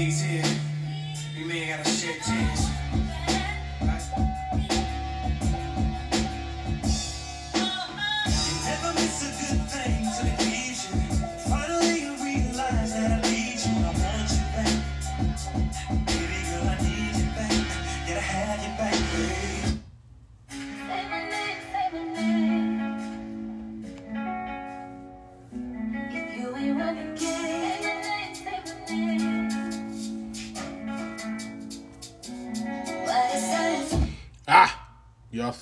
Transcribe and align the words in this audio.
day's 0.00 0.22
here. 0.22 0.42
We 1.36 1.44
may 1.44 1.68
gotta 1.68 1.90
shed 1.90 2.16
tears. 2.22 2.69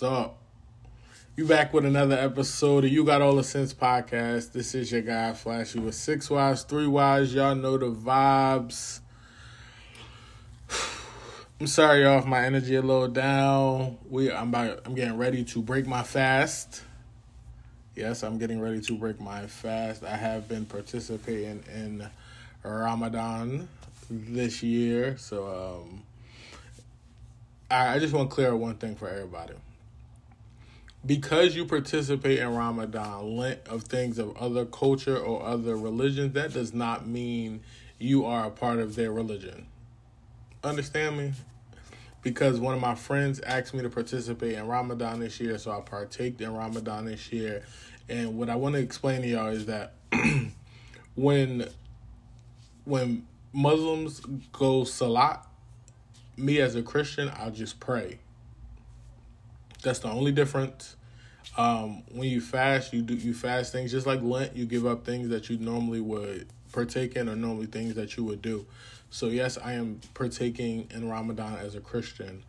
Y'all 0.01 0.11
saw. 0.11 0.31
You 1.37 1.47
back 1.47 1.73
with 1.73 1.85
another 1.85 2.17
episode 2.17 2.85
of 2.85 2.91
You 2.91 3.05
Got 3.05 3.23
All 3.23 3.37
the 3.37 3.45
Sense 3.45 3.73
podcast. 3.73 4.53
This 4.53 4.75
is 4.75 4.91
your 4.91 5.03
guy 5.03 5.33
Flashy 5.33 5.79
with 5.79 5.95
six 5.95 6.29
wives, 6.29 6.63
three 6.63 6.87
wives. 6.87 7.33
Y'all 7.33 7.55
know 7.55 7.79
the 7.79 7.91
vibes. 7.91 9.01
I'm 11.61 11.67
sorry, 11.67 12.03
y'all, 12.03 12.19
if 12.19 12.27
my 12.27 12.45
energy 12.45 12.75
a 12.75 12.83
little 12.83 13.09
down. 13.09 13.99
We, 14.09 14.33
I'm 14.33 14.49
about, 14.49 14.81
I'm 14.85 14.95
getting 14.95 15.17
ready 15.17 15.45
to 15.45 15.63
break 15.63 15.87
my 15.87 16.03
fast. 16.03 16.83
Yes, 17.95 18.23
I'm 18.23 18.39
getting 18.39 18.61
ready 18.61 18.81
to 18.81 18.99
break 18.99 19.21
my 19.21 19.47
fast. 19.47 20.05
I 20.05 20.17
have 20.17 20.49
been 20.49 20.67
participating 20.67 21.63
in 21.75 22.09
Ramadan 22.63 23.69
this 24.11 24.63
year, 24.63 25.17
so 25.19 25.83
um, 25.85 26.03
I, 27.71 27.95
I 27.95 27.99
just 27.99 28.13
want 28.15 28.31
to 28.31 28.35
clear 28.35 28.55
one 28.57 28.77
thing 28.77 28.95
for 28.97 29.09
everybody. 29.09 29.55
Because 31.09 31.57
you 31.57 31.65
participate 31.65 32.39
in 32.39 32.55
Ramadan, 32.55 33.35
Lent 33.39 33.67
of 33.67 33.85
things 33.85 34.19
of 34.19 34.37
other 34.37 34.67
culture 34.67 35.17
or 35.17 35.43
other 35.43 35.75
religions, 35.75 36.35
that 36.35 36.53
does 36.53 36.75
not 36.75 37.07
mean 37.07 37.63
you 37.99 38.27
are 38.27 38.49
a 38.49 38.51
part 38.51 38.79
of 38.79 38.95
their 38.95 39.11
religion. 39.11 39.65
Understand 40.63 41.17
me? 41.17 41.33
Because 42.21 42.61
one 42.61 42.75
of 42.75 42.81
my 42.83 42.95
friends 42.95 43.41
asked 43.41 43.73
me 43.73 43.81
to 43.81 43.89
participate 43.89 44.53
in 44.53 44.67
Ramadan 44.67 45.21
this 45.21 45.41
year, 45.41 45.57
so 45.57 45.71
I 45.71 45.81
partaked 45.81 46.43
in 46.43 46.53
Ramadan 46.55 47.07
this 47.07 47.33
year. 47.33 47.63
And 48.11 48.37
what 48.37 48.51
I 48.51 48.57
want 48.57 48.75
to 48.75 48.81
explain 48.83 49.23
to 49.23 49.29
y'all 49.29 49.49
is 49.49 49.65
that 49.65 49.95
when 51.15 51.71
when 52.85 53.27
Muslims 53.55 54.21
go 54.53 54.85
salat, 54.85 55.43
me 56.37 56.61
as 56.61 56.75
a 56.75 56.83
Christian, 56.83 57.33
I'll 57.35 57.51
just 57.51 57.81
pray. 57.81 58.19
That's 59.83 60.01
the 60.01 60.11
only 60.11 60.33
difference. 60.33 60.97
Um, 61.57 62.03
when 62.13 62.29
you 62.29 62.41
fast, 62.41 62.93
you 62.93 63.03
do 63.03 63.15
you 63.15 63.35
fast 63.35 63.73
things 63.73 63.91
just 63.91 64.07
like 64.07 64.23
Lent. 64.23 64.55
You 64.55 64.67
give 64.67 64.87
up 64.87 65.05
things 65.05 65.29
that 65.31 65.51
you 65.51 65.59
normally 65.59 66.01
would 66.01 66.49
partake 66.73 67.17
in, 67.17 67.29
or 67.29 67.37
normally 67.37 67.67
things 67.67 67.95
that 67.95 68.17
you 68.17 68.25
would 68.25 68.43
do. 68.43 68.67
So 69.11 69.27
yes, 69.27 69.59
I 69.59 69.73
am 69.73 70.01
partaking 70.15 70.89
in 70.93 71.09
Ramadan 71.09 71.57
as 71.57 71.75
a 71.75 71.81
Christian. 71.81 72.45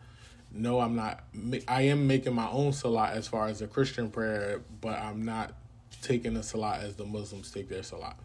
No, 0.52 0.80
I'm 0.80 0.96
not. 0.96 1.24
I 1.66 1.82
am 1.82 2.06
making 2.06 2.34
my 2.34 2.48
own 2.48 2.72
salat 2.72 3.16
as 3.16 3.26
far 3.28 3.48
as 3.48 3.62
a 3.62 3.66
Christian 3.66 4.10
prayer, 4.10 4.60
but 4.80 4.98
I'm 4.98 5.24
not 5.24 5.54
taking 6.02 6.34
the 6.34 6.42
salat 6.42 6.82
as 6.82 6.96
the 6.96 7.04
Muslims 7.04 7.50
take 7.50 7.68
their 7.68 7.82
salat. 7.82 8.16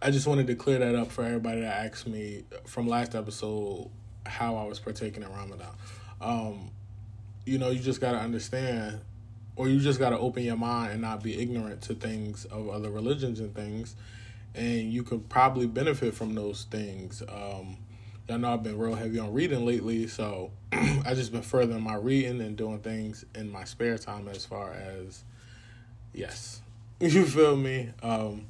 I 0.00 0.10
just 0.10 0.26
wanted 0.26 0.46
to 0.48 0.54
clear 0.54 0.78
that 0.78 0.94
up 0.94 1.10
for 1.10 1.24
everybody 1.24 1.62
that 1.62 1.86
asked 1.86 2.06
me 2.06 2.44
from 2.66 2.86
last 2.86 3.14
episode 3.14 3.90
how 4.26 4.56
I 4.56 4.64
was 4.64 4.78
partaking 4.78 5.22
in 5.22 5.32
Ramadan. 5.32 5.74
Um, 6.20 6.70
you 7.46 7.58
know, 7.58 7.70
you 7.70 7.80
just 7.80 8.00
got 8.00 8.12
to 8.12 8.18
understand, 8.18 9.00
or 9.56 9.68
you 9.68 9.80
just 9.80 9.98
got 9.98 10.10
to 10.10 10.18
open 10.18 10.44
your 10.44 10.56
mind 10.56 10.92
and 10.92 11.02
not 11.02 11.22
be 11.22 11.40
ignorant 11.40 11.82
to 11.82 11.94
things 11.94 12.44
of 12.46 12.68
other 12.68 12.90
religions 12.90 13.40
and 13.40 13.54
things. 13.54 13.96
And 14.54 14.92
you 14.92 15.02
could 15.02 15.28
probably 15.28 15.66
benefit 15.66 16.14
from 16.14 16.34
those 16.34 16.64
things. 16.70 17.22
Um, 17.22 17.78
y'all 18.28 18.38
know 18.38 18.52
I've 18.52 18.62
been 18.62 18.78
real 18.78 18.94
heavy 18.94 19.18
on 19.18 19.32
reading 19.32 19.64
lately, 19.64 20.06
so 20.06 20.50
I 20.72 21.14
just 21.14 21.32
been 21.32 21.42
furthering 21.42 21.82
my 21.82 21.96
reading 21.96 22.40
and 22.40 22.56
doing 22.56 22.80
things 22.80 23.24
in 23.34 23.50
my 23.50 23.64
spare 23.64 23.98
time 23.98 24.28
as 24.28 24.44
far 24.44 24.72
as, 24.72 25.24
yes, 26.12 26.60
you 27.00 27.24
feel 27.24 27.56
me? 27.56 27.90
Um, 28.02 28.46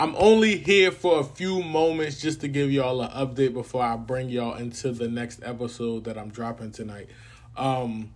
I'm 0.00 0.16
only 0.16 0.56
here 0.56 0.90
for 0.90 1.20
a 1.20 1.24
few 1.24 1.62
moments 1.62 2.20
just 2.20 2.40
to 2.40 2.48
give 2.48 2.72
y'all 2.72 3.02
an 3.02 3.10
update 3.10 3.52
before 3.52 3.82
I 3.82 3.96
bring 3.96 4.30
y'all 4.30 4.54
into 4.54 4.92
the 4.92 5.08
next 5.08 5.42
episode 5.42 6.04
that 6.04 6.16
I'm 6.16 6.30
dropping 6.30 6.70
tonight. 6.72 7.08
Um, 7.56 8.14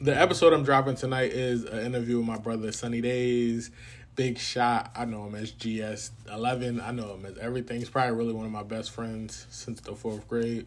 the 0.00 0.18
episode 0.18 0.54
I'm 0.54 0.64
dropping 0.64 0.94
tonight 0.94 1.32
is 1.32 1.64
an 1.64 1.84
interview 1.84 2.18
with 2.18 2.26
my 2.26 2.38
brother 2.38 2.72
Sunny 2.72 3.02
Daze, 3.02 3.70
Big 4.16 4.38
Shot. 4.38 4.90
I 4.96 5.04
know 5.04 5.26
him 5.26 5.34
as 5.34 5.52
GS11. 5.52 6.82
I 6.82 6.90
know 6.90 7.14
him 7.14 7.26
as 7.26 7.36
everything. 7.36 7.78
He's 7.78 7.90
probably 7.90 8.16
really 8.16 8.32
one 8.32 8.46
of 8.46 8.52
my 8.52 8.62
best 8.62 8.92
friends 8.92 9.46
since 9.50 9.80
the 9.82 9.94
fourth 9.94 10.26
grade. 10.26 10.66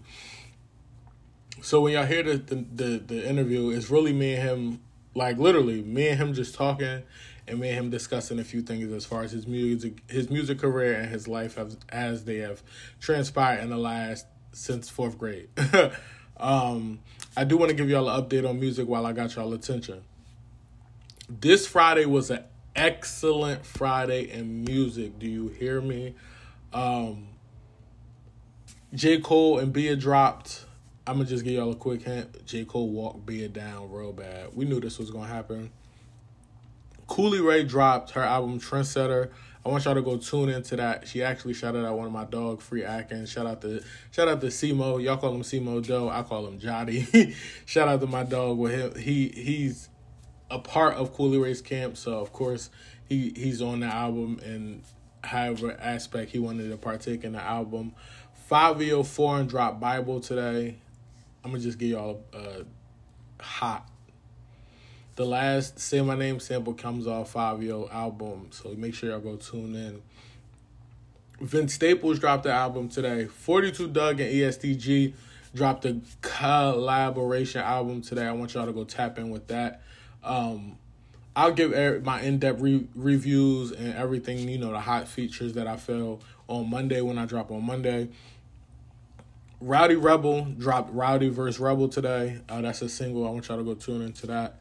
So 1.62 1.81
when 1.81 1.94
y'all 1.94 2.06
hear 2.06 2.21
the 2.21 2.38
the, 2.38 2.56
the, 2.56 2.97
the 3.00 3.27
interview, 3.30 3.71
it's 3.71 3.89
really 3.89 4.13
me 4.13 4.35
and 4.35 4.44
him, 4.44 4.81
like 5.15 5.39
literally 5.39 5.81
me 5.81 6.09
and 6.09 6.19
him 6.19 6.33
just 6.36 6.53
talking 6.53 7.01
and 7.47 7.59
me 7.59 7.69
and 7.69 7.77
him 7.77 7.89
discussing 7.89 8.38
a 8.39 8.44
few 8.44 8.62
things 8.62 8.91
as 8.94 9.03
far 9.03 9.24
as 9.24 9.31
his 9.31 9.47
music 9.47 10.03
his 10.07 10.29
music 10.29 10.59
career 10.59 10.94
and 10.94 11.09
his 11.09 11.27
life 11.27 11.57
as, 11.57 11.75
as 11.89 12.25
they 12.25 12.38
have 12.38 12.62
transpired 13.00 13.62
in 13.62 13.69
the 13.69 13.77
last 13.77 14.27
since 14.51 14.89
fourth 14.89 15.18
grade. 15.18 15.50
um, 16.38 17.00
I 17.35 17.44
do 17.44 17.57
want 17.57 17.69
to 17.69 17.75
give 17.75 17.89
y'all 17.89 18.09
an 18.09 18.21
update 18.21 18.47
on 18.47 18.59
music 18.59 18.88
while 18.88 19.06
I 19.06 19.13
got 19.13 19.35
y'all 19.35 19.53
attention. 19.53 20.03
This 21.30 21.65
Friday 21.65 22.06
was 22.06 22.30
an 22.30 22.44
excellent 22.75 23.65
Friday 23.65 24.30
in 24.30 24.63
music. 24.65 25.19
Do 25.19 25.27
you 25.27 25.47
hear 25.47 25.81
me? 25.81 26.15
Um, 26.74 27.27
J. 28.94 29.19
Cole 29.19 29.59
and 29.59 29.74
Bia 29.74 29.95
dropped. 29.95 30.65
I'm 31.06 31.18
gonna 31.18 31.30
just 31.30 31.44
give 31.44 31.53
y'all 31.53 31.71
a 31.71 31.75
quick 31.75 32.03
hint. 32.03 32.45
J. 32.45 32.65
Cole 32.65 32.89
walked 32.89 33.25
Bia 33.25 33.50
down 33.50 33.91
real 33.91 34.13
bad. 34.13 34.56
We 34.56 34.65
knew 34.65 34.79
this 34.79 35.00
was 35.00 35.12
gonna 35.12 35.27
happen. 35.27 35.71
Coi 37.07 37.31
Leray 37.31 37.68
dropped 37.68 38.12
her 38.12 38.21
album 38.21 38.59
Trendsetter. 38.59 39.29
I 39.65 39.69
want 39.69 39.86
y'all 39.86 39.95
to 39.95 40.01
go 40.01 40.18
tune 40.18 40.50
into 40.50 40.75
that. 40.75 41.07
She 41.07 41.24
actually 41.24 41.54
shouted 41.54 41.86
out 41.86 41.98
one 41.98 42.07
of 42.07 42.12
my 42.12 42.25
dog, 42.25 42.62
Free 42.62 42.83
Atkins. 42.83 43.31
Shout 43.31 43.48
out 43.48 43.62
to 43.62 43.81
shout 44.12 44.27
out 44.27 44.42
to 44.42 44.48
Simo. 44.48 45.01
Y'all 45.01 45.18
call 45.18 45.33
him 45.33 45.42
Simo 45.42 45.86
Doe. 45.86 46.10
I 46.10 46.21
call 46.24 46.45
him 46.48 46.60
Jotty. 46.60 47.33
shout 47.65 47.88
out 47.88 48.01
to 48.01 48.07
my 48.07 48.24
dog. 48.24 48.57
With 48.57 48.74
him, 48.74 49.01
he 49.01 49.30
he's 49.30 49.89
a 50.51 50.60
part 50.60 50.95
of 50.95 51.13
Coi 51.13 51.27
Leray's 51.27 51.62
camp, 51.62 51.95
so 51.95 52.19
of 52.19 52.33
course 52.33 52.69
he 53.07 53.31
he's 53.36 53.62
on 53.62 53.80
the 53.80 53.88
album 53.88 54.39
and 54.44 54.83
however 55.24 55.77
aspect 55.80 56.31
he 56.31 56.39
wanted 56.39 56.69
to 56.69 56.77
partake 56.77 57.24
in 57.24 57.31
the 57.31 57.42
album. 57.42 57.94
Fivio 58.51 58.92
oh 58.92 59.04
Foreign 59.04 59.48
dropped 59.48 59.80
Bible 59.80 60.19
today. 60.19 60.75
I'm 61.44 61.51
gonna 61.51 61.63
just 61.63 61.77
give 61.77 61.89
y'all 61.89 62.21
a, 62.33 62.65
a 63.39 63.44
hot 63.44 63.88
the 65.15 65.25
last 65.25 65.80
Say 65.80 66.01
My 66.01 66.15
Name 66.15 66.39
sample 66.39 66.74
comes 66.74 67.07
off 67.07 67.33
Fivio 67.33 67.92
album, 67.94 68.48
so 68.51 68.69
make 68.75 68.95
sure 68.95 69.10
y'all 69.10 69.19
go 69.19 69.36
tune 69.36 69.75
in. 69.75 70.01
Vince 71.39 71.74
Staples 71.74 72.19
dropped 72.19 72.44
the 72.44 72.51
album 72.51 72.89
today. 72.89 73.25
42 73.25 73.89
Dugg 73.89 74.19
and 74.19 74.33
ESTG 74.33 75.13
dropped 75.54 75.86
a 75.86 76.00
collaboration 76.21 77.62
album 77.62 78.01
today. 78.01 78.25
I 78.25 78.31
want 78.31 78.54
y'all 78.54 78.65
to 78.65 78.74
go 78.74 78.83
tap 78.83 79.19
in 79.19 79.30
with 79.30 79.48
that. 79.48 79.81
Um, 80.24 80.77
I'll 81.36 81.51
give 81.51 82.04
my 82.04 82.21
in-depth 82.21 82.62
re- 82.62 82.88
reviews 82.95 83.71
and 83.71 83.94
everything, 83.95 84.48
you 84.48 84.57
know, 84.57 84.71
the 84.71 84.80
hot 84.80 85.07
features 85.07 85.54
that 85.54 85.68
I 85.68 85.77
feel 85.77 86.21
on 86.48 86.69
Monday 86.69 87.01
when 87.01 87.18
I 87.18 87.25
drop 87.25 87.51
on 87.51 87.65
Monday. 87.65 88.10
Rowdy 89.60 89.95
Rebel 89.95 90.45
dropped 90.57 90.94
Rowdy 90.94 91.30
vs. 91.30 91.60
Rebel 91.60 91.88
today. 91.88 92.39
Uh, 92.50 92.62
that's 92.62 92.81
a 92.81 92.89
single. 92.89 93.27
I 93.27 93.31
want 93.31 93.48
y'all 93.48 93.57
to 93.57 93.63
go 93.63 93.74
tune 93.74 94.01
into 94.01 94.27
that. 94.27 94.60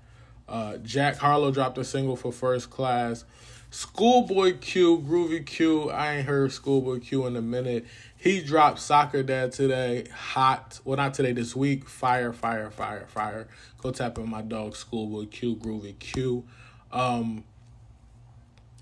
Uh, 0.52 0.76
Jack 0.76 1.16
Harlow 1.16 1.50
dropped 1.50 1.78
a 1.78 1.84
single 1.84 2.14
for 2.14 2.30
First 2.30 2.68
Class. 2.68 3.24
Schoolboy 3.70 4.58
Q, 4.58 4.98
Groovy 4.98 5.46
Q. 5.46 5.88
I 5.88 6.16
ain't 6.16 6.26
heard 6.26 6.52
Schoolboy 6.52 7.00
Q 7.00 7.26
in 7.26 7.36
a 7.36 7.40
minute. 7.40 7.86
He 8.18 8.42
dropped 8.42 8.78
Soccer 8.78 9.22
Dad 9.22 9.52
today. 9.52 10.08
Hot. 10.14 10.78
Well, 10.84 10.98
not 10.98 11.14
today, 11.14 11.32
this 11.32 11.56
week. 11.56 11.88
Fire, 11.88 12.34
fire, 12.34 12.70
fire, 12.70 13.06
fire. 13.08 13.48
Go 13.78 13.92
tap 13.92 14.18
in 14.18 14.28
my 14.28 14.42
dog, 14.42 14.76
Schoolboy 14.76 15.24
Q, 15.28 15.56
Groovy 15.56 15.98
Q. 15.98 16.44
Um, 16.92 17.44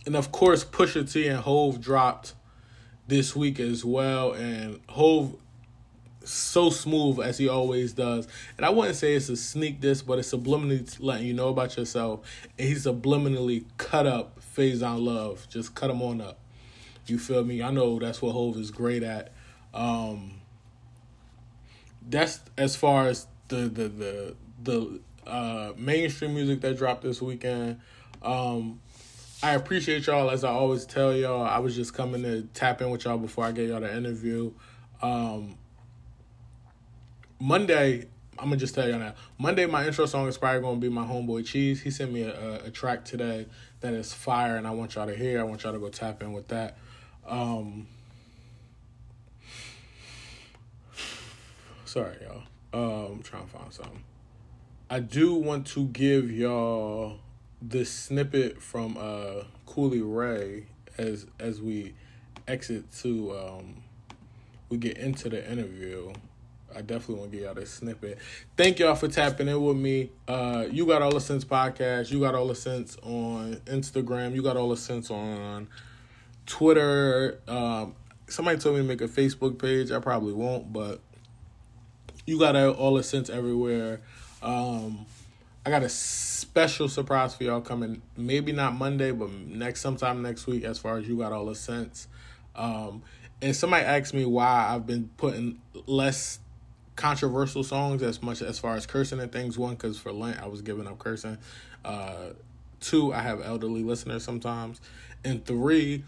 and 0.06 0.16
of 0.16 0.32
course, 0.32 0.64
Pusha 0.64 1.10
T 1.10 1.28
and 1.28 1.38
Hove 1.38 1.80
dropped 1.80 2.34
this 3.06 3.36
week 3.36 3.60
as 3.60 3.84
well. 3.84 4.32
And 4.32 4.80
Hove 4.88 5.36
so 6.24 6.70
smooth 6.70 7.20
as 7.20 7.38
he 7.38 7.48
always 7.48 7.92
does. 7.92 8.28
And 8.56 8.66
I 8.66 8.70
wouldn't 8.70 8.96
say 8.96 9.14
it's 9.14 9.28
a 9.28 9.36
sneak 9.36 9.80
diss, 9.80 10.02
but 10.02 10.18
it's 10.18 10.32
subliminally 10.32 10.96
letting 11.00 11.26
you 11.26 11.34
know 11.34 11.48
about 11.48 11.76
yourself. 11.76 12.20
And 12.58 12.68
he's 12.68 12.86
subliminally 12.86 13.64
cut 13.78 14.06
up 14.06 14.42
phase 14.42 14.82
on 14.82 15.04
love. 15.04 15.46
Just 15.48 15.74
cut 15.74 15.90
him 15.90 16.02
on 16.02 16.20
up. 16.20 16.38
You 17.06 17.18
feel 17.18 17.44
me? 17.44 17.62
I 17.62 17.70
know 17.70 17.98
that's 17.98 18.22
what 18.22 18.32
Hove 18.32 18.56
is 18.56 18.70
great 18.70 19.02
at. 19.02 19.32
Um, 19.72 20.40
that's 22.08 22.40
as 22.56 22.76
far 22.76 23.08
as 23.08 23.26
the 23.48 23.68
the 23.68 23.88
the 23.88 24.36
the 24.62 25.00
uh, 25.26 25.72
mainstream 25.76 26.34
music 26.34 26.60
that 26.60 26.76
dropped 26.76 27.02
this 27.02 27.20
weekend. 27.20 27.80
Um, 28.22 28.80
I 29.42 29.54
appreciate 29.54 30.06
y'all 30.06 30.30
as 30.30 30.44
I 30.44 30.50
always 30.50 30.84
tell 30.84 31.14
y'all. 31.14 31.42
I 31.42 31.58
was 31.58 31.74
just 31.74 31.94
coming 31.94 32.22
to 32.22 32.42
tap 32.54 32.82
in 32.82 32.90
with 32.90 33.04
y'all 33.04 33.18
before 33.18 33.44
I 33.44 33.52
get 33.52 33.68
y'all 33.68 33.80
the 33.80 33.94
interview. 33.94 34.52
Um, 35.02 35.56
Monday, 37.42 38.06
I'm 38.38 38.44
gonna 38.44 38.58
just 38.58 38.74
tell 38.74 38.86
y'all 38.86 38.98
now. 38.98 39.14
Monday, 39.38 39.64
my 39.64 39.86
intro 39.86 40.04
song 40.04 40.28
is 40.28 40.36
probably 40.36 40.60
gonna 40.60 40.78
be 40.78 40.90
my 40.90 41.04
homeboy 41.04 41.46
Cheese. 41.46 41.80
He 41.80 41.90
sent 41.90 42.12
me 42.12 42.22
a, 42.22 42.66
a, 42.66 42.70
track 42.70 43.02
today 43.02 43.46
that 43.80 43.94
is 43.94 44.12
fire, 44.12 44.56
and 44.56 44.66
I 44.66 44.72
want 44.72 44.94
y'all 44.94 45.06
to 45.06 45.16
hear. 45.16 45.40
I 45.40 45.44
want 45.44 45.62
y'all 45.62 45.72
to 45.72 45.78
go 45.78 45.88
tap 45.88 46.22
in 46.22 46.34
with 46.34 46.48
that. 46.48 46.76
Um, 47.26 47.86
sorry, 51.86 52.16
y'all. 52.22 52.42
Um, 52.74 53.12
I'm 53.12 53.22
trying 53.22 53.46
to 53.46 53.50
find 53.50 53.72
something. 53.72 54.04
I 54.90 55.00
do 55.00 55.34
want 55.34 55.66
to 55.68 55.86
give 55.86 56.30
y'all 56.30 57.20
this 57.62 57.90
snippet 57.90 58.60
from 58.60 58.98
uh 58.98 59.44
Coi 59.64 59.88
Leray 59.88 60.64
as 60.98 61.26
as 61.38 61.62
we 61.62 61.94
exit 62.46 62.92
to 62.98 63.34
um 63.34 63.82
we 64.68 64.76
get 64.76 64.98
into 64.98 65.30
the 65.30 65.50
interview. 65.50 66.12
I 66.74 66.82
definitely 66.82 67.16
want 67.16 67.30
to 67.30 67.36
give 67.36 67.46
y'all 67.46 67.54
this 67.54 67.70
snippet. 67.70 68.18
Thank 68.56 68.78
y'all 68.78 68.94
for 68.94 69.08
tapping 69.08 69.48
in 69.48 69.62
with 69.62 69.76
me. 69.76 70.10
Uh, 70.28 70.66
you 70.70 70.86
got 70.86 71.02
all 71.02 71.12
the 71.12 71.20
sense 71.20 71.44
podcast. 71.44 72.10
You 72.10 72.20
got 72.20 72.34
all 72.34 72.48
the 72.48 72.54
sense 72.54 72.96
on 73.02 73.56
Instagram. 73.66 74.34
You 74.34 74.42
got 74.42 74.56
all 74.56 74.70
the 74.70 74.76
sense 74.76 75.10
on 75.10 75.68
Twitter. 76.46 77.40
Um, 77.48 77.94
somebody 78.28 78.58
told 78.58 78.76
me 78.76 78.82
to 78.82 78.88
make 78.88 79.00
a 79.00 79.08
Facebook 79.08 79.58
page. 79.60 79.90
I 79.90 79.98
probably 79.98 80.32
won't, 80.32 80.72
but 80.72 81.00
you 82.26 82.38
got 82.38 82.56
all 82.56 82.94
the 82.94 83.02
sense 83.02 83.28
everywhere. 83.28 84.00
Um, 84.42 85.06
I 85.64 85.70
got 85.70 85.82
a 85.82 85.88
special 85.88 86.88
surprise 86.88 87.34
for 87.34 87.44
y'all 87.44 87.60
coming. 87.60 88.02
Maybe 88.16 88.52
not 88.52 88.74
Monday, 88.74 89.10
but 89.10 89.30
next 89.30 89.80
sometime 89.80 90.22
next 90.22 90.46
week. 90.46 90.64
As 90.64 90.78
far 90.78 90.98
as 90.98 91.08
you 91.08 91.18
got 91.18 91.32
all 91.32 91.46
the 91.46 91.54
sense. 91.54 92.08
Um, 92.54 93.02
and 93.42 93.54
somebody 93.54 93.84
asked 93.84 94.14
me 94.14 94.24
why 94.24 94.68
I've 94.70 94.86
been 94.86 95.10
putting 95.16 95.60
less 95.86 96.38
controversial 97.00 97.64
songs 97.64 98.02
as 98.02 98.22
much 98.22 98.42
as 98.42 98.58
far 98.58 98.74
as 98.74 98.86
cursing 98.86 99.20
and 99.20 99.32
things. 99.32 99.58
One, 99.58 99.74
because 99.74 99.98
for 99.98 100.12
Lent 100.12 100.40
I 100.40 100.46
was 100.46 100.60
giving 100.62 100.86
up 100.86 100.98
cursing. 100.98 101.38
Uh, 101.84 102.30
two, 102.80 103.12
I 103.12 103.22
have 103.22 103.40
elderly 103.40 103.82
listeners 103.82 104.22
sometimes, 104.22 104.80
and 105.24 105.44
three, 105.44 106.04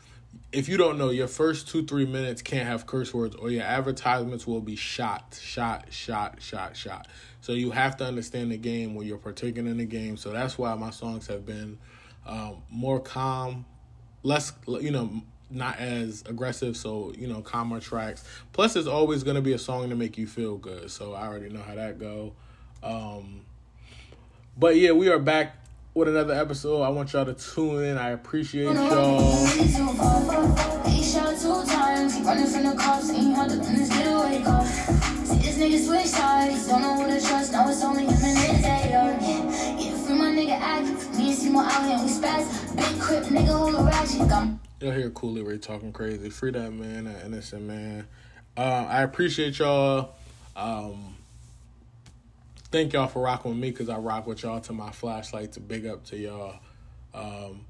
if 0.52 0.68
you 0.68 0.76
don't 0.76 0.98
know, 0.98 1.08
your 1.08 1.28
first 1.28 1.68
two 1.68 1.84
three 1.86 2.06
minutes 2.06 2.42
can't 2.42 2.66
have 2.66 2.86
curse 2.86 3.12
words, 3.14 3.34
or 3.36 3.50
your 3.50 3.64
advertisements 3.64 4.46
will 4.46 4.60
be 4.60 4.76
shot, 4.76 5.38
shot, 5.40 5.86
shot, 5.90 6.42
shot, 6.42 6.76
shot. 6.76 7.08
So 7.40 7.52
you 7.52 7.70
have 7.70 7.96
to 7.96 8.04
understand 8.04 8.52
the 8.52 8.58
game 8.58 8.94
when 8.94 9.06
you're 9.06 9.18
partaking 9.18 9.66
in 9.66 9.78
the 9.78 9.86
game. 9.86 10.16
So 10.16 10.30
that's 10.30 10.58
why 10.58 10.74
my 10.74 10.90
songs 10.90 11.26
have 11.26 11.44
been 11.44 11.78
um, 12.26 12.62
more 12.70 13.00
calm, 13.00 13.64
less, 14.22 14.52
you 14.66 14.90
know, 14.90 15.22
not 15.52 15.78
as 15.78 16.22
aggressive. 16.26 16.76
So 16.76 17.12
you 17.16 17.26
know, 17.26 17.42
calmer 17.42 17.80
tracks. 17.80 18.24
Plus, 18.52 18.74
there's 18.74 18.86
always 18.86 19.22
gonna 19.22 19.42
be 19.42 19.52
a 19.52 19.58
song 19.58 19.90
to 19.90 19.96
make 19.96 20.18
you 20.18 20.26
feel 20.26 20.56
good. 20.56 20.90
So 20.90 21.14
I 21.14 21.26
already 21.26 21.48
know 21.48 21.62
how 21.62 21.74
that 21.74 21.98
go. 21.98 22.32
Um, 22.82 23.42
but 24.56 24.76
yeah, 24.76 24.92
we 24.92 25.08
are 25.08 25.18
back 25.18 25.56
with 25.94 26.08
another 26.08 26.34
episode. 26.34 26.82
I 26.82 26.88
want 26.88 27.12
y'all 27.12 27.24
to 27.24 27.34
tune 27.34 27.84
in. 27.84 27.98
I 27.98 28.10
appreciate 28.10 28.74
y'all. 28.74 29.46
He 30.86 31.02
shot 31.02 31.38
two 31.38 31.64
times, 31.66 32.16
he 32.16 32.22
running 32.22 32.46
from 32.46 32.64
the 32.64 32.74
cops, 32.76 33.10
and 33.10 33.18
he 33.18 33.32
had 33.32 33.50
to 33.50 33.58
win 33.58 33.74
his 33.74 33.88
getaway 33.88 34.42
car. 34.42 34.64
See 34.66 35.38
this 35.38 35.58
nigga 35.58 35.86
switch 35.86 36.06
sides, 36.06 36.68
don't 36.68 36.82
know 36.82 36.94
who 36.94 37.06
to 37.08 37.26
trust, 37.26 37.52
now 37.52 37.68
it's 37.68 37.82
only 37.84 38.04
him 38.04 38.12
and 38.12 38.38
his 38.38 38.64
AR. 38.64 39.10
Yeah, 39.20 39.78
yeah, 39.78 40.06
free 40.06 40.14
my 40.16 40.26
nigga 40.26 40.58
act, 40.58 41.16
me 41.16 41.28
and 41.28 41.38
Seymour 41.38 41.64
out 41.64 41.86
here 41.86 41.98
we 41.98 42.10
spaz. 42.10 42.76
Big 42.76 43.00
crip, 43.00 43.24
nigga, 43.24 43.48
hold 43.48 43.74
a 43.74 43.84
ratchet, 43.84 44.28
Y'all 44.82 44.90
hear 44.90 45.10
Coi 45.10 45.30
Leray 45.30 45.62
talking 45.62 45.92
crazy. 45.92 46.28
Free 46.28 46.50
that 46.50 46.72
man, 46.72 47.04
that 47.04 47.24
innocent 47.24 47.62
man. 47.62 48.04
Uh, 48.56 48.84
I 48.88 49.02
appreciate 49.02 49.60
y'all. 49.60 50.16
Um, 50.56 51.14
thank 52.72 52.92
y'all 52.92 53.06
for 53.06 53.22
rocking 53.22 53.52
with 53.52 53.60
me 53.60 53.70
because 53.70 53.88
I 53.88 53.98
rock 53.98 54.26
with 54.26 54.42
y'all 54.42 54.60
to 54.62 54.72
my 54.72 54.90
flashlight 54.90 55.52
to 55.52 55.60
big 55.60 55.86
up 55.86 56.02
to 56.06 56.16
y'all. 56.16 56.56
Um, 57.14 57.64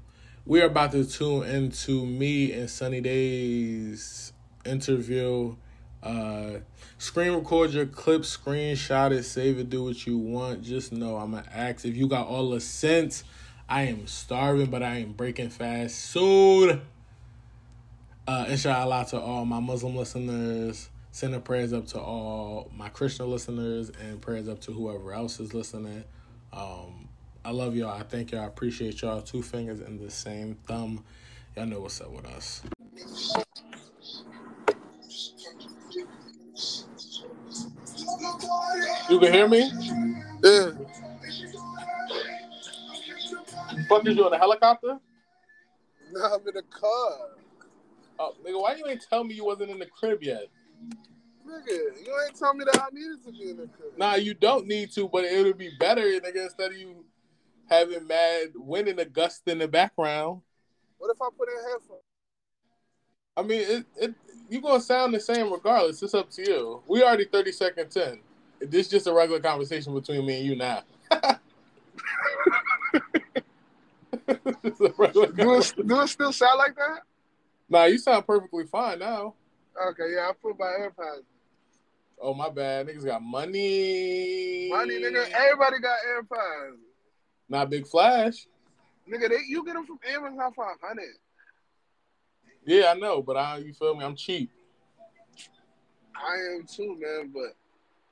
we 0.47 0.59
are 0.63 0.65
about 0.65 0.91
to 0.93 1.05
tune 1.05 1.43
into 1.43 2.03
me 2.03 2.51
and 2.51 2.67
Sunny 2.67 2.99
Daze 2.99 4.33
interview. 4.65 5.55
Uh, 6.01 6.61
screen 6.97 7.33
record 7.33 7.73
your 7.73 7.85
clip, 7.85 8.23
screenshot 8.23 9.11
it, 9.11 9.21
save 9.21 9.59
it, 9.59 9.69
do 9.69 9.83
what 9.83 10.07
you 10.07 10.17
want. 10.17 10.63
Just 10.63 10.91
know 10.91 11.17
I'm 11.17 11.29
gonna 11.29 11.45
ask 11.53 11.85
if 11.85 11.95
you 11.95 12.07
got 12.07 12.25
all 12.25 12.49
the 12.49 12.59
sense. 12.59 13.23
I 13.69 13.83
am 13.83 14.07
starving, 14.07 14.71
but 14.71 14.81
I 14.81 14.95
am 14.95 15.11
breaking 15.11 15.51
fast 15.51 15.95
soon. 16.09 16.81
Uh, 18.25 18.45
inshallah 18.47 19.05
to 19.09 19.19
all 19.19 19.45
my 19.45 19.59
Muslim 19.59 19.95
listeners. 19.95 20.89
Sending 21.11 21.41
prayers 21.41 21.73
up 21.73 21.85
to 21.87 21.99
all 21.99 22.71
my 22.75 22.89
Christian 22.89 23.29
listeners 23.29 23.91
and 24.01 24.19
prayers 24.19 24.47
up 24.47 24.61
to 24.61 24.71
whoever 24.71 25.13
else 25.13 25.39
is 25.39 25.53
listening. 25.53 26.03
Um, 26.51 27.09
I 27.45 27.51
love 27.51 27.75
y'all. 27.75 27.91
I 27.91 28.03
thank 28.03 28.31
y'all. 28.31 28.41
I 28.41 28.45
appreciate 28.45 29.01
y'all. 29.01 29.21
Two 29.21 29.43
fingers 29.43 29.81
in 29.81 30.03
the 30.03 30.09
same 30.09 30.55
thumb. 30.65 31.03
Y'all 31.55 31.67
know 31.67 31.81
what's 31.81 32.01
up 32.01 32.09
with 32.11 32.25
us. 32.25 32.63
You 39.09 39.19
can 39.19 39.33
hear 39.33 39.47
me? 39.47 39.69
Yeah. 40.43 40.71
Fuck 43.89 44.05
you 44.05 44.27
in 44.27 44.33
a 44.33 44.37
helicopter? 44.37 44.97
Nah, 46.11 46.35
I'm 46.35 46.47
in 46.47 46.53
the 46.55 46.63
car. 46.71 47.42
Oh, 48.19 48.35
nigga, 48.45 48.61
why 48.61 48.75
you 48.75 48.87
ain't 48.87 49.05
tell 49.09 49.23
me 49.23 49.33
you 49.33 49.45
wasn't 49.45 49.71
in 49.71 49.79
the 49.79 49.85
crib 49.85 50.23
yet? 50.23 50.47
Nigga, 51.47 51.67
you 51.67 52.13
ain't 52.25 52.37
tell 52.37 52.53
me 52.53 52.65
that 52.65 52.81
I 52.81 52.87
needed 52.93 53.23
to 53.25 53.31
be 53.31 53.49
in 53.49 53.57
the 53.57 53.67
crib. 53.67 53.97
Nah, 53.97 54.15
you 54.15 54.33
don't 54.33 54.67
need 54.67 54.91
to, 54.91 55.07
but 55.07 55.25
it 55.25 55.43
would 55.43 55.57
be 55.57 55.71
better, 55.79 56.01
nigga, 56.01 56.43
instead 56.43 56.71
of 56.71 56.77
you 56.77 57.05
having 57.69 58.07
mad 58.07 58.49
wind 58.55 58.87
and 58.87 58.99
a 58.99 59.05
gust 59.05 59.41
in 59.47 59.57
the 59.57 59.67
background. 59.67 60.41
What 60.97 61.11
if 61.11 61.21
I 61.21 61.27
put 61.37 61.49
in 61.49 61.71
headphones? 61.71 62.01
I 63.35 63.41
mean, 63.41 63.61
it, 63.61 63.85
it 63.97 64.15
you 64.49 64.61
gonna 64.61 64.79
sound 64.79 65.13
the 65.13 65.19
same 65.19 65.51
regardless. 65.51 66.03
It's 66.03 66.13
up 66.13 66.29
to 66.31 66.43
you. 66.43 66.83
We 66.87 67.03
already 67.03 67.25
thirty 67.25 67.51
seconds 67.51 67.97
in. 67.97 68.19
This 68.59 68.85
is 68.85 68.91
just 68.91 69.07
a 69.07 69.13
regular 69.13 69.39
conversation 69.39 69.93
between 69.93 70.25
me 70.25 70.37
and 70.37 70.45
you 70.45 70.55
now. 70.55 70.83
It's 74.63 74.79
a 74.79 74.93
regular 74.97 75.27
Do 75.27 75.55
it, 75.55 75.73
do 75.85 76.01
it 76.01 76.07
still 76.07 76.31
sound 76.31 76.57
like 76.57 76.75
that? 76.75 77.01
Nah, 77.69 77.85
you 77.85 77.97
sound 77.97 78.25
perfectly 78.25 78.65
fine 78.65 78.99
now. 78.99 79.35
Okay, 79.89 80.13
yeah, 80.15 80.29
I 80.29 80.31
put 80.41 80.57
my 80.57 80.65
AirPods. 80.65 81.23
Oh 82.21 82.33
my 82.33 82.49
bad, 82.49 82.87
niggas 82.87 83.05
got 83.05 83.21
money. 83.21 84.69
Money, 84.69 85.01
nigga. 85.01 85.29
Everybody 85.31 85.79
got 85.79 85.97
AirPods. 86.07 86.77
Not 87.49 87.69
big 87.69 87.85
flash. 87.87 88.47
Nigga, 89.11 89.29
they, 89.29 89.39
you 89.47 89.65
get 89.65 89.73
them 89.73 89.85
from 89.85 89.99
Amazon 90.07 90.53
for 90.53 90.63
a 90.63 90.87
hundred. 90.87 91.05
Yeah, 92.65 92.91
I 92.91 92.93
know, 92.93 93.21
but 93.21 93.35
I, 93.35 93.57
you 93.57 93.73
feel 93.73 93.95
me? 93.95 94.05
I'm 94.05 94.15
cheap. 94.15 94.49
I 96.15 96.55
am 96.55 96.65
too, 96.65 96.97
man. 96.99 97.31
But 97.33 97.55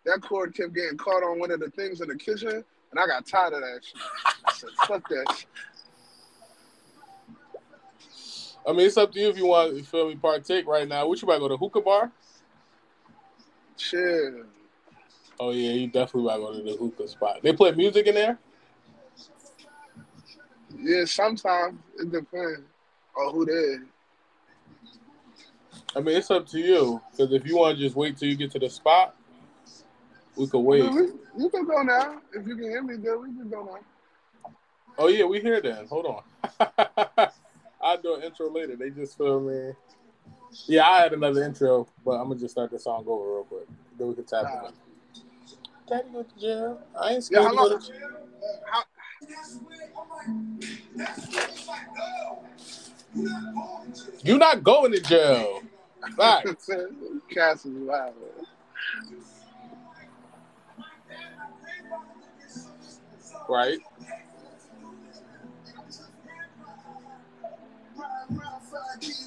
that 0.06 0.22
cord 0.22 0.54
kept 0.56 0.74
getting 0.74 0.98
caught 0.98 1.24
on 1.24 1.40
one 1.40 1.52
of 1.52 1.60
the 1.60 1.70
things 1.70 2.02
in 2.02 2.10
the 2.10 2.16
kitchen, 2.16 2.50
and 2.50 3.00
I 3.00 3.06
got 3.08 3.26
tired 3.26 3.54
of 3.54 3.62
that 3.62 3.80
shit. 3.82 4.02
I 4.46 4.52
said, 4.52 4.70
fuck 4.86 5.08
that 5.08 5.26
shit. 5.38 5.48
I 8.68 8.74
mean, 8.74 8.86
it's 8.86 8.98
up 8.98 9.12
to 9.12 9.20
you 9.20 9.30
if 9.30 9.38
you 9.38 9.48
want. 9.48 9.76
You 9.76 9.84
feel 9.84 10.08
me? 10.10 10.16
Partake 10.16 10.68
right 10.68 10.88
now. 10.88 11.08
What 11.08 11.22
you 11.22 11.28
about 11.28 11.36
to 11.36 11.40
go 11.42 11.48
to 11.50 11.58
hookah 11.58 11.82
bar? 11.82 12.12
Shit. 13.78 14.34
Oh 15.40 15.52
yeah, 15.52 15.72
you 15.72 15.88
definitely 15.88 16.32
about 16.32 16.38
to 16.38 16.42
go 16.42 16.54
to 16.54 16.72
the 16.72 16.78
hookah 16.78 17.08
spot. 17.08 17.40
They 17.42 17.54
play 17.54 17.72
music 17.72 18.06
in 18.06 18.16
there. 18.16 18.38
Yeah, 20.78 21.06
sometimes 21.06 21.80
it 21.98 22.12
depends 22.12 22.62
on 23.18 23.34
who 23.34 23.46
they. 23.46 23.78
I 25.96 26.00
mean, 26.00 26.18
it's 26.18 26.32
up 26.32 26.48
to 26.48 26.60
you. 26.60 27.02
Because 27.12 27.34
if 27.34 27.46
you 27.46 27.58
want 27.58 27.78
to 27.78 27.84
just 27.84 27.96
wait 27.96 28.18
till 28.18 28.30
you 28.30 28.36
get 28.36 28.52
to 28.52 28.60
the 28.60 28.70
spot, 28.70 29.16
we 30.36 30.48
could 30.48 30.60
wait. 30.60 30.84
We, 30.94 31.02
we 31.36 31.50
can 31.50 31.66
go 31.66 31.82
now. 31.82 32.22
If 32.34 32.48
you 32.48 32.56
can 32.56 32.64
hear 32.66 32.84
me, 32.84 32.96
then 32.96 33.22
we 33.22 33.28
can 33.30 33.50
go 33.50 33.64
now. 33.64 34.54
Oh 34.98 35.08
yeah, 35.08 35.26
we 35.26 35.40
here 35.40 35.62
then. 35.62 35.88
Hold 35.88 36.06
on. 36.06 37.28
I'll 37.82 38.02
do 38.02 38.16
an 38.16 38.24
intro 38.24 38.50
later. 38.52 38.76
They 38.76 38.90
just 38.90 39.18
feel 39.18 39.40
me. 39.40 39.74
Yeah, 40.68 40.86
I 40.88 41.02
had 41.02 41.14
another 41.14 41.44
intro, 41.44 41.88
but 42.06 42.12
I'm 42.12 42.28
gonna 42.28 42.40
just 42.40 42.52
start 42.54 42.72
the 42.72 42.80
song 42.80 43.04
over 43.08 43.36
real 43.36 43.44
quick. 43.44 43.68
then 43.98 44.08
we 44.10 44.16
can 44.16 44.26
tap 44.26 44.44
Nah. 44.44 44.68
in. 44.68 44.74
Daddy 45.88 46.10
go 46.14 46.24
to 46.24 46.40
jail. 46.40 46.82
I 47.00 47.14
ain't 47.14 47.28
Yeah, 47.32 47.42
scared 47.42 47.44
how 47.44 47.50
to 47.52 47.56
go 47.58 47.68
long? 47.70 47.80
to 47.80 47.88
jail. 47.88 48.10
How, 48.70 48.84
You 54.24 54.38
not 54.38 54.64
going 54.64 54.92
to 54.94 55.00
jail. 55.02 55.62
Facts. 56.16 56.70
Cass 57.34 57.66
is 57.66 57.74
wild. 57.74 58.14
right? 63.50 63.80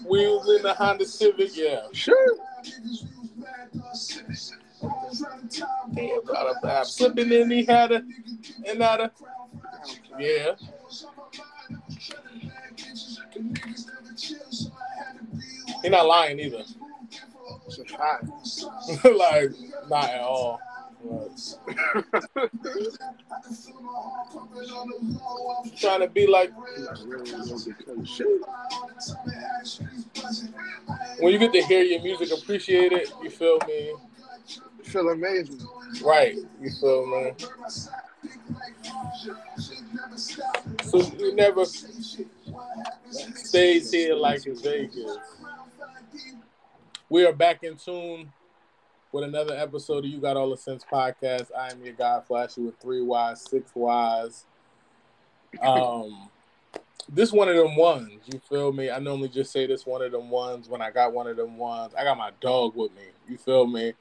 We 0.08 0.26
was 0.26 0.56
in 0.56 0.62
the 0.62 0.74
Honda 0.74 1.04
Civic, 1.04 1.56
yeah. 1.56 1.82
Sure. 1.92 2.36
Damn, 5.94 6.24
got 6.24 6.46
a 6.46 6.60
bad 6.62 6.86
flipping 6.86 7.32
uh, 7.32 7.36
and 7.36 7.52
he 7.52 7.64
had 7.64 7.92
a 7.92 8.02
and 8.66 8.82
had 8.82 9.00
a 9.00 9.10
yeah. 10.18 10.52
He 15.82 15.88
not 15.88 16.06
lying 16.06 16.40
either. 16.40 16.64
It's 17.66 17.78
a 17.78 17.84
fact. 17.84 18.24
like 19.04 19.50
not 19.88 20.10
at 20.10 20.20
all. 20.20 20.60
Trying 25.76 26.00
to 26.00 26.08
be 26.08 26.26
like 26.26 26.50
when 31.18 31.32
you 31.32 31.38
get 31.38 31.52
to 31.52 31.62
hear 31.62 31.82
your 31.82 32.02
music, 32.02 32.30
appreciate 32.32 32.92
it. 32.92 33.10
You 33.22 33.28
feel 33.28 33.58
me? 33.66 33.92
You 34.78 34.84
feel 34.84 35.08
amazing. 35.10 35.60
Right. 36.02 36.36
You 36.60 36.70
feel 36.80 37.06
me? 37.06 37.32
So 40.84 41.02
you 41.18 41.34
never 41.34 41.66
stays 43.34 43.90
here 43.90 44.14
like 44.14 44.46
in 44.46 44.56
Vegas. 44.56 45.18
We 47.10 47.26
are 47.26 47.32
back 47.32 47.62
in 47.62 47.76
tune 47.76 48.32
with 49.14 49.22
another 49.22 49.54
episode 49.54 50.04
of 50.04 50.10
You 50.10 50.18
Got 50.18 50.36
All 50.36 50.50
the 50.50 50.56
Sense 50.56 50.84
podcast. 50.92 51.46
I 51.56 51.70
am 51.70 51.84
your 51.84 51.94
guy, 51.94 52.20
Flashy, 52.26 52.62
with 52.62 52.76
three 52.80 53.00
Ys, 53.00 53.42
six 53.48 53.70
Ys. 53.76 54.44
Um, 55.62 56.28
this 57.08 57.30
one 57.30 57.48
of 57.48 57.54
them 57.54 57.76
ones. 57.76 58.22
You 58.26 58.40
feel 58.48 58.72
me? 58.72 58.90
I 58.90 58.98
normally 58.98 59.28
just 59.28 59.52
say 59.52 59.68
this 59.68 59.86
one 59.86 60.02
of 60.02 60.10
them 60.10 60.30
ones 60.30 60.68
when 60.68 60.82
I 60.82 60.90
got 60.90 61.12
one 61.12 61.28
of 61.28 61.36
them 61.36 61.56
ones. 61.56 61.94
I 61.96 62.02
got 62.02 62.18
my 62.18 62.32
dog 62.40 62.74
with 62.74 62.92
me. 62.96 63.04
You 63.28 63.38
feel 63.38 63.68
me? 63.68 63.92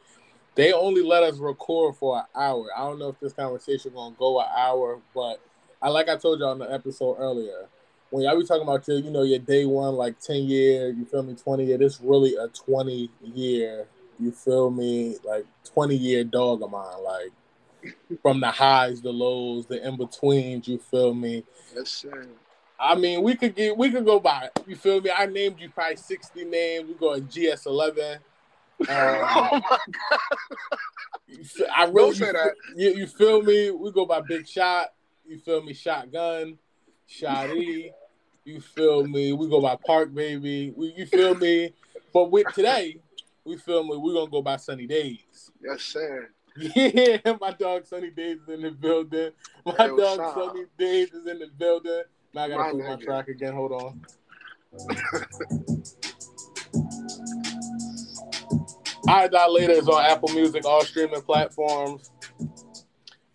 They 0.55 0.73
only 0.73 1.03
let 1.03 1.21
us 1.21 1.37
record 1.37 1.95
for 1.95 2.17
an 2.17 2.25
hour. 2.33 2.69
I 2.75 2.79
don't 2.79 2.97
know 2.97 3.09
if 3.09 3.19
this 3.19 3.33
conversation 3.33 3.91
gonna 3.93 4.15
go 4.17 4.39
an 4.41 4.47
hour, 4.57 4.99
but 5.13 5.39
I 5.79 5.89
like 5.89 6.09
I 6.09 6.17
told 6.17 6.39
y'all 6.39 6.53
in 6.53 6.57
the 6.57 6.73
episode 6.73 7.17
earlier. 7.19 7.67
When 8.09 8.23
y'all 8.23 8.39
be 8.39 8.47
talking 8.47 8.63
about 8.63 8.87
your, 8.87 8.97
you 8.97 9.11
know, 9.11 9.21
your 9.21 9.37
day 9.37 9.65
one, 9.65 9.93
like 9.93 10.19
ten 10.19 10.45
year, 10.45 10.89
you 10.89 11.05
feel 11.05 11.21
me, 11.21 11.35
twenty 11.35 11.65
year. 11.65 11.77
This 11.77 12.01
really 12.01 12.35
a 12.35 12.47
twenty 12.47 13.11
year, 13.21 13.87
you 14.19 14.31
feel 14.31 14.69
me, 14.69 15.17
like 15.23 15.45
twenty 15.63 15.95
year 15.95 16.23
dog 16.23 16.61
of 16.61 16.71
mine. 16.71 17.03
Like 17.03 17.31
from 18.21 18.39
the 18.39 18.51
highs, 18.51 19.01
the 19.01 19.11
lows, 19.11 19.65
the 19.65 19.85
in 19.85 19.97
betweens, 19.97 20.67
you 20.67 20.77
feel 20.77 21.13
me. 21.13 21.43
Yes, 21.75 21.89
sir. 21.89 22.27
I 22.79 22.95
mean, 22.95 23.23
we 23.23 23.35
could 23.35 23.55
get, 23.55 23.77
we 23.77 23.91
could 23.91 24.05
go 24.05 24.19
by. 24.19 24.49
You 24.67 24.75
feel 24.75 24.99
me? 24.99 25.11
I 25.15 25.25
named 25.25 25.59
you 25.59 25.69
probably 25.69 25.95
sixty 25.95 26.43
names. 26.43 26.87
We 26.87 26.95
go 26.95 27.13
at 27.13 27.29
GS 27.29 27.65
eleven. 27.65 28.19
Um, 28.81 28.87
oh 28.89 29.61
my 29.69 29.77
feel- 31.43 31.67
I 31.75 31.85
really 31.85 32.13
say 32.13 32.27
you, 32.27 32.33
that. 32.33 32.53
You, 32.75 32.89
you 32.95 33.07
feel 33.07 33.41
me? 33.41 33.71
We 33.71 33.91
go 33.91 34.05
by 34.05 34.21
Big 34.21 34.47
Shot. 34.47 34.93
You 35.25 35.39
feel 35.39 35.63
me? 35.63 35.73
Shotgun, 35.73 36.57
Shotty. 37.09 37.91
You 38.45 38.59
feel 38.59 39.07
me? 39.07 39.31
We 39.33 39.47
go 39.47 39.61
by 39.61 39.77
Park 39.85 40.13
Baby. 40.13 40.73
We, 40.75 40.93
you 40.97 41.05
feel 41.05 41.35
me? 41.35 41.73
But 42.13 42.29
with 42.31 42.47
today, 42.53 42.97
we 43.45 43.55
me? 43.55 43.97
We're 43.97 44.13
gonna 44.13 44.29
go 44.31 44.41
by 44.41 44.57
Sunny 44.57 44.87
Daze. 44.87 45.51
Yes, 45.61 45.81
sir. 45.81 46.29
Yeah, 46.55 47.17
my 47.41 47.51
dog 47.51 47.85
Sunny 47.87 48.11
Daze 48.11 48.37
is 48.41 48.47
in 48.49 48.61
the 48.61 48.69
building. 48.69 49.31
My 49.65 49.71
Hey, 49.71 49.87
dog 49.87 50.19
up? 50.19 50.35
Sunny 50.35 50.65
Daze 50.77 51.11
is 51.11 51.25
in 51.25 51.39
the 51.39 51.47
building. 51.57 52.03
Now 52.33 52.43
I 52.43 52.49
gotta 52.49 52.63
My 52.63 52.71
play 52.71 52.89
my 52.89 52.95
track 53.03 53.27
again. 53.27 53.53
Hold 53.53 53.71
on. 53.71 54.01
I 59.07 59.27
Die 59.27 59.47
Later 59.47 59.73
is 59.73 59.89
on 59.89 60.05
Apple 60.05 60.29
Music, 60.29 60.63
all 60.65 60.83
streaming 60.83 61.21
platforms. 61.21 62.11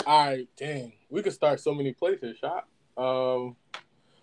All 0.07 0.27
right, 0.27 0.49
dang. 0.57 0.93
We 1.11 1.23
could 1.23 1.33
start 1.33 1.61
so 1.61 1.75
many 1.75 1.93
places, 1.93 2.39
shot. 2.39 2.67
Um 2.97 3.57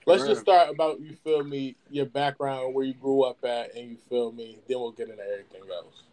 let's 0.05 0.23
Yeah. 0.23 0.29
just 0.29 0.41
start 0.41 0.69
about 0.69 0.99
you 1.01 1.15
feel 1.23 1.43
me, 1.43 1.75
your 1.89 2.05
background, 2.05 2.73
where 2.73 2.85
you 2.85 2.93
grew 2.93 3.23
up 3.23 3.43
at, 3.43 3.75
and 3.75 3.89
you 3.91 3.97
feel 4.09 4.31
me. 4.31 4.59
Then 4.67 4.79
we'll 4.79 4.91
get 4.91 5.09
into 5.09 5.23
everything 5.23 5.61
else. 5.71 6.03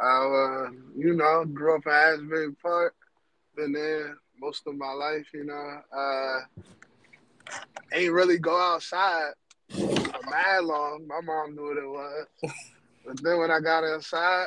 I, 0.00 0.06
uh, 0.06 0.70
you 0.96 1.14
know, 1.14 1.44
grew 1.44 1.76
up 1.76 1.86
in 1.86 1.92
Asbury 1.92 2.52
Park. 2.62 2.94
Been 3.56 3.72
there 3.72 4.16
most 4.40 4.66
of 4.66 4.76
my 4.76 4.92
life, 4.92 5.26
you 5.34 5.44
know. 5.44 5.80
Uh, 5.92 6.40
ain't 7.92 8.12
really 8.12 8.38
go 8.38 8.56
outside 8.56 9.32
for 9.70 10.22
mad 10.30 10.64
long. 10.64 11.06
My 11.08 11.20
mom 11.20 11.54
knew 11.56 11.62
what 11.68 11.76
it 11.78 11.88
was. 11.88 12.26
But 13.06 13.22
then 13.22 13.38
when 13.38 13.50
I 13.50 13.60
got 13.60 13.84
inside, 13.84 14.46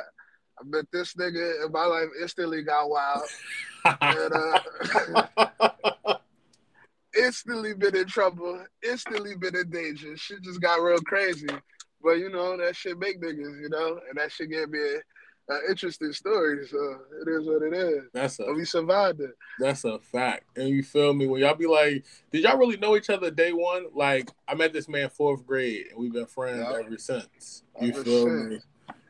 I 0.58 0.62
bet 0.64 0.84
this 0.92 1.14
nigga 1.14 1.66
in 1.66 1.72
my 1.72 1.84
life 1.84 2.08
instantly 2.20 2.62
got 2.62 2.88
wild. 2.88 3.28
And, 4.04 4.32
uh, 4.32 5.70
instantly 7.18 7.74
been 7.74 7.96
in 7.96 8.06
trouble. 8.06 8.64
Instantly 8.82 9.36
been 9.36 9.56
in 9.56 9.70
danger. 9.70 10.16
Shit 10.16 10.42
just 10.42 10.60
got 10.60 10.82
real 10.82 10.98
crazy. 11.00 11.46
But 12.02 12.14
you 12.18 12.30
know, 12.30 12.56
that 12.56 12.74
shit 12.76 12.98
make 12.98 13.20
niggas, 13.20 13.60
you 13.60 13.68
know, 13.68 14.00
and 14.08 14.16
that 14.18 14.32
shit 14.32 14.50
gave 14.50 14.68
me 14.70 14.80
an 15.48 15.60
interesting 15.68 16.12
story. 16.12 16.66
So 16.66 16.98
it 17.20 17.28
is 17.30 17.46
what 17.46 17.62
it 17.62 17.74
is. 17.74 18.04
That's 18.12 18.38
a 18.40 18.52
we 18.52 18.64
survived 18.64 19.20
it. 19.20 19.30
That's 19.60 19.84
a 19.84 19.98
fact. 19.98 20.44
And 20.56 20.68
you 20.68 20.82
feel 20.82 21.14
me? 21.14 21.26
When 21.26 21.40
y'all 21.40 21.54
be 21.54 21.66
like, 21.66 22.04
did 22.32 22.42
y'all 22.42 22.58
really 22.58 22.76
know 22.76 22.96
each 22.96 23.10
other 23.10 23.30
day 23.30 23.52
one? 23.52 23.86
Like, 23.94 24.30
I 24.48 24.54
met 24.54 24.72
this 24.72 24.88
man 24.88 25.10
fourth 25.10 25.46
grade 25.46 25.86
and 25.90 25.98
we've 26.00 26.12
been 26.12 26.26
friends 26.26 26.58
Yeah. 26.58 26.78
ever 26.84 26.98
since. 26.98 27.62
You 27.80 27.90
Ever 27.90 28.04
feel 28.04 28.24
since. 28.26 28.50
me? 28.50 28.60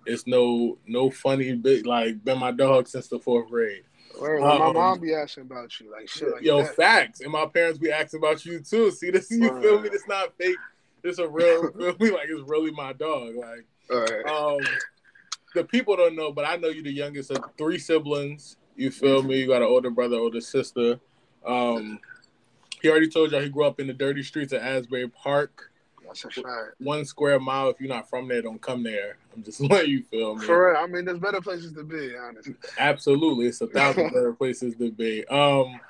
It's 0.04 0.26
no 0.26 0.78
no 0.87 1.11
funny 1.11 1.54
bit 1.54 1.87
like 1.87 2.25
been 2.25 2.38
my 2.38 2.50
dog 2.50 2.88
since 2.88 3.06
the 3.09 3.21
fourth 3.21 3.49
grade. 3.49 3.85
Word, 4.21 4.40
when 4.42 4.59
my 4.59 4.66
Um, 4.66 4.75
mom 4.75 5.00
be 5.00 5.14
asking 5.14 5.45
about 5.45 5.78
you, 5.81 5.90
like 5.90 6.09
shit 6.09 6.31
like 6.33 6.42
Yo, 6.42 6.62
that. 6.62 6.76
facts. 6.76 7.21
And 7.21 7.31
my 7.33 7.47
parents 7.47 7.78
be 7.78 7.90
asking 7.90 8.19
about 8.19 8.45
you 8.45 8.61
too. 8.61 8.90
See 8.90 9.11
this 9.11 9.31
you 9.31 9.49
feel 9.61 9.81
me? 9.81 9.88
It's 9.92 10.07
not 10.07 10.37
fake. 10.38 10.57
It's 11.02 11.19
a 11.19 11.28
real 11.28 11.73
feel 11.78 11.97
me? 11.99 12.11
Like 12.11 12.28
it's 12.28 12.42
really 12.49 12.71
my 12.71 12.92
dog. 12.92 13.35
Like 13.37 13.66
All 13.90 14.00
right. 14.00 14.26
um, 14.26 14.64
the 15.54 15.64
people 15.64 15.97
don't 15.97 16.16
know, 16.16 16.33
but 16.33 16.45
I 16.47 16.57
know 16.57 16.69
you're 16.69 16.85
the 16.85 16.92
youngest 16.92 17.31
of 17.31 17.45
three 17.59 17.78
siblings. 17.78 18.57
You 18.76 18.90
feel 18.90 19.23
me? 19.23 19.38
You 19.40 19.47
got 19.49 19.62
an 19.62 19.69
older 19.69 19.90
brother, 19.90 20.16
older 20.16 20.40
sister. 20.40 20.99
Um, 21.45 21.99
he 22.81 22.88
already 22.88 23.09
told 23.09 23.31
y'all 23.33 23.42
he 23.42 23.49
grew 23.49 23.64
up 23.64 23.81
in 23.81 23.87
the 23.87 23.92
dirty 23.92 24.23
streets 24.23 24.52
of 24.52 24.62
Asbury 24.62 25.09
Park. 25.09 25.72
That's 26.21 26.38
a 26.38 26.42
fact. 26.42 26.75
One 26.78 27.04
square 27.04 27.38
mile. 27.40 27.71
If 27.71 27.81
you're 27.81 27.88
not 27.88 28.09
from 28.09 28.28
there, 28.28 28.42
don't 28.42 28.61
come 28.61 28.83
there. 28.83 29.16
I'm 29.35 29.42
just 29.42 29.61
letting 29.71 29.90
you 29.90 30.02
feel 30.02 30.37
me. 30.37 30.47
For 30.47 30.73
real, 30.73 30.81
I 30.81 30.87
mean, 30.87 31.04
there's 31.04 31.19
better 31.19 31.40
places 31.40 31.73
to 31.75 31.85
be, 31.85 32.12
honestly. 32.16 32.54
Absolutely, 32.78 33.47
it's 33.47 33.61
a 33.61 33.66
thousand 33.66 34.09
better 34.12 34.33
places 34.33 34.75
to 34.76 34.90
be. 34.90 35.25
Um, 35.26 35.81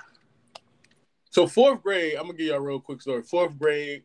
so 1.31 1.47
fourth 1.47 1.83
grade, 1.83 2.14
I'm 2.17 2.26
gonna 2.26 2.35
give 2.35 2.49
y'all 2.49 2.57
a 2.57 2.61
real 2.61 2.81
quick 2.81 3.00
story. 3.00 3.23
Fourth 3.23 3.59
grade, 3.59 4.02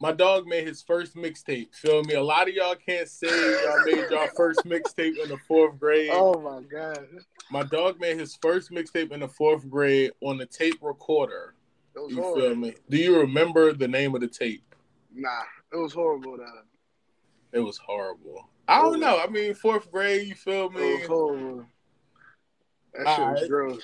my 0.00 0.12
dog 0.12 0.46
made 0.46 0.66
his 0.66 0.82
first 0.82 1.16
mixtape. 1.16 1.74
Feel 1.74 2.02
me? 2.02 2.14
A 2.14 2.22
lot 2.22 2.48
of 2.48 2.54
y'all 2.54 2.74
can't 2.74 3.08
say 3.08 3.28
y'all 3.28 3.84
made 3.84 4.10
y'all 4.10 4.28
first 4.36 4.64
mixtape 4.64 5.18
in 5.22 5.28
the 5.28 5.38
fourth 5.48 5.78
grade. 5.78 6.10
Oh 6.12 6.38
my 6.40 6.62
god, 6.62 7.06
My 7.50 7.62
dog 7.62 7.98
made 8.00 8.18
his 8.18 8.36
first 8.42 8.70
mixtape 8.70 9.10
in 9.10 9.20
the 9.20 9.28
fourth 9.28 9.68
grade 9.70 10.12
on 10.20 10.36
the 10.38 10.46
tape 10.46 10.78
recorder. 10.82 11.54
It 11.96 12.00
was 12.00 12.12
You 12.12 12.34
feel 12.34 12.54
me? 12.54 12.74
Do 12.88 12.96
you 12.96 13.18
remember 13.18 13.72
the 13.72 13.88
name 13.88 14.14
of 14.14 14.20
the 14.20 14.28
tape? 14.28 14.74
Nah, 15.14 15.30
it 15.72 15.76
was 15.76 15.92
horrible. 15.92 16.36
Though. 16.36 16.62
It 17.52 17.60
was 17.60 17.78
horrible. 17.78 18.48
I 18.68 18.82
don't 18.82 19.00
know. 19.00 19.18
I 19.18 19.28
mean, 19.28 19.54
fourth 19.54 19.90
grade. 19.90 20.28
You 20.28 20.34
feel 20.34 20.66
It 20.66 20.74
me? 20.74 20.94
was 20.94 21.06
horrible. 21.06 21.66
That 22.94 23.16
shit 23.16 23.26
was 23.26 23.48
gross. 23.48 23.82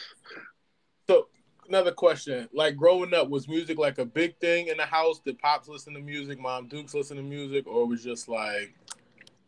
So 1.08 1.28
another 1.68 1.92
question: 1.92 2.48
Like 2.52 2.76
growing 2.76 3.14
up, 3.14 3.30
was 3.30 3.48
music 3.48 3.78
like 3.78 3.98
a 3.98 4.04
big 4.04 4.38
thing 4.38 4.66
in 4.68 4.76
the 4.76 4.84
house? 4.84 5.20
Did 5.20 5.38
pops 5.38 5.68
listen 5.68 5.94
to 5.94 6.00
music? 6.00 6.38
Mom 6.38 6.68
Dukes 6.68 6.94
listen 6.94 7.16
to 7.16 7.22
music, 7.22 7.66
or 7.66 7.86
was 7.86 8.04
just 8.04 8.28
like 8.28 8.74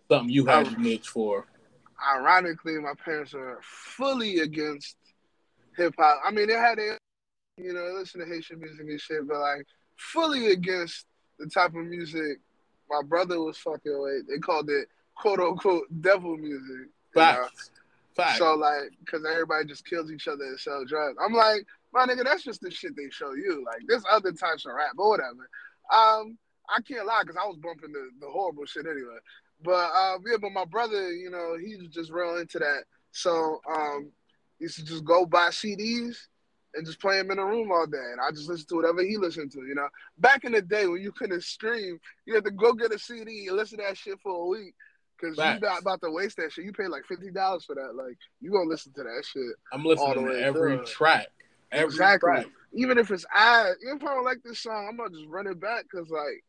something 0.08 0.30
you 0.30 0.46
had 0.46 0.66
to 0.66 0.80
niche 0.80 1.08
for? 1.08 1.46
Ironically, 2.16 2.78
my 2.78 2.92
parents 3.04 3.34
are 3.34 3.58
fully 3.62 4.38
against 4.38 4.96
hip 5.76 5.94
hop. 5.98 6.20
I 6.24 6.30
mean, 6.30 6.48
they 6.48 6.54
had 6.54 6.78
their, 6.78 6.98
you 7.56 7.72
know, 7.72 7.86
they 7.86 7.98
listen 7.98 8.20
to 8.20 8.26
Haitian 8.26 8.60
music 8.60 8.80
and 8.80 9.00
shit, 9.00 9.28
but 9.28 9.38
like 9.38 9.66
fully 9.96 10.52
against 10.52 11.06
the 11.38 11.46
type 11.46 11.74
of 11.74 11.84
music 11.84 12.38
my 12.90 13.02
brother 13.02 13.40
was 13.40 13.58
fucking 13.58 14.00
with. 14.00 14.28
They 14.28 14.38
called 14.38 14.68
it 14.70 14.88
quote 15.16 15.40
unquote 15.40 15.86
devil 16.00 16.36
music. 16.36 16.88
Facts. 17.12 17.70
Facts. 18.14 18.38
So 18.38 18.54
like, 18.54 18.90
cause 19.10 19.24
everybody 19.28 19.66
just 19.66 19.86
kills 19.86 20.10
each 20.10 20.28
other 20.28 20.44
and 20.44 20.58
sell 20.58 20.84
drugs. 20.84 21.16
I'm 21.24 21.32
like, 21.32 21.66
my 21.92 22.06
nigga, 22.06 22.24
that's 22.24 22.44
just 22.44 22.60
the 22.60 22.70
shit 22.70 22.96
they 22.96 23.10
show 23.10 23.34
you. 23.34 23.64
Like, 23.64 23.82
there's 23.86 24.04
other 24.10 24.32
types 24.32 24.66
of 24.66 24.74
rap, 24.74 24.92
but 24.96 25.08
whatever. 25.08 25.48
Um, 25.92 26.38
I 26.68 26.80
can't 26.86 27.06
lie, 27.06 27.22
cause 27.26 27.36
I 27.40 27.46
was 27.46 27.58
bumping 27.62 27.92
the, 27.92 28.10
the 28.20 28.26
horrible 28.30 28.64
shit 28.66 28.86
anyway. 28.86 29.18
But 29.62 29.90
uh, 29.94 30.18
yeah, 30.26 30.36
but 30.40 30.52
my 30.52 30.64
brother, 30.64 31.12
you 31.12 31.30
know, 31.30 31.56
he's 31.60 31.88
just 31.88 32.10
real 32.10 32.36
into 32.36 32.58
that. 32.58 32.84
So 33.12 33.60
um, 33.72 34.10
used 34.58 34.76
to 34.76 34.84
just 34.84 35.04
go 35.04 35.26
buy 35.26 35.48
CDs 35.48 36.16
and 36.74 36.86
just 36.86 37.00
play 37.00 37.16
them 37.18 37.30
in 37.30 37.38
a 37.38 37.44
room 37.44 37.70
all 37.70 37.86
day, 37.86 37.98
and 38.12 38.20
I 38.20 38.30
just 38.30 38.48
listen 38.48 38.66
to 38.68 38.76
whatever 38.76 39.02
he 39.02 39.16
listened 39.16 39.52
to. 39.52 39.60
You 39.60 39.74
know, 39.74 39.88
back 40.18 40.44
in 40.44 40.52
the 40.52 40.62
day 40.62 40.86
when 40.86 41.02
you 41.02 41.12
couldn't 41.12 41.42
stream, 41.42 41.98
you 42.26 42.34
had 42.34 42.44
to 42.44 42.50
go 42.50 42.72
get 42.72 42.92
a 42.92 42.98
CD 42.98 43.46
and 43.48 43.56
listen 43.56 43.78
to 43.78 43.84
that 43.84 43.96
shit 43.96 44.18
for 44.22 44.32
a 44.32 44.46
week. 44.46 44.74
Cause 45.20 45.30
you 45.30 45.44
Facts. 45.44 45.62
not 45.62 45.80
about 45.80 46.00
to 46.02 46.10
waste 46.10 46.36
that 46.38 46.52
shit. 46.52 46.64
You 46.64 46.72
pay 46.72 46.88
like 46.88 47.04
fifty 47.06 47.30
dollars 47.30 47.64
for 47.64 47.76
that. 47.76 47.94
Like 47.94 48.18
you 48.40 48.50
gonna 48.50 48.68
listen 48.68 48.92
to 48.94 49.04
that 49.04 49.24
shit. 49.24 49.54
I'm 49.72 49.86
all 49.86 49.94
the 49.94 50.20
listening 50.20 50.26
to 50.26 50.40
every 50.40 50.76
through. 50.76 50.86
track. 50.86 51.28
Every 51.70 51.86
exactly. 51.86 52.30
track. 52.30 52.46
Even 52.74 52.98
if 52.98 53.10
it's 53.10 53.24
ass, 53.34 53.74
even 53.84 53.98
if 53.98 54.02
I 54.02 54.14
don't 54.14 54.24
like 54.24 54.42
this 54.44 54.60
song, 54.60 54.88
I'm 54.88 54.96
gonna 54.96 55.10
just 55.10 55.28
run 55.28 55.46
it 55.46 55.60
back 55.60 55.84
because 55.84 56.10
like, 56.10 56.42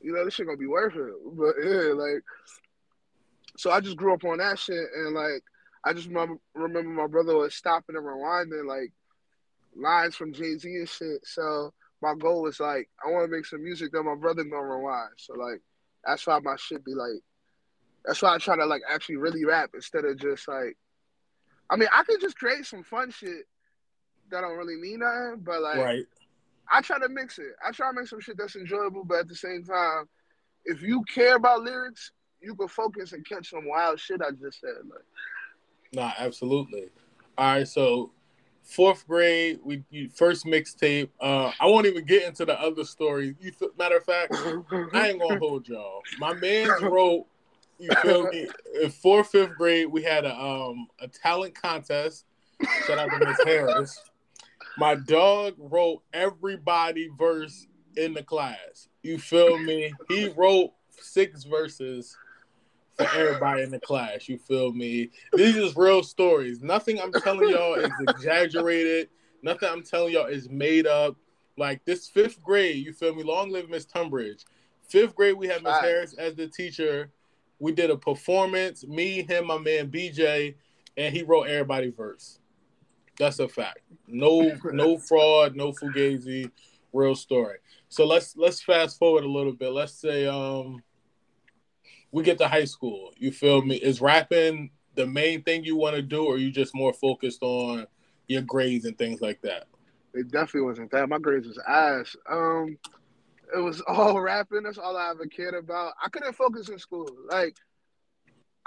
you 0.00 0.12
know, 0.12 0.24
this 0.24 0.34
shit 0.34 0.46
gonna 0.46 0.58
be 0.58 0.66
worth 0.66 0.96
it. 0.96 1.12
But 1.32 1.54
yeah, 1.64 1.92
like, 1.94 2.24
so 3.56 3.70
I 3.70 3.80
just 3.80 3.96
grew 3.96 4.14
up 4.14 4.24
on 4.24 4.38
that 4.38 4.58
shit, 4.58 4.88
and 4.96 5.14
like, 5.14 5.42
I 5.84 5.92
just 5.92 6.08
remember 6.08 6.38
remember 6.54 6.90
my 6.90 7.06
brother 7.06 7.36
was 7.36 7.54
stopping 7.54 7.94
and 7.94 8.04
rewinding 8.04 8.66
like 8.66 8.92
lines 9.76 10.16
from 10.16 10.32
Jay 10.32 10.56
Z 10.56 10.68
and 10.68 10.88
shit. 10.88 11.20
So 11.24 11.72
my 12.02 12.14
goal 12.18 12.42
was 12.42 12.60
like, 12.60 12.88
I 13.04 13.10
want 13.10 13.30
to 13.30 13.36
make 13.36 13.46
some 13.46 13.62
music 13.62 13.92
that 13.92 14.02
my 14.02 14.14
brother 14.14 14.44
gonna 14.44 14.62
rewind. 14.62 15.12
So 15.16 15.34
like, 15.34 15.60
that's 16.04 16.26
why 16.26 16.38
my 16.40 16.56
shit 16.56 16.84
be 16.84 16.94
like, 16.94 17.20
that's 18.04 18.20
why 18.22 18.34
I 18.34 18.38
try 18.38 18.56
to 18.56 18.66
like 18.66 18.82
actually 18.92 19.16
really 19.16 19.44
rap 19.44 19.70
instead 19.74 20.04
of 20.04 20.18
just 20.18 20.48
like, 20.48 20.76
I 21.70 21.76
mean, 21.76 21.88
I 21.94 22.02
could 22.04 22.20
just 22.20 22.36
create 22.36 22.66
some 22.66 22.82
fun 22.82 23.10
shit 23.10 23.46
that 24.30 24.40
don't 24.40 24.56
really 24.56 24.76
mean 24.76 25.00
nothing, 25.00 25.42
but 25.44 25.62
like, 25.62 25.78
Right. 25.78 26.06
I 26.70 26.80
try 26.80 26.98
to 26.98 27.08
mix 27.08 27.38
it. 27.38 27.52
I 27.66 27.70
try 27.70 27.90
to 27.90 27.94
make 27.94 28.08
some 28.08 28.20
shit 28.20 28.36
that's 28.38 28.56
enjoyable, 28.56 29.04
but 29.04 29.20
at 29.20 29.28
the 29.28 29.34
same 29.34 29.62
time, 29.62 30.08
if 30.64 30.80
you 30.80 31.04
care 31.04 31.36
about 31.36 31.62
lyrics, 31.62 32.12
you 32.40 32.54
can 32.54 32.68
focus 32.68 33.12
and 33.12 33.26
catch 33.26 33.50
some 33.50 33.68
wild 33.68 34.00
shit 34.00 34.20
I 34.22 34.30
just 34.30 34.60
said. 34.60 34.70
Like, 34.84 35.04
Nah, 35.92 36.12
absolutely. 36.18 36.88
All 37.36 37.56
right, 37.56 37.68
so 37.68 38.12
fourth 38.62 39.06
grade, 39.06 39.60
we 39.62 39.82
you, 39.90 40.08
first 40.08 40.46
mixtape. 40.46 41.08
Uh, 41.20 41.52
I 41.60 41.66
won't 41.66 41.86
even 41.86 42.04
get 42.04 42.24
into 42.24 42.44
the 42.44 42.58
other 42.60 42.84
stories. 42.84 43.34
You 43.40 43.52
f- 43.60 43.70
matter 43.78 43.96
of 43.96 44.04
fact, 44.04 44.34
I 44.92 45.08
ain't 45.08 45.20
gonna 45.20 45.38
hold 45.38 45.68
y'all. 45.68 46.02
My 46.18 46.32
man 46.34 46.74
wrote. 46.80 47.26
You 47.78 47.90
feel 47.96 48.28
me? 48.30 48.48
In 48.80 48.90
fourth, 48.90 49.30
fifth 49.30 49.56
grade, 49.56 49.86
we 49.88 50.02
had 50.02 50.24
a 50.24 50.34
um 50.38 50.86
a 51.00 51.08
talent 51.08 51.54
contest. 51.54 52.26
Shout 52.86 52.98
out 52.98 53.10
to 53.10 53.18
Miss 53.18 53.42
Harris. 53.44 54.00
My 54.76 54.94
dog 54.94 55.54
wrote 55.58 56.02
everybody 56.12 57.10
verse 57.18 57.66
in 57.96 58.14
the 58.14 58.22
class. 58.22 58.88
You 59.02 59.18
feel 59.18 59.58
me? 59.58 59.92
He 60.08 60.28
wrote 60.28 60.70
six 60.90 61.44
verses 61.44 62.16
for 62.96 63.06
everybody 63.14 63.62
in 63.62 63.70
the 63.70 63.80
class. 63.80 64.28
You 64.28 64.38
feel 64.38 64.72
me? 64.72 65.10
These 65.34 65.56
is 65.56 65.76
real 65.76 66.02
stories. 66.02 66.62
Nothing 66.62 67.00
I'm 67.00 67.12
telling 67.12 67.48
y'all 67.48 67.74
is 67.74 67.90
exaggerated. 68.08 69.08
Nothing 69.42 69.68
I'm 69.70 69.82
telling 69.82 70.12
y'all 70.12 70.26
is 70.26 70.48
made 70.48 70.86
up. 70.86 71.16
Like 71.58 71.84
this 71.84 72.08
fifth 72.08 72.42
grade, 72.42 72.84
you 72.84 72.92
feel 72.92 73.14
me? 73.14 73.22
Long 73.22 73.50
live 73.50 73.68
Miss 73.68 73.84
Tunbridge. 73.84 74.44
Fifth 74.88 75.14
grade, 75.14 75.34
we 75.34 75.46
had 75.46 75.62
Miss. 75.62 75.78
Harris 75.78 76.14
as 76.14 76.34
the 76.34 76.48
teacher. 76.48 77.10
We 77.58 77.72
did 77.72 77.90
a 77.90 77.96
performance. 77.96 78.86
Me, 78.86 79.22
him, 79.22 79.46
my 79.46 79.58
man 79.58 79.90
BJ, 79.90 80.54
and 80.96 81.14
he 81.14 81.22
wrote 81.22 81.48
everybody 81.48 81.90
verse. 81.90 82.38
That's 83.18 83.38
a 83.38 83.48
fact. 83.48 83.80
No, 84.08 84.56
no 84.64 84.98
fraud, 84.98 85.54
no 85.54 85.72
fugazi, 85.72 86.50
real 86.92 87.14
story. 87.14 87.58
So 87.88 88.06
let's 88.06 88.36
let's 88.36 88.62
fast 88.62 88.98
forward 88.98 89.24
a 89.24 89.28
little 89.28 89.52
bit. 89.52 89.70
Let's 89.70 89.92
say 89.92 90.26
um 90.26 90.82
we 92.12 92.22
get 92.22 92.38
to 92.38 92.48
high 92.48 92.64
school. 92.64 93.12
You 93.16 93.32
feel 93.32 93.62
me? 93.62 93.76
Is 93.76 94.00
rapping 94.00 94.70
the 94.94 95.06
main 95.06 95.42
thing 95.42 95.64
you 95.64 95.76
want 95.76 95.96
to 95.96 96.02
do, 96.02 96.24
or 96.24 96.38
you 96.38 96.50
just 96.50 96.74
more 96.74 96.92
focused 96.92 97.42
on 97.42 97.86
your 98.28 98.42
grades 98.42 98.84
and 98.84 98.96
things 98.96 99.20
like 99.20 99.42
that? 99.42 99.66
it 100.14 100.30
definitely 100.30 100.62
wasn't 100.62 100.90
that. 100.90 101.08
My 101.08 101.18
grades 101.18 101.46
was 101.46 101.58
ass. 101.66 102.16
Um, 102.28 102.78
it 103.54 103.58
was 103.58 103.80
all 103.88 104.20
rapping. 104.20 104.62
That's 104.64 104.78
all 104.78 104.96
I 104.96 105.10
ever 105.10 105.26
cared 105.26 105.54
about. 105.54 105.94
I 106.02 106.08
couldn't 106.08 106.36
focus 106.36 106.68
in 106.68 106.78
school. 106.78 107.08
Like, 107.30 107.56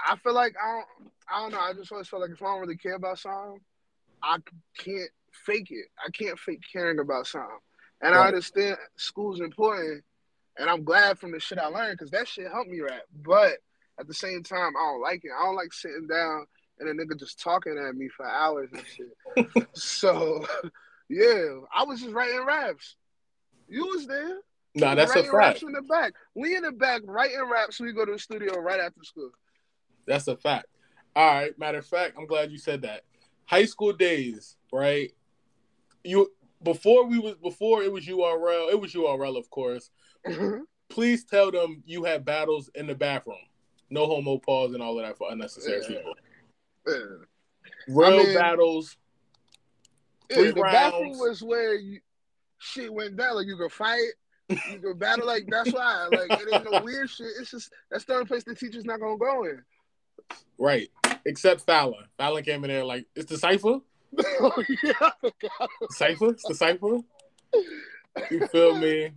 I 0.00 0.16
feel 0.16 0.34
like 0.34 0.54
I 0.62 0.72
don't. 0.72 1.10
I 1.28 1.42
don't 1.42 1.52
know. 1.52 1.60
I 1.60 1.72
just 1.72 1.90
always 1.90 2.08
felt 2.08 2.22
like 2.22 2.30
if 2.30 2.42
I 2.42 2.46
don't 2.46 2.60
really 2.60 2.76
care 2.76 2.94
about 2.94 3.18
something, 3.18 3.60
I 4.22 4.38
can't 4.78 5.10
fake 5.44 5.68
it. 5.70 5.86
I 6.04 6.10
can't 6.10 6.38
fake 6.38 6.60
caring 6.72 7.00
about 7.00 7.26
something. 7.26 7.58
And 8.00 8.14
I 8.14 8.26
understand 8.26 8.76
school's 8.96 9.40
important, 9.40 10.04
and 10.58 10.70
I'm 10.70 10.84
glad 10.84 11.18
from 11.18 11.32
the 11.32 11.40
shit 11.40 11.58
I 11.58 11.66
learned 11.66 11.98
because 11.98 12.10
that 12.12 12.28
shit 12.28 12.50
helped 12.50 12.70
me 12.70 12.80
rap. 12.80 13.02
But 13.22 13.58
at 13.98 14.06
the 14.06 14.14
same 14.14 14.42
time, 14.42 14.72
I 14.76 14.92
don't 14.92 15.02
like 15.02 15.24
it. 15.24 15.30
I 15.38 15.44
don't 15.44 15.56
like 15.56 15.72
sitting 15.72 16.06
down 16.06 16.46
and 16.78 16.88
a 16.88 16.92
nigga 16.92 17.18
just 17.18 17.40
talking 17.40 17.78
at 17.78 17.94
me 17.94 18.08
for 18.08 18.26
hours 18.26 18.70
and 18.72 18.84
shit. 18.86 19.68
so, 19.74 20.46
yeah, 21.08 21.58
I 21.74 21.84
was 21.84 22.00
just 22.00 22.14
writing 22.14 22.44
raps. 22.44 22.96
You 23.68 23.86
was 23.86 24.06
there. 24.06 24.38
Nah, 24.74 24.94
that's 24.94 25.12
a 25.12 25.14
writing 25.14 25.32
raps 25.32 25.60
fact. 25.60 25.62
in 25.62 25.72
the 25.72 25.82
back. 25.82 26.12
We 26.34 26.54
in 26.54 26.62
the 26.62 26.72
back 26.72 27.02
writing 27.06 27.48
raps. 27.50 27.80
We 27.80 27.92
go 27.92 28.04
to 28.04 28.12
the 28.12 28.18
studio 28.18 28.58
right 28.58 28.80
after 28.80 29.02
school. 29.04 29.30
That's 30.06 30.28
a 30.28 30.36
fact. 30.36 30.66
All 31.14 31.26
right. 31.26 31.58
Matter 31.58 31.78
of 31.78 31.86
fact, 31.86 32.14
I'm 32.18 32.26
glad 32.26 32.50
you 32.50 32.58
said 32.58 32.82
that. 32.82 33.02
High 33.46 33.64
school 33.64 33.92
days, 33.92 34.56
right? 34.72 35.12
You 36.04 36.30
before 36.62 37.06
we 37.06 37.18
was 37.18 37.36
before 37.36 37.82
it 37.82 37.90
was 37.90 38.04
URL. 38.06 38.70
It 38.70 38.80
was 38.80 38.92
URL, 38.92 39.38
of 39.38 39.48
course. 39.50 39.90
Mm-hmm. 40.26 40.60
Please 40.88 41.24
tell 41.24 41.50
them 41.50 41.82
you 41.86 42.04
had 42.04 42.24
battles 42.24 42.70
in 42.74 42.86
the 42.86 42.94
bathroom. 42.94 43.36
No 43.90 44.06
homo 44.06 44.38
pause 44.38 44.72
and 44.74 44.82
all 44.82 44.98
of 44.98 45.06
that 45.06 45.16
for 45.18 45.30
unnecessary 45.30 45.82
Yeah. 45.82 45.88
people. 45.88 46.14
yeah. 46.86 46.94
Real 47.88 48.24
mean- 48.24 48.34
battles. 48.34 48.96
Yeah, 50.30 50.50
the 50.50 50.54
bathroom 50.54 51.18
was 51.18 51.40
where 51.40 51.74
you, 51.76 52.00
shit 52.58 52.92
went 52.92 53.16
down. 53.16 53.36
Like 53.36 53.46
you 53.46 53.56
could 53.56 53.70
fight, 53.70 54.10
you 54.48 54.78
could 54.82 54.98
battle. 54.98 55.24
Like 55.26 55.46
that's 55.48 55.72
why. 55.72 56.08
Like 56.10 56.40
it 56.40 56.48
ain't 56.52 56.68
no 56.70 56.80
weird 56.84 57.08
shit. 57.08 57.28
It's 57.38 57.52
just 57.52 57.70
that's 57.92 58.04
the 58.04 58.14
only 58.14 58.26
place 58.26 58.42
the 58.42 58.54
teacher's 58.56 58.84
not 58.84 58.98
gonna 58.98 59.16
go 59.18 59.44
in. 59.44 59.62
Right. 60.58 60.88
Except 61.24 61.60
Fallon. 61.60 62.06
Fallon 62.18 62.42
came 62.42 62.64
in 62.64 62.70
there 62.70 62.84
like, 62.84 63.06
it's 63.14 63.30
the 63.30 63.38
cipher? 63.38 63.78
oh 64.40 64.64
yeah, 64.82 64.92
Cipher? 65.90 66.30
It's 66.30 66.42
the 66.46 66.54
cipher? 66.54 66.98
You 68.30 68.46
feel 68.48 68.74
me? 68.78 69.10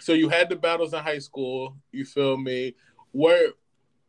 So 0.00 0.12
you 0.12 0.28
had 0.28 0.48
the 0.48 0.56
battles 0.56 0.92
in 0.92 1.02
high 1.02 1.18
school. 1.18 1.76
You 1.92 2.04
feel 2.04 2.36
me? 2.36 2.74
Where 3.12 3.50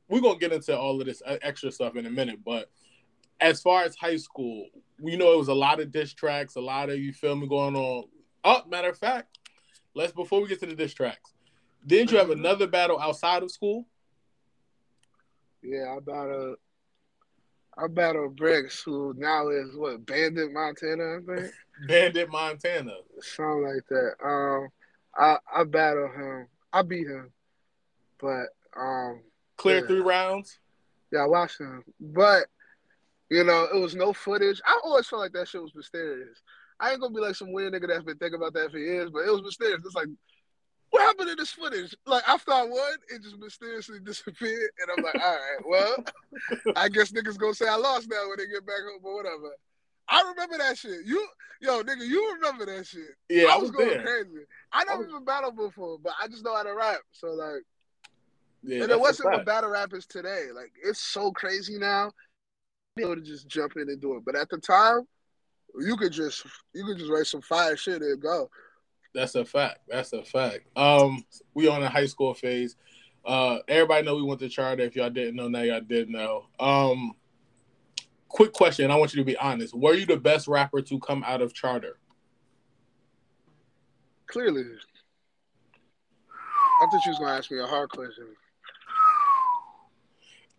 we're 0.07 0.21
gonna 0.21 0.39
get 0.39 0.53
into 0.53 0.77
all 0.77 0.99
of 0.99 1.07
this 1.07 1.21
extra 1.25 1.71
stuff 1.71 1.95
in 1.95 2.05
a 2.05 2.11
minute, 2.11 2.39
but 2.43 2.69
as 3.39 3.61
far 3.61 3.83
as 3.83 3.95
high 3.95 4.17
school, 4.17 4.67
we 4.99 5.15
know 5.15 5.33
it 5.33 5.37
was 5.37 5.47
a 5.47 5.53
lot 5.53 5.79
of 5.79 5.91
diss 5.91 6.13
tracks, 6.13 6.55
a 6.55 6.61
lot 6.61 6.89
of 6.89 6.99
you 6.99 7.11
feel 7.13 7.35
me 7.35 7.47
going 7.47 7.75
on. 7.75 8.05
Oh, 8.43 8.61
matter 8.69 8.89
of 8.89 8.97
fact, 8.97 9.39
let's 9.93 10.13
before 10.13 10.41
we 10.41 10.47
get 10.47 10.59
to 10.61 10.65
the 10.67 10.75
diss 10.75 10.93
tracks, 10.93 11.33
didn't 11.85 12.11
you 12.11 12.17
have 12.17 12.29
another 12.29 12.67
battle 12.67 12.99
outside 12.99 13.43
of 13.43 13.51
school? 13.51 13.87
Yeah, 15.61 15.95
I 15.95 15.99
battled. 15.99 16.57
I 17.77 17.87
battled 17.87 18.37
Briggs, 18.37 18.81
who 18.81 19.13
now 19.17 19.49
is 19.49 19.75
what 19.75 20.05
Bandit 20.05 20.53
Montana, 20.53 21.17
I 21.17 21.35
think, 21.35 21.53
Bandit 21.87 22.29
Montana. 22.29 22.93
something 23.19 23.63
like 23.63 23.85
that. 23.89 24.13
Um, 24.23 24.69
I 25.17 25.37
I 25.53 25.63
battled 25.63 26.11
him. 26.11 26.47
I 26.73 26.81
beat 26.81 27.07
him, 27.07 27.31
but 28.19 28.47
um, 28.77 29.21
Clear 29.57 29.79
Yeah. 29.81 29.87
three 29.87 30.01
rounds. 30.01 30.59
Yeah, 31.11 31.19
I 31.23 31.27
watched 31.27 31.59
him. 31.61 31.83
But, 31.99 32.47
you 33.29 33.43
know, 33.43 33.67
it 33.73 33.77
was 33.79 33.95
no 33.95 34.11
footage. 34.11 34.61
I 34.65 34.79
always 34.83 35.07
felt 35.07 35.21
like 35.21 35.31
that 35.33 35.47
shit 35.47 35.61
was 35.61 35.73
mysterious. 35.75 36.41
I 36.79 36.91
ain't 36.91 36.99
gonna 36.99 37.13
be 37.13 37.21
like 37.21 37.35
some 37.35 37.53
weird 37.53 37.73
nigga 37.73 37.87
that's 37.87 38.03
been 38.03 38.17
thinking 38.17 38.35
about 38.37 38.53
that 38.53 38.71
for 38.71 38.77
years, 38.77 39.09
but 39.09 39.19
it 39.25 39.31
was 39.31 39.41
mysterious. 39.43 39.79
It's 39.85 39.95
like, 39.95 40.09
what 40.89 41.01
happened 41.03 41.29
to 41.29 41.35
this 41.35 41.51
footage? 41.51 41.95
Like, 42.05 42.27
after 42.27 42.51
I 42.51 42.63
won, 42.63 42.93
it 43.09 43.21
just 43.23 43.37
mysteriously 43.39 43.99
disappeared. 44.03 44.71
And 44.81 44.91
I'm 44.91 45.01
like, 45.01 45.15
all 45.23 45.33
right, 45.35 45.59
well, 45.65 45.95
I 46.75 46.89
guess 46.89 47.11
niggas 47.11 47.37
gonna 47.37 47.53
say 47.53 47.67
I 47.67 47.75
lost 47.75 48.09
now 48.09 48.27
when 48.27 48.37
they 48.37 48.47
get 48.47 48.65
back 48.65 48.81
home, 48.81 48.99
but 49.01 49.13
whatever. 49.13 49.55
I 50.07 50.21
remember 50.29 50.57
that 50.59 50.77
shit. 50.77 51.05
You, 51.05 51.25
yo, 51.61 51.81
nigga, 51.83 52.05
you 52.07 52.33
remember 52.35 52.65
that 52.67 52.85
shit. 52.85 53.15
Yeah, 53.29 53.47
I 53.51 53.57
was, 53.57 53.71
going 53.71 53.89
there. 53.89 54.03
crazy. 54.03 54.45
I 54.71 54.83
never 54.83 54.99
was- 54.99 55.09
even 55.09 55.25
battled 55.25 55.55
before, 55.55 55.97
but 56.03 56.13
I 56.21 56.27
just 56.27 56.43
know 56.43 56.55
how 56.55 56.63
to 56.63 56.73
rap. 56.75 56.99
So, 57.11 57.27
like, 57.29 57.63
Yeah, 58.63 58.83
and 58.83 58.91
it 58.91 58.99
wasn't 58.99 59.29
what 59.29 59.35
fact. 59.37 59.45
battle 59.47 59.69
rappers 59.71 60.05
today. 60.05 60.47
Like 60.53 60.71
it's 60.83 60.99
so 60.99 61.31
crazy 61.31 61.77
now. 61.77 62.11
Be 62.95 63.03
able 63.03 63.15
to 63.15 63.21
just 63.21 63.47
jump 63.47 63.73
in 63.77 63.89
and 63.89 63.99
do 64.01 64.15
it. 64.15 64.23
But 64.25 64.35
at 64.35 64.49
the 64.49 64.57
time, 64.57 65.01
you 65.79 65.97
could 65.97 66.11
just 66.13 66.45
you 66.73 66.85
could 66.85 66.97
just 66.97 67.11
write 67.11 67.27
some 67.27 67.41
fire 67.41 67.75
shit 67.77 68.01
and 68.01 68.21
go. 68.21 68.49
That's 69.13 69.35
a 69.35 69.45
fact. 69.45 69.79
That's 69.87 70.13
a 70.13 70.23
fact. 70.23 70.67
Um, 70.75 71.23
we 71.53 71.67
on 71.67 71.83
a 71.83 71.89
high 71.89 72.05
school 72.05 72.33
phase. 72.33 72.75
Uh, 73.25 73.59
everybody 73.67 74.05
know 74.05 74.15
we 74.15 74.23
went 74.23 74.39
to 74.41 74.49
charter. 74.49 74.83
If 74.83 74.95
y'all 74.95 75.09
didn't 75.09 75.35
know, 75.35 75.47
now 75.47 75.61
y'all 75.61 75.81
did 75.81 76.09
know. 76.09 76.47
Um, 76.59 77.13
quick 78.35 78.51
question. 78.51 78.91
I 78.91 78.95
want 78.95 79.13
you 79.13 79.21
to 79.21 79.25
be 79.25 79.37
honest. 79.37 79.73
Were 79.73 79.93
you 79.93 80.05
the 80.05 80.17
best 80.17 80.47
rapper 80.47 80.81
to 80.81 80.99
come 80.99 81.23
out 81.25 81.41
of 81.41 81.53
charter? 81.53 81.97
Clearly. 84.27 84.63
I 86.81 86.85
thought 86.91 87.05
you 87.05 87.11
was 87.11 87.19
gonna 87.19 87.37
ask 87.37 87.49
me 87.49 87.59
a 87.59 87.65
hard 87.65 87.89
question. 87.89 88.27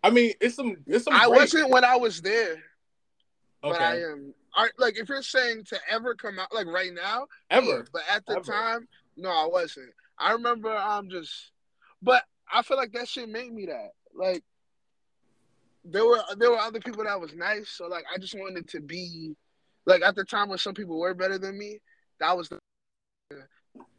I 0.03 0.09
mean, 0.09 0.33
it's 0.41 0.55
some. 0.55 0.77
It's 0.87 1.05
some. 1.05 1.13
I 1.13 1.27
great- 1.27 1.37
wasn't 1.37 1.69
when 1.69 1.85
I 1.85 1.95
was 1.97 2.21
there, 2.21 2.55
but 3.61 3.79
I 3.79 4.01
am. 4.01 4.33
I, 4.55 4.69
like 4.79 4.97
if 4.97 5.07
you're 5.09 5.21
saying 5.21 5.65
to 5.65 5.79
ever 5.91 6.15
come 6.15 6.39
out 6.39 6.53
like 6.53 6.65
right 6.65 6.91
now, 6.93 7.27
yeah, 7.51 7.57
Ever. 7.57 7.85
but 7.93 8.01
at 8.11 8.25
the 8.25 8.37
Ever. 8.37 8.51
time, 8.51 8.87
no, 9.15 9.29
I 9.29 9.45
wasn't. 9.45 9.91
I 10.17 10.31
remember 10.31 10.75
I'm 10.75 11.09
just, 11.11 11.51
but 12.01 12.23
I 12.51 12.63
feel 12.63 12.77
like 12.77 12.93
that 12.93 13.07
shit 13.07 13.29
made 13.29 13.53
me 13.53 13.67
that. 13.67 13.91
Like 14.15 14.43
there 15.83 16.05
were 16.05 16.21
there 16.37 16.51
were 16.51 16.59
other 16.59 16.79
people 16.79 17.03
that 17.03 17.19
was 17.19 17.33
nice, 17.33 17.69
so 17.69 17.87
like 17.87 18.05
I 18.13 18.17
just 18.17 18.35
wanted 18.35 18.67
to 18.69 18.81
be 18.81 19.35
like 19.85 20.01
at 20.01 20.15
the 20.15 20.23
time 20.23 20.49
when 20.49 20.57
some 20.57 20.73
people 20.73 20.99
were 20.99 21.13
better 21.13 21.37
than 21.37 21.57
me. 21.57 21.79
That 22.19 22.35
was 22.35 22.49
the. 22.49 22.59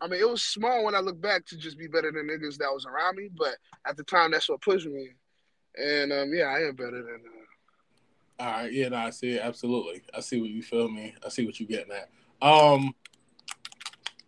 I 0.01 0.09
mean, 0.09 0.21
it 0.21 0.29
was 0.29 0.43
small 0.43 0.85
when 0.85 0.95
I 0.95 1.01
look 1.01 1.21
back 1.21 1.47
to 1.47 1.57
just 1.57 1.79
be 1.79 1.87
better 1.87 2.11
than 2.11 2.27
niggas 2.27 2.57
that 2.59 2.73
was 2.73 2.85
around 2.85 3.17
me, 3.17 3.29
but 3.37 3.57
at 3.87 3.97
the 3.97 4.03
time, 4.03 4.33
that's 4.33 4.49
what 4.49 4.61
pushed 4.61 4.87
me. 4.87 5.11
And 5.77 6.13
um, 6.13 6.35
yeah, 6.35 6.47
I 6.47 6.67
am 6.69 6.75
better 6.75 7.03
than. 7.03 7.23
Uh, 8.39 8.43
All 8.43 8.51
right, 8.51 8.73
yeah, 8.73 8.89
no, 8.89 8.97
I 8.97 9.11
see 9.11 9.31
it. 9.31 9.41
Absolutely, 9.43 10.03
I 10.13 10.21
see 10.21 10.41
what 10.41 10.51
you 10.51 10.63
feel 10.63 10.89
me. 10.89 11.15
I 11.25 11.29
see 11.29 11.47
what 11.47 11.61
you 11.61 11.67
getting 11.67 11.93
at. 11.93 12.09
Um, 12.47 12.95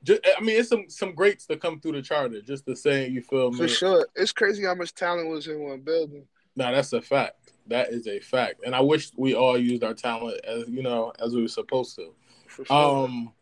just, 0.03 0.21
I 0.37 0.41
mean, 0.41 0.59
it's 0.59 0.69
some 0.69 0.85
some 0.89 1.15
greats 1.15 1.47
that 1.47 1.61
come 1.61 1.81
through 1.81 1.93
the 1.93 2.03
charter. 2.03 2.41
Just 2.41 2.65
the 2.65 2.77
saying, 2.77 3.13
you 3.13 3.23
feel 3.23 3.51
me? 3.51 3.59
For 3.59 3.69
sure. 3.69 4.07
It's 4.15 4.33
crazy 4.33 4.65
how 4.65 4.75
much 4.75 4.95
talent 4.95 5.29
was 5.29 5.47
in 5.47 5.61
one 5.61 5.81
building. 5.81 6.27
No, 6.57 6.73
that's 6.73 6.93
a 6.93 7.03
fact. 7.03 7.37
That 7.71 7.89
is 7.91 8.07
a 8.07 8.21
fact, 8.21 8.61
and 8.67 8.75
I 8.75 8.81
wish 8.81 9.11
we 9.17 9.35
all 9.35 9.57
used 9.57 9.83
our 9.83 9.95
talent 9.95 10.41
as 10.45 10.69
you 10.69 10.83
know 10.83 11.13
as 11.19 11.35
we 11.35 11.43
were 11.43 11.49
supposed 11.49 11.97
to. 11.97 12.13
For 12.49 12.65
sure. 12.65 12.77
Um, 12.77 13.33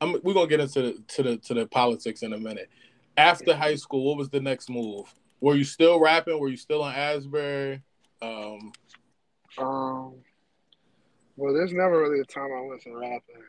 I'm, 0.00 0.16
we're 0.22 0.34
gonna 0.34 0.46
get 0.46 0.60
into 0.60 0.80
the 0.80 1.02
to 1.08 1.22
the 1.22 1.36
to 1.36 1.54
the 1.54 1.66
politics 1.66 2.22
in 2.22 2.32
a 2.32 2.38
minute. 2.38 2.70
After 3.16 3.54
high 3.56 3.74
school, 3.74 4.04
what 4.04 4.16
was 4.16 4.30
the 4.30 4.40
next 4.40 4.70
move? 4.70 5.12
Were 5.40 5.56
you 5.56 5.64
still 5.64 6.00
rapping? 6.00 6.38
Were 6.38 6.48
you 6.48 6.56
still 6.56 6.86
in 6.86 6.94
Asbury? 6.94 7.82
Um, 8.22 8.72
Um, 9.58 10.14
well, 11.36 11.52
there's 11.54 11.72
never 11.72 12.00
really 12.00 12.20
a 12.20 12.24
time 12.24 12.50
I 12.56 12.60
wasn't 12.60 12.94
rapping. 12.96 13.42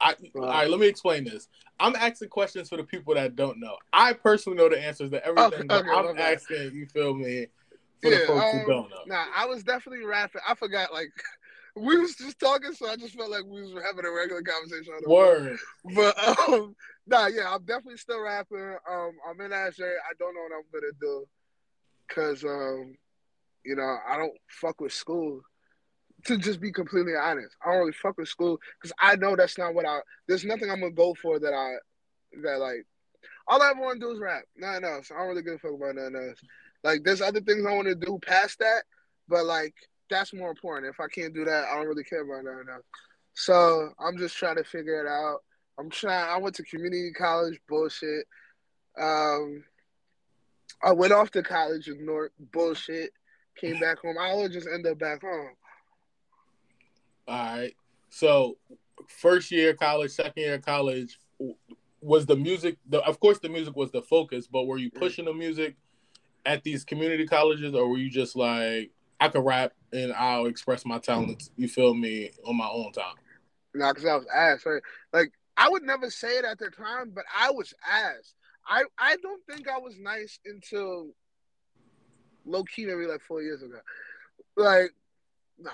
I, 0.00 0.14
all 0.34 0.46
right, 0.46 0.70
let 0.70 0.80
me 0.80 0.86
explain 0.86 1.24
this. 1.24 1.48
I'm 1.78 1.94
asking 1.94 2.30
questions 2.30 2.70
for 2.70 2.78
the 2.78 2.84
people 2.84 3.14
that 3.14 3.36
don't 3.36 3.60
know. 3.60 3.76
I 3.92 4.14
personally 4.14 4.56
know 4.56 4.70
the 4.70 4.82
answers 4.82 5.10
to 5.10 5.24
everything, 5.24 5.70
Okay, 5.70 5.74
okay, 5.74 5.90
I'm 5.90 6.16
bad. 6.16 6.34
asking, 6.34 6.74
you 6.74 6.86
feel 6.86 7.12
me, 7.14 7.48
for 8.02 8.10
the 8.10 8.16
Yeah, 8.16 8.26
folks 8.26 8.54
um, 8.54 8.60
who 8.60 8.66
don't 8.66 8.90
know. 8.90 8.96
Nah, 9.06 9.24
I 9.34 9.46
was 9.46 9.62
definitely 9.62 10.04
rapping. 10.04 10.40
I 10.46 10.54
forgot, 10.54 10.92
like, 10.92 11.10
we 11.76 11.98
was 11.98 12.14
just 12.14 12.38
talking, 12.38 12.72
so 12.72 12.88
I 12.88 12.96
just 12.96 13.16
felt 13.16 13.30
like 13.30 13.44
we 13.44 13.62
was 13.62 13.72
having 13.84 14.04
a 14.04 14.10
regular 14.10 14.42
conversation. 14.42 14.92
on 14.94 15.02
the 15.02 15.58
phone. 15.84 15.94
But 15.94 16.38
um, 16.48 16.74
nah, 17.06 17.26
yeah, 17.26 17.52
I'm 17.52 17.64
definitely 17.64 17.98
still 17.98 18.22
rapping. 18.22 18.76
Um, 18.90 19.12
I'm 19.28 19.40
in 19.40 19.52
Asbury. 19.52 19.94
I 20.08 20.14
don't 20.18 20.34
know 20.34 20.42
what 20.42 20.52
I'm 20.56 20.64
gonna 20.72 20.92
do, 21.00 21.26
cause 22.08 22.44
um, 22.44 22.96
you 23.64 23.76
know, 23.76 23.96
I 24.08 24.16
don't 24.16 24.36
fuck 24.48 24.80
with 24.80 24.92
school. 24.92 25.40
To 26.26 26.36
just 26.36 26.60
be 26.60 26.70
completely 26.70 27.14
honest, 27.18 27.56
I 27.64 27.70
don't 27.70 27.78
really 27.78 27.92
fuck 27.92 28.18
with 28.18 28.28
school 28.28 28.58
because 28.78 28.92
I 29.00 29.16
know 29.16 29.36
that's 29.36 29.56
not 29.56 29.74
what 29.74 29.86
I. 29.86 30.00
There's 30.28 30.44
nothing 30.44 30.70
I'm 30.70 30.80
gonna 30.80 30.92
go 30.92 31.14
for 31.14 31.38
that 31.38 31.54
I, 31.54 31.76
that 32.42 32.58
like, 32.58 32.84
all 33.48 33.62
I 33.62 33.70
ever 33.70 33.80
want 33.80 34.00
to 34.00 34.06
do 34.06 34.12
is 34.12 34.18
rap. 34.18 34.42
Nothing 34.54 34.84
else. 34.84 35.10
I 35.10 35.18
don't 35.18 35.28
really 35.28 35.42
give 35.42 35.54
a 35.54 35.58
fuck 35.58 35.72
about 35.72 35.94
nothing 35.94 36.16
else. 36.16 36.38
Like, 36.82 37.02
there's 37.04 37.20
other 37.20 37.40
things 37.40 37.66
I 37.66 37.74
want 37.74 37.88
to 37.88 37.94
do 37.94 38.18
past 38.26 38.58
that, 38.60 38.82
but 39.28 39.44
like, 39.44 39.74
that's 40.08 40.32
more 40.34 40.50
important. 40.50 40.92
If 40.92 41.00
I 41.00 41.08
can't 41.08 41.34
do 41.34 41.44
that, 41.44 41.64
I 41.64 41.76
don't 41.76 41.86
really 41.86 42.04
care 42.04 42.22
about 42.22 42.44
nothing 42.44 42.72
else. 42.72 42.84
So 43.34 43.90
I'm 43.98 44.18
just 44.18 44.36
trying 44.36 44.56
to 44.56 44.64
figure 44.64 45.00
it 45.04 45.08
out. 45.08 45.38
I'm 45.78 45.88
trying. 45.88 46.28
I 46.28 46.36
went 46.38 46.56
to 46.56 46.62
community 46.64 47.12
college, 47.12 47.58
bullshit. 47.68 48.26
Um, 49.00 49.64
I 50.82 50.92
went 50.92 51.12
off 51.12 51.30
to 51.32 51.42
college, 51.42 51.88
ignored 51.88 52.32
bullshit. 52.52 53.12
Came 53.56 53.78
back 53.80 53.98
home. 53.98 54.16
I 54.18 54.30
always 54.30 54.52
just 54.52 54.68
end 54.72 54.86
up 54.86 54.98
back 54.98 55.22
home. 55.22 55.50
All 57.28 57.56
right. 57.56 57.74
So, 58.10 58.56
first 59.06 59.50
year 59.50 59.74
college, 59.74 60.10
second 60.10 60.42
year 60.42 60.58
college, 60.58 61.18
was 62.00 62.26
the 62.26 62.36
music? 62.36 62.76
The, 62.88 63.00
of 63.00 63.20
course, 63.20 63.38
the 63.38 63.48
music 63.48 63.76
was 63.76 63.90
the 63.90 64.02
focus, 64.02 64.46
but 64.46 64.66
were 64.66 64.78
you 64.78 64.90
pushing 64.90 65.26
the 65.26 65.34
music 65.34 65.76
at 66.46 66.62
these 66.62 66.84
community 66.84 67.26
colleges, 67.26 67.74
or 67.74 67.88
were 67.88 67.98
you 67.98 68.10
just 68.10 68.36
like, 68.36 68.90
I 69.20 69.28
can 69.28 69.42
rap 69.42 69.72
and 69.92 70.12
I'll 70.12 70.46
express 70.46 70.84
my 70.86 70.98
talents? 70.98 71.50
You 71.56 71.68
feel 71.68 71.94
me 71.94 72.30
on 72.44 72.56
my 72.56 72.68
own 72.68 72.92
time? 72.92 73.14
Nah, 73.74 73.92
because 73.92 74.06
I 74.06 74.16
was 74.16 74.26
asked. 74.34 74.66
Like 75.12 75.32
I 75.56 75.68
would 75.68 75.82
never 75.82 76.10
say 76.10 76.38
it 76.38 76.44
at 76.44 76.58
the 76.58 76.70
time, 76.70 77.12
but 77.14 77.24
I 77.36 77.50
was 77.50 77.74
asked. 77.88 78.34
I 78.66 78.84
I 78.98 79.16
don't 79.16 79.42
think 79.46 79.68
I 79.68 79.78
was 79.78 79.98
nice 79.98 80.38
until 80.44 81.08
low 82.44 82.64
key 82.64 82.86
maybe 82.86 83.06
like 83.06 83.20
four 83.20 83.42
years 83.42 83.62
ago. 83.62 83.78
Like 84.56 84.90
no, 85.58 85.70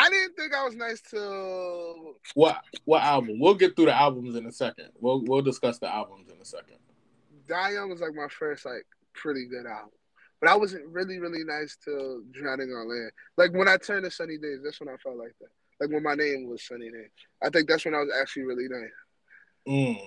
I 0.00 0.08
didn't 0.08 0.34
think 0.34 0.54
I 0.54 0.64
was 0.64 0.74
nice 0.74 1.02
till 1.02 2.14
What 2.34 2.62
what 2.86 3.02
album? 3.02 3.38
We'll 3.38 3.54
get 3.54 3.76
through 3.76 3.86
the 3.86 3.94
albums 3.94 4.34
in 4.34 4.46
a 4.46 4.52
second. 4.52 4.88
We'll 4.98 5.22
we'll 5.26 5.42
discuss 5.42 5.78
the 5.78 5.92
albums 5.92 6.30
in 6.30 6.40
a 6.40 6.44
second. 6.44 6.78
Die 7.46 7.70
Young 7.72 7.90
was 7.90 8.00
like 8.00 8.14
my 8.14 8.28
first 8.28 8.64
like 8.64 8.86
pretty 9.12 9.46
good 9.46 9.66
album. 9.66 9.90
But 10.40 10.48
I 10.48 10.56
wasn't 10.56 10.86
really, 10.86 11.18
really 11.18 11.44
nice 11.44 11.76
till 11.84 12.22
Drowning 12.32 12.70
on 12.70 12.88
Land. 12.88 13.10
Like 13.36 13.52
when 13.52 13.68
I 13.68 13.76
turned 13.76 14.04
to 14.04 14.10
Sunny 14.10 14.38
Daze, 14.38 14.60
that's 14.64 14.80
when 14.80 14.88
I 14.88 14.96
felt 14.96 15.18
like 15.18 15.34
that. 15.38 15.50
Like 15.78 15.90
when 15.90 16.02
my 16.02 16.14
name 16.14 16.48
was 16.48 16.66
Sunny 16.66 16.90
Daze. 16.90 17.10
I 17.42 17.50
think 17.50 17.68
that's 17.68 17.84
when 17.84 17.94
I 17.94 17.98
was 17.98 18.10
actually 18.18 18.44
really 18.44 18.68
nice. 18.68 18.88
Mm. 19.68 20.00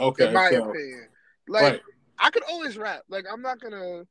Okay. 0.00 0.28
in 0.28 0.34
my 0.34 0.50
so- 0.50 0.68
opinion. 0.68 1.08
Like 1.48 1.62
right. 1.62 1.80
I 2.18 2.30
could 2.30 2.42
always 2.44 2.76
rap. 2.76 3.04
Like 3.08 3.24
I'm 3.32 3.40
not 3.40 3.58
gonna 3.58 4.02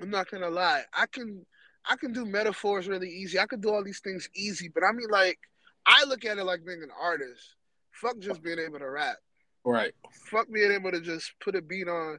I'm 0.00 0.10
not 0.10 0.30
gonna 0.30 0.50
lie. 0.50 0.84
I 0.94 1.06
can 1.06 1.44
I 1.88 1.96
can 1.96 2.12
do 2.12 2.24
metaphors 2.24 2.88
really 2.88 3.08
easy. 3.08 3.38
I 3.38 3.46
could 3.46 3.60
do 3.60 3.70
all 3.70 3.84
these 3.84 4.00
things 4.00 4.28
easy, 4.34 4.68
but 4.68 4.82
I 4.84 4.92
mean 4.92 5.08
like 5.10 5.38
I 5.86 6.04
look 6.04 6.24
at 6.24 6.38
it 6.38 6.44
like 6.44 6.64
being 6.64 6.82
an 6.82 6.90
artist. 7.00 7.56
Fuck 7.92 8.18
just 8.20 8.42
being 8.42 8.58
able 8.58 8.78
to 8.78 8.88
rap. 8.88 9.16
Right. 9.64 9.92
Fuck 10.26 10.50
being 10.52 10.72
able 10.72 10.90
to 10.92 11.00
just 11.00 11.32
put 11.42 11.56
a 11.56 11.62
beat 11.62 11.88
on 11.88 12.18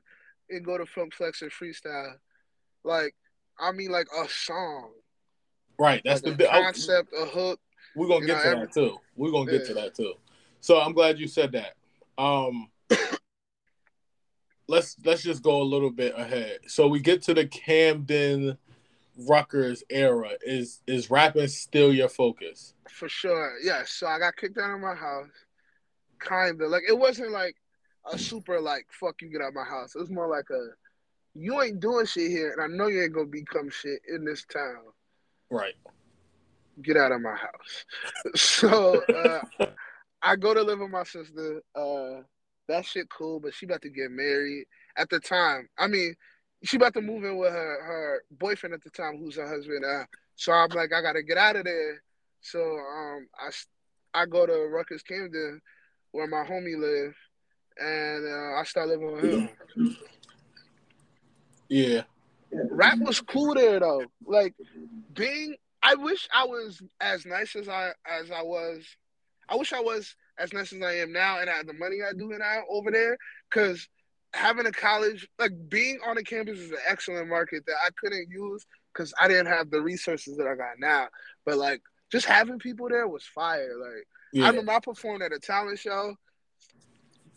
and 0.50 0.65
go 0.65 0.78
to 0.78 0.86
funk 0.86 1.13
flex 1.13 1.41
and 1.41 1.52
freestyle. 1.52 2.13
Like 2.84 3.15
I 3.60 3.71
mean 3.71 3.91
like 3.91 4.08
a 4.17 4.28
song. 4.28 4.91
Right. 5.80 6.02
That's 6.04 6.24
like 6.24 6.38
the 6.38 6.50
a 6.50 6.63
concept, 6.63 7.13
a 7.17 7.26
hook. 7.26 7.60
We're 7.95 8.08
gonna 8.08 8.26
get 8.26 8.45
know, 8.45 8.54
to 8.54 8.60
that 8.60 8.74
too. 8.74 8.97
We're 9.15 9.32
gonna 9.32 9.52
get 9.52 9.65
to 9.67 9.74
that 9.76 9.95
too. 9.95 10.13
So 10.60 10.80
I'm 10.80 10.93
glad 10.93 11.19
you 11.19 11.28
said 11.28 11.52
that. 11.54 11.74
Um 12.17 12.69
let's 14.67 14.95
let's 15.04 15.24
just 15.24 15.43
go 15.43 15.62
a 15.62 15.63
little 15.63 15.91
bit 15.91 16.13
ahead. 16.17 16.60
So 16.67 16.88
we 16.88 17.00
get 17.00 17.21
to 17.24 17.34
the 17.34 17.47
Camden 17.47 18.58
Rutgers 19.17 19.84
era. 19.89 20.32
Is 20.41 20.82
is 20.88 21.12
rapping 21.12 21.47
still 21.47 21.93
your 21.93 22.10
focus? 22.10 22.74
For 22.89 23.10
sure. 23.10 23.58
Yes. 23.63 23.91
So 23.91 24.08
I 24.08 24.19
got 24.19 24.36
kicked 24.36 24.58
out 24.58 24.74
of 24.74 24.80
my 24.80 24.95
house. 24.95 25.30
Kinda. 26.21 26.67
Like 26.67 26.84
it 26.88 26.97
wasn't 26.97 27.32
like 27.32 27.56
a 28.12 28.17
super 28.17 28.60
like 28.60 28.88
fuck 28.91 29.21
you 29.21 29.30
get 29.30 29.41
out 29.41 29.50
of 29.50 29.54
my 29.54 29.63
house. 29.63 29.95
It 29.95 30.00
was 30.00 30.10
more 30.10 30.28
like 30.28 30.50
a 30.50 30.69
you 31.34 31.62
ain't 31.62 31.80
doing 31.80 32.06
shit 32.06 32.30
here 32.30 32.52
and 32.52 32.62
I 32.62 32.67
know 32.67 32.88
you 32.88 33.04
ain't 33.04 33.13
gonna 33.13 33.28
become 33.28 33.69
shit 33.69 34.02
in 34.13 34.26
this 34.26 34.45
town. 34.45 34.84
Right. 35.50 35.76
Get 36.82 36.97
out 36.97 37.12
of 37.12 37.21
my 37.21 37.36
house. 37.36 37.86
so 38.36 39.02
uh 39.13 39.65
I 40.24 40.36
go 40.36 40.54
to 40.54 40.62
live 40.62 40.80
with 40.80 40.91
my 40.91 41.04
sister. 41.04 41.62
Uh 41.76 42.24
that 42.67 42.86
shit 42.86 43.10
cool, 43.10 43.39
but 43.39 43.54
she 43.54 43.65
about 43.65 43.82
to 43.82 43.89
get 43.89 44.12
married 44.12 44.65
at 44.95 45.10
the 45.10 45.19
time. 45.19 45.67
I 45.78 45.88
mean, 45.88 46.15
she 46.63 46.78
about 46.78 46.93
to 46.93 47.02
move 47.02 47.24
in 47.24 47.38
with 47.38 47.52
her 47.52 47.84
her 47.84 48.24
boyfriend 48.32 48.74
at 48.74 48.84
the 48.84 48.89
time, 48.89 49.17
who's 49.17 49.36
her 49.36 49.47
husband. 49.47 49.84
Uh, 49.84 50.06
so 50.36 50.52
I'm 50.52 50.69
like, 50.69 50.93
I 50.93 51.02
gotta 51.02 51.24
get 51.24 51.38
out 51.38 51.56
of 51.56 51.65
there. 51.65 52.02
So 52.41 52.60
um, 52.60 53.28
I 53.39 53.50
I 54.13 54.26
go 54.26 54.45
to 54.45 54.67
Rutgers 54.69 55.04
Camden, 55.04 55.62
where 56.12 56.28
my 56.28 56.43
homie 56.43 56.80
live, 56.80 57.15
and 57.78 58.28
uh, 58.28 58.60
I 58.60 58.63
start 58.63 58.89
living 58.89 59.12
with 59.12 59.24
him. 59.24 59.97
Yeah. 61.69 62.02
Rap 62.52 62.97
was 63.00 63.21
cool 63.21 63.54
there 63.54 63.80
though. 63.80 64.04
Like 64.26 64.54
being, 65.13 65.56
I 65.82 65.95
wish 65.95 66.28
I 66.34 66.43
was 66.43 66.82
as 67.00 67.26
nice 67.26 67.56
as 67.56 67.69
I 67.69 67.91
as 68.06 68.30
I 68.30 68.41
was. 68.41 68.84
I 69.47 69.56
wish 69.56 69.74
I 69.74 69.80
was 69.80 70.15
as 70.38 70.54
nice 70.54 70.74
as 70.74 70.82
I 70.82 70.95
am 70.95 71.13
now, 71.13 71.39
and 71.39 71.50
I 71.50 71.54
had 71.54 71.67
the 71.67 71.74
money 71.74 71.97
I 72.08 72.13
do 72.13 72.28
now 72.28 72.63
over 72.69 72.91
there. 72.91 73.17
Cause 73.52 73.88
having 74.34 74.65
a 74.65 74.72
college, 74.72 75.28
like 75.39 75.52
being 75.70 76.00
on 76.06 76.17
a 76.17 76.24
campus, 76.24 76.60
is 76.60 76.72
an 76.72 76.78
excellent 76.88 77.28
market 77.30 77.65
that 77.67 77.76
I 77.86 77.89
couldn't 77.98 78.30
use 78.30 78.65
because 78.94 79.13
I 79.20 79.28
didn't 79.28 79.48
have 79.48 79.70
the 79.72 79.82
resources 79.82 80.38
that 80.38 80.48
I 80.48 80.56
got 80.56 80.80
now. 80.80 81.08
But 81.46 81.58
like 81.58 81.82
just 82.12 82.26
having 82.26 82.60
people 82.60 82.89
there 82.89 83.08
was 83.08 83.24
fire. 83.24 83.74
Like 83.80 84.08
I 84.39 84.48
Yeah. 84.48 84.48
remember 84.50 84.72
I 84.74 84.80
performed 84.80 85.24
at 85.24 85.34
a 85.34 85.39
talent 85.39 85.80
show. 85.80 86.15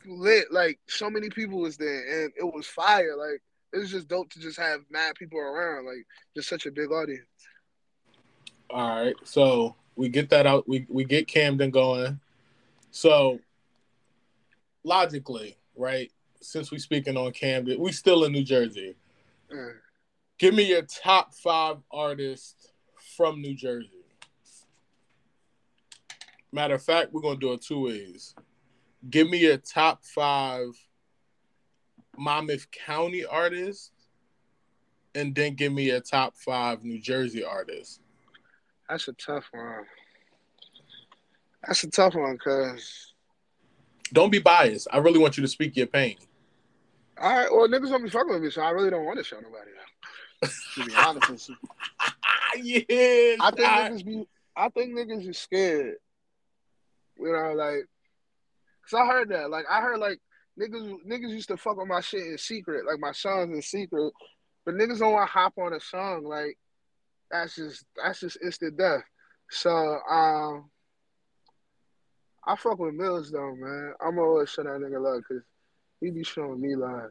lit. 0.06 0.52
Like 0.52 0.78
so 0.88 1.10
many 1.10 1.30
people 1.30 1.60
was 1.60 1.76
there, 1.76 2.24
and 2.24 2.32
it 2.36 2.44
was 2.44 2.66
fire. 2.66 3.16
Like 3.16 3.42
it 3.72 3.78
was 3.78 3.90
just 3.90 4.08
dope 4.08 4.30
to 4.30 4.40
just 4.40 4.58
have 4.58 4.80
mad 4.90 5.14
people 5.16 5.38
around. 5.38 5.86
Like 5.86 6.06
just 6.34 6.48
such 6.48 6.66
a 6.66 6.72
big 6.72 6.90
audience. 6.92 7.26
All 8.70 9.04
right. 9.04 9.14
So 9.24 9.76
we 9.96 10.08
get 10.08 10.30
that 10.30 10.46
out. 10.46 10.68
We 10.68 10.86
we 10.88 11.04
get 11.04 11.28
Camden 11.28 11.70
going. 11.70 12.20
So 12.90 13.40
logically, 14.84 15.56
right? 15.76 16.10
Since 16.44 16.70
we 16.70 16.78
speaking 16.78 17.16
on 17.16 17.32
Camden, 17.32 17.80
we 17.80 17.92
still 17.92 18.24
in 18.24 18.32
New 18.32 18.44
Jersey. 18.44 18.94
Mm. 19.52 19.74
Give 20.38 20.54
me 20.54 20.64
your 20.64 20.82
top 20.82 21.34
five 21.34 21.76
artists 21.92 22.72
from 23.16 23.40
New 23.40 23.54
Jersey. 23.54 23.90
Matter 26.52 26.74
of 26.74 26.82
fact, 26.82 27.12
we're 27.12 27.22
gonna 27.22 27.38
do 27.38 27.52
it 27.52 27.62
two 27.62 27.84
ways. 27.84 28.34
Give 29.10 29.28
me 29.28 29.38
your 29.38 29.56
top 29.56 30.04
five 30.04 30.68
Monmouth 32.16 32.70
County 32.70 33.24
artists, 33.24 33.90
and 35.14 35.34
then 35.34 35.54
give 35.54 35.72
me 35.72 35.84
your 35.84 36.00
top 36.00 36.36
five 36.36 36.84
New 36.84 37.00
Jersey 37.00 37.44
artists. 37.44 38.00
That's 38.88 39.08
a 39.08 39.12
tough 39.14 39.44
one. 39.52 39.84
That's 41.66 41.82
a 41.84 41.90
tough 41.90 42.14
one, 42.14 42.38
cause 42.38 43.14
Don't 44.12 44.30
be 44.30 44.38
biased. 44.38 44.86
I 44.92 44.98
really 44.98 45.18
want 45.18 45.36
you 45.36 45.42
to 45.42 45.48
speak 45.48 45.76
your 45.76 45.86
pain. 45.86 46.16
All 47.20 47.30
right, 47.32 47.48
well 47.52 47.68
niggas 47.68 47.90
don't 47.90 48.02
be 48.02 48.10
fucking 48.10 48.32
with 48.32 48.42
me, 48.42 48.50
so 48.50 48.62
I 48.62 48.70
really 48.70 48.90
don't 48.90 49.04
want 49.04 49.18
to 49.18 49.24
show 49.24 49.36
nobody 49.36 49.70
out. 49.80 50.50
to 50.74 50.84
be 50.84 50.94
honest 50.94 51.30
with 51.30 51.48
you. 51.48 51.56
Ah, 52.26 52.56
yeah. 52.62 53.36
I 53.40 53.50
think 53.50 53.68
I- 53.68 53.88
niggas 53.90 54.04
be 54.04 54.24
I 54.56 54.68
think 54.68 54.90
niggas 54.94 55.28
is 55.28 55.38
scared. 55.38 55.94
You 57.18 57.32
know, 57.32 57.52
like 57.54 57.86
cause 58.88 59.00
I 59.00 59.06
heard 59.06 59.28
that. 59.30 59.50
Like 59.50 59.64
I 59.70 59.80
heard 59.80 59.98
like 59.98 60.18
niggas 60.60 60.96
niggas 61.08 61.30
used 61.30 61.48
to 61.48 61.56
fuck 61.56 61.76
with 61.76 61.88
my 61.88 62.00
shit 62.00 62.26
in 62.26 62.38
secret, 62.38 62.84
like 62.86 63.00
my 63.00 63.12
songs 63.12 63.54
in 63.54 63.62
secret. 63.62 64.12
But 64.64 64.74
niggas 64.74 64.98
don't 65.00 65.12
want 65.12 65.28
to 65.28 65.32
hop 65.32 65.54
on 65.58 65.72
a 65.72 65.80
song, 65.80 66.24
like 66.24 66.56
that's 67.30 67.56
just 67.56 67.84
that's 68.02 68.20
just 68.20 68.38
instant 68.42 68.76
death. 68.78 69.02
So 69.50 69.70
um 69.70 70.70
I 72.46 72.56
fuck 72.56 72.78
with 72.78 72.94
Mills 72.94 73.30
though, 73.30 73.54
man. 73.56 73.94
I'm 74.04 74.18
always 74.18 74.50
show 74.50 74.62
that 74.62 74.68
nigga 74.70 75.02
love 75.02 75.22
because 75.28 75.42
he 76.04 76.10
be 76.10 76.24
showing 76.24 76.60
me 76.60 76.76
love. 76.76 77.10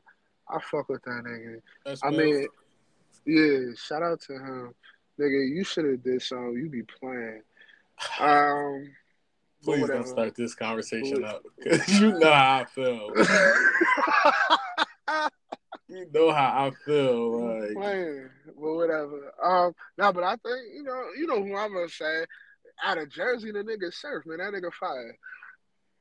I 0.50 0.60
fuck 0.60 0.90
with 0.90 1.02
that 1.04 1.24
nigga. 1.26 1.62
That's 1.86 2.02
I 2.04 2.12
mean, 2.12 2.48
yeah, 3.26 3.74
shout 3.76 4.04
out 4.04 4.22
to 4.22 4.34
him. 4.34 4.74
Nigga, 5.20 5.50
you 5.56 5.64
should 5.64 5.86
have 5.86 6.04
did 6.04 6.22
something. 6.22 6.56
You 6.56 6.70
be 6.70 6.84
playing. 6.84 7.42
Um, 8.20 8.92
please 9.64 9.88
don't 9.88 10.08
start 10.08 10.36
this 10.36 10.56
conversation 10.56 11.24
up. 11.24 11.44
'Cause 11.64 12.02
you 12.02 12.12
know 12.20 12.34
how 12.34 12.62
I 12.62 12.66
feel. 12.66 13.14
You 15.90 16.08
know 16.12 16.32
how 16.32 16.68
I 16.68 16.72
feel. 16.86 17.60
Like, 17.60 17.74
playing, 17.74 18.30
but 18.46 18.56
whatever. 18.56 19.32
Um, 19.44 19.74
no, 19.98 20.14
but 20.14 20.24
I 20.24 20.32
think 20.38 20.74
you 20.74 20.84
know, 20.84 21.04
you 21.18 21.28
know 21.28 21.44
who 21.44 21.56
I'm 21.56 21.74
gonna 21.74 21.90
say. 21.90 22.26
Out 22.84 22.98
of 22.98 23.10
Jersey, 23.10 23.52
the 23.52 23.60
nigga 23.60 23.94
surf, 23.94 24.26
man. 24.26 24.40
That 24.40 24.54
nigga 24.54 24.74
fire. 24.74 25.16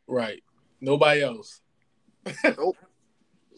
right. 0.07 0.43
Nobody 0.81 1.23
else. 1.23 1.61
Nope. 2.45 2.77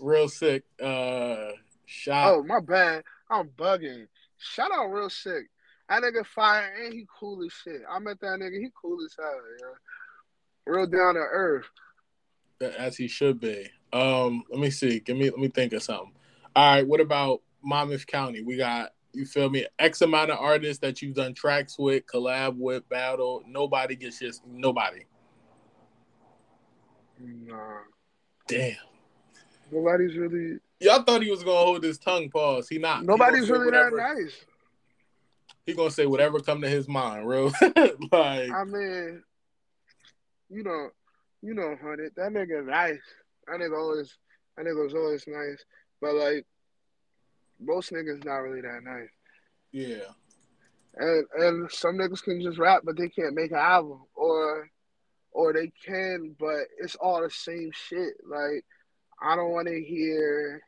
Real 0.01 0.29
sick. 0.29 0.65
Uh, 0.83 1.53
shot. 1.87 2.33
Oh, 2.33 2.43
my 2.43 2.61
bad. 2.61 3.05
I'm 3.31 3.49
bugging. 3.49 4.07
Shout 4.39 4.71
out 4.73 4.87
real 4.87 5.11
sick. 5.11 5.45
That 5.89 6.03
nigga 6.03 6.25
fire 6.27 6.73
and 6.83 6.93
he 6.93 7.07
cool 7.19 7.45
as 7.45 7.53
shit. 7.53 7.83
I 7.91 7.99
met 7.99 8.21
that 8.21 8.41
nigga. 8.41 8.59
He 8.61 8.71
cool 8.81 8.99
as 9.05 9.15
hell, 9.19 9.41
yo. 9.61 10.73
Real 10.73 10.87
down 10.87 11.15
to 11.15 11.21
earth. 11.21 11.67
as 12.79 12.97
he 12.97 13.07
should 13.07 13.41
be. 13.41 13.69
Um, 13.93 14.45
let 14.51 14.61
me 14.61 14.71
see. 14.71 15.01
Give 15.01 15.17
me. 15.17 15.31
Let 15.31 15.39
me 15.39 15.49
think 15.49 15.73
of 15.73 15.83
something. 15.83 16.13
All 16.57 16.75
right. 16.75 16.87
What 16.87 17.01
about 17.01 17.43
Monmouth 17.63 18.07
County? 18.07 18.43
We 18.43 18.57
got. 18.57 18.93
You 19.13 19.27
feel 19.27 19.49
me? 19.49 19.67
X 19.79 20.01
amount 20.01 20.33
of 20.33 20.39
artists 20.41 20.81
that 20.81 21.01
you've 21.01 21.15
done 21.15 21.35
tracks 21.35 21.79
with, 21.79 22.05
collab 22.07 22.57
with, 22.57 22.89
battle. 22.89 23.43
Nobody 23.47 23.95
gets 23.95 24.19
just 24.19 24.45
nobody. 24.45 25.05
Nah. 27.21 27.83
Damn. 28.47 28.77
Nobody's 29.71 30.17
really 30.17 30.59
Y'all 30.81 31.03
thought 31.03 31.23
he 31.23 31.31
was 31.31 31.43
gonna 31.43 31.57
hold 31.57 31.83
his 31.83 31.99
tongue. 31.99 32.29
Pause. 32.29 32.69
He 32.69 32.79
not. 32.79 33.05
Nobody's 33.05 33.47
say 33.47 33.53
really 33.53 33.71
that 33.71 33.93
nice. 33.95 34.45
He 35.65 35.73
gonna 35.73 35.91
say 35.91 36.05
whatever 36.05 36.41
come 36.41 36.61
to 36.61 36.69
his 36.69 36.89
mind, 36.89 37.27
real. 37.27 37.47
like 38.13 38.51
I 38.51 38.65
mean, 38.65 39.23
you 40.51 40.63
know, 40.63 40.89
you 41.43 41.55
know, 41.55 41.75
honey, 41.83 42.09
that 42.17 42.33
nigga 42.33 42.67
nice. 42.67 43.01
That 43.47 43.61
nigga 43.61 43.79
always, 43.79 44.15
that 44.57 44.67
nigga 44.67 44.85
was 44.85 44.95
always 44.95 45.25
nice. 45.27 45.65
But 46.03 46.15
like, 46.17 46.45
most 47.59 47.91
niggas 47.91 48.25
not 48.25 48.37
really 48.37 48.61
that 48.61 48.83
nice. 48.85 49.09
yeah, 49.73 50.05
And 50.97 51.25
and 51.39 51.71
some 51.71 51.97
niggas 51.97 52.23
can 52.23 52.43
just 52.43 52.59
rap, 52.59 52.83
but 52.85 52.99
they 52.99 53.09
can't 53.09 53.35
make 53.35 53.53
an 53.53 53.57
album, 53.57 54.03
or 54.15 54.69
they 55.55 55.73
can, 55.85 56.35
but 56.39 56.67
it's 56.79 56.95
all 56.97 57.23
the 57.23 57.31
same 57.31 57.71
shit. 57.73 58.15
Like, 58.27 58.65
I 59.23 59.37
don't 59.37 59.51
want 59.53 59.69
to 59.69 59.81
hear. 59.83 60.63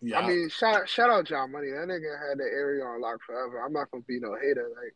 yeah. 0.00 0.18
I 0.20 0.26
mean, 0.28 0.48
shout 0.48 0.88
shout 0.88 1.10
out 1.10 1.26
John 1.26 1.52
Money. 1.52 1.68
That 1.70 1.88
nigga 1.88 2.28
had 2.28 2.38
the 2.38 2.44
area 2.44 2.84
on 2.84 3.00
lock 3.00 3.20
forever. 3.24 3.62
I'm 3.64 3.72
not 3.72 3.90
gonna 3.90 4.04
be 4.06 4.18
no 4.20 4.34
hater. 4.34 4.68
Like, 4.82 4.94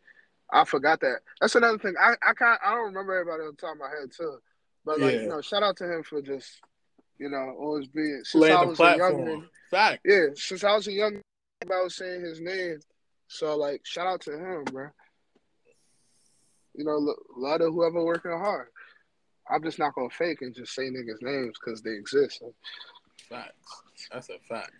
I 0.51 0.65
forgot 0.65 1.01
that. 1.01 1.21
That's 1.41 1.55
another 1.55 1.79
thing. 1.79 1.95
I 2.01 2.15
I 2.27 2.35
can't. 2.35 2.61
I 2.65 2.71
don't 2.75 2.87
remember 2.87 3.15
everybody 3.15 3.43
on 3.45 3.57
top 3.57 3.73
of 3.75 3.79
my 3.79 3.89
head 3.89 4.11
too. 4.17 4.39
But 4.85 5.01
like, 5.01 5.15
Yeah. 5.15 5.21
you 5.23 5.29
know, 5.29 5.41
shout 5.41 5.63
out 5.63 5.77
to 5.79 5.85
him 5.93 6.03
for 6.05 6.23
just, 6.23 6.61
you 7.19 7.29
know, 7.29 7.55
always 7.59 7.89
being 7.89 8.21
since 8.25 8.45
I 8.45 8.65
was 8.65 8.79
a 8.81 8.97
young 8.97 9.25
man. 9.25 9.49
Fact. 9.71 10.01
Yeah, 10.05 10.27
since 10.35 10.63
I 10.63 10.75
was 10.77 10.87
a 10.87 10.93
young, 10.93 11.21
I 11.65 11.83
was 11.83 11.97
saying 11.97 12.23
his 12.23 12.41
name. 12.41 12.79
So 13.29 13.57
like, 13.57 13.81
shout 13.85 14.07
out 14.07 14.21
to 14.23 14.33
him, 14.33 14.65
bro. 14.65 14.89
You 16.77 16.85
know, 16.85 17.15
love 17.37 17.61
to 17.61 17.71
whoever 17.71 18.05
working 18.05 18.33
hard. 18.33 18.69
I'm 19.51 19.63
just 19.63 19.79
not 19.79 19.95
gonna 19.95 20.11
fake 20.11 20.43
and 20.43 20.55
just 20.55 20.75
say 20.75 20.85
niggas' 20.85 21.23
names 21.23 21.57
because 21.59 21.83
they 21.83 21.93
exist. 21.93 22.43
Facts. 23.29 23.83
That's 24.13 24.29
a 24.29 24.39
fact. 24.49 24.73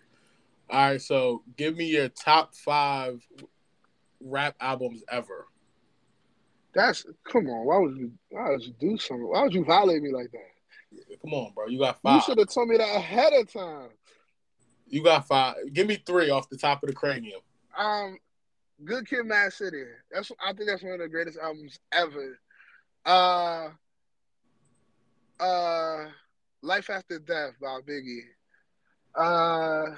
All 0.69 0.89
right, 0.91 1.01
so 1.01 1.43
give 1.55 1.77
me 1.77 1.85
your 1.85 2.09
top 2.09 2.53
five 2.53 3.25
rap 4.21 4.55
albums 4.59 5.03
ever. 5.09 5.47
That's 6.73 7.05
come 7.23 7.47
on. 7.47 7.65
Why 7.65 7.77
would 7.77 7.97
you? 7.97 8.11
Why 8.29 8.51
would 8.51 8.63
you 8.63 8.73
do 8.79 8.97
something? 8.97 9.27
Why 9.27 9.41
would 9.41 9.53
you 9.53 9.63
violate 9.63 10.01
me 10.01 10.11
like 10.11 10.31
that? 10.31 11.19
Come 11.21 11.33
on, 11.33 11.53
bro. 11.53 11.67
You 11.67 11.79
got 11.79 12.01
five. 12.01 12.15
You 12.15 12.21
should 12.21 12.37
have 12.37 12.49
told 12.49 12.69
me 12.69 12.77
that 12.77 12.95
ahead 12.95 13.33
of 13.33 13.51
time. 13.51 13.89
You 14.87 15.03
got 15.03 15.27
five. 15.27 15.55
Give 15.73 15.87
me 15.87 16.01
three 16.05 16.29
off 16.29 16.49
the 16.49 16.57
top 16.57 16.83
of 16.83 16.87
the 16.87 16.95
cranium. 16.95 17.41
Um, 17.77 18.17
Good 18.83 19.07
Kid, 19.09 19.25
Mad 19.25 19.53
City. 19.53 19.83
That's 20.11 20.31
I 20.43 20.53
think 20.53 20.69
that's 20.69 20.83
one 20.83 20.93
of 20.93 20.99
the 20.99 21.07
greatest 21.09 21.39
albums 21.39 21.79
ever. 21.91 22.39
Uh, 23.05 23.69
uh, 25.39 26.05
Life 26.61 26.89
After 26.89 27.19
Death 27.19 27.53
by 27.61 27.79
Biggie. 27.87 28.21
Uh, 29.15 29.95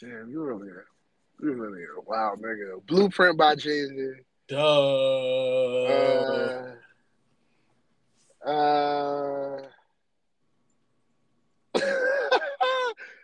damn, 0.00 0.30
you 0.30 0.42
really, 0.42 0.68
are. 0.68 0.86
you 1.40 1.52
really 1.52 1.82
a 1.82 2.00
wild 2.04 2.42
nigga. 2.42 2.84
Blueprint 2.86 3.38
by 3.38 3.54
Jay 3.54 3.86
Z. 3.86 4.12
Duh. 4.48 4.58
Uh, 8.44 8.48
uh, 8.48 9.62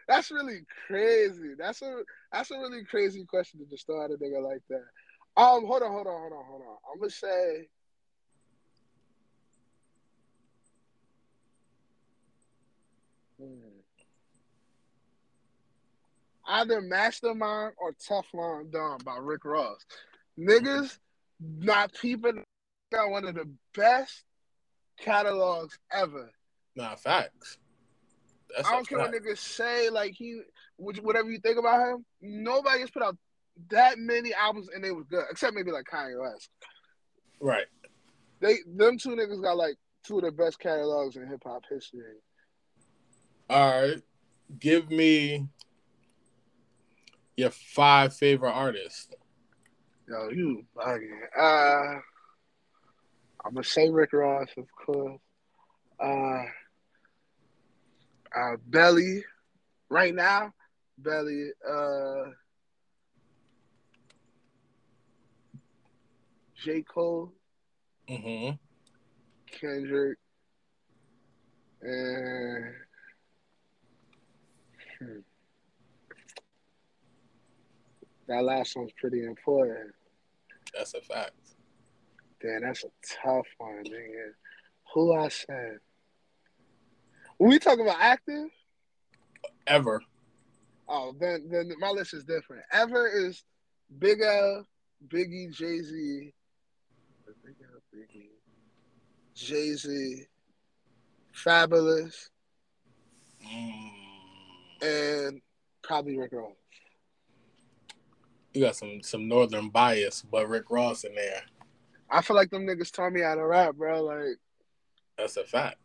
that's 0.08 0.30
really 0.30 0.62
crazy. 0.86 1.54
That's 1.58 1.82
a 1.82 2.02
that's 2.32 2.50
a 2.50 2.58
really 2.58 2.84
crazy 2.84 3.24
question 3.24 3.60
to 3.60 3.66
just 3.66 3.86
throw 3.86 4.04
at 4.04 4.10
a 4.10 4.14
nigga 4.14 4.42
like 4.42 4.62
that. 4.70 4.84
Um, 5.40 5.66
hold 5.66 5.82
on, 5.82 5.92
hold 5.92 6.06
on, 6.06 6.20
hold 6.20 6.32
on, 6.32 6.44
hold 6.46 6.62
on. 6.62 6.76
I'm 6.92 6.98
gonna 6.98 7.10
say. 7.10 7.68
Hmm. 13.38 13.68
Either 16.50 16.80
Mastermind 16.80 17.74
or 17.76 17.92
Teflon 17.92 18.72
Don 18.72 18.98
by 19.04 19.16
Rick 19.20 19.44
Ross. 19.44 19.84
Niggas 20.38 20.98
not 21.38 21.92
peeping 21.92 22.42
got 22.90 23.10
one 23.10 23.26
of 23.26 23.34
the 23.34 23.48
best 23.74 24.24
catalogs 24.98 25.78
ever. 25.92 26.30
nah, 26.74 26.96
facts. 26.96 27.58
That's 28.54 28.68
I 28.68 28.72
don't 28.72 28.88
care 28.88 28.98
what 28.98 29.12
niggas 29.12 29.38
say, 29.38 29.90
like 29.90 30.14
he, 30.14 30.40
whatever 30.76 31.30
you 31.30 31.38
think 31.40 31.58
about 31.58 31.80
him. 31.80 32.04
Nobody 32.20 32.80
has 32.80 32.90
put 32.90 33.02
out 33.02 33.16
that 33.70 33.98
many 33.98 34.32
albums 34.34 34.68
and 34.74 34.82
they 34.82 34.90
was 34.90 35.04
good, 35.10 35.24
except 35.30 35.54
maybe 35.54 35.70
like 35.70 35.84
Kanye 35.84 36.20
West. 36.20 36.48
Right. 37.40 37.66
They, 38.40 38.56
them 38.66 38.98
two 38.98 39.10
niggas 39.10 39.42
got 39.42 39.56
like 39.56 39.76
two 40.04 40.18
of 40.18 40.24
the 40.24 40.32
best 40.32 40.58
catalogs 40.58 41.16
in 41.16 41.26
hip 41.26 41.42
hop 41.44 41.64
history. 41.68 42.02
All 43.50 43.82
right. 43.82 44.02
Give 44.58 44.90
me 44.90 45.48
your 47.36 47.50
five 47.50 48.14
favorite 48.14 48.52
artists. 48.52 49.08
Yo, 50.08 50.30
you 50.30 50.64
bugging. 50.74 51.20
Uh, 51.38 52.00
I'm 53.44 53.54
gonna 53.54 53.64
say 53.64 53.90
Rick 53.90 54.12
Ross, 54.14 54.48
of 54.56 54.66
course. 54.72 55.20
Uh, 56.00 56.44
uh, 58.38 58.56
Belly, 58.66 59.24
right 59.88 60.14
now, 60.14 60.52
Belly. 60.98 61.50
Uh, 61.68 62.30
J. 66.64 66.82
Cole, 66.82 67.32
Mm-hmm. 68.08 68.54
Kendrick, 69.60 70.16
and 71.82 72.64
hmm. 74.98 75.18
that 78.28 78.42
last 78.42 78.76
one's 78.76 78.92
pretty 78.98 79.24
important. 79.24 79.92
That's 80.74 80.94
a 80.94 81.02
fact. 81.02 81.32
Damn, 82.40 82.62
that's 82.62 82.84
a 82.84 82.88
tough 83.22 83.46
one, 83.58 83.84
nigga. 83.84 84.30
Who 84.94 85.12
I 85.12 85.28
said? 85.28 85.78
We 87.38 87.58
talk 87.58 87.78
about 87.78 87.96
active, 88.00 88.48
Ever. 89.66 90.02
oh, 90.88 91.14
then 91.20 91.48
then 91.50 91.70
my 91.78 91.90
list 91.90 92.14
is 92.14 92.24
different. 92.24 92.62
Ever 92.72 93.06
is 93.08 93.44
Big 93.98 94.20
L, 94.22 94.66
Biggie, 95.08 95.52
Jay 95.52 95.80
Z, 95.80 96.32
Big 97.44 97.54
L, 97.62 97.80
Biggie, 97.94 98.30
Jay 99.34 99.74
Z, 99.74 100.24
Fabolous, 101.34 102.28
Mm. 103.46 104.82
and 104.82 105.40
probably 105.82 106.18
Rick 106.18 106.32
Ross. 106.32 106.52
You 108.52 108.62
got 108.62 108.74
some 108.76 109.00
some 109.02 109.28
northern 109.28 109.68
bias, 109.68 110.22
but 110.22 110.48
Rick 110.48 110.70
Ross 110.70 111.04
in 111.04 111.14
there. 111.14 111.42
I 112.10 112.20
feel 112.22 112.34
like 112.36 112.50
them 112.50 112.66
niggas 112.66 112.90
taught 112.90 113.12
me 113.12 113.20
how 113.20 113.34
to 113.36 113.46
rap, 113.46 113.76
bro. 113.76 114.02
Like, 114.02 114.38
That's 115.16 115.36
a 115.36 115.44
fact. 115.44 115.76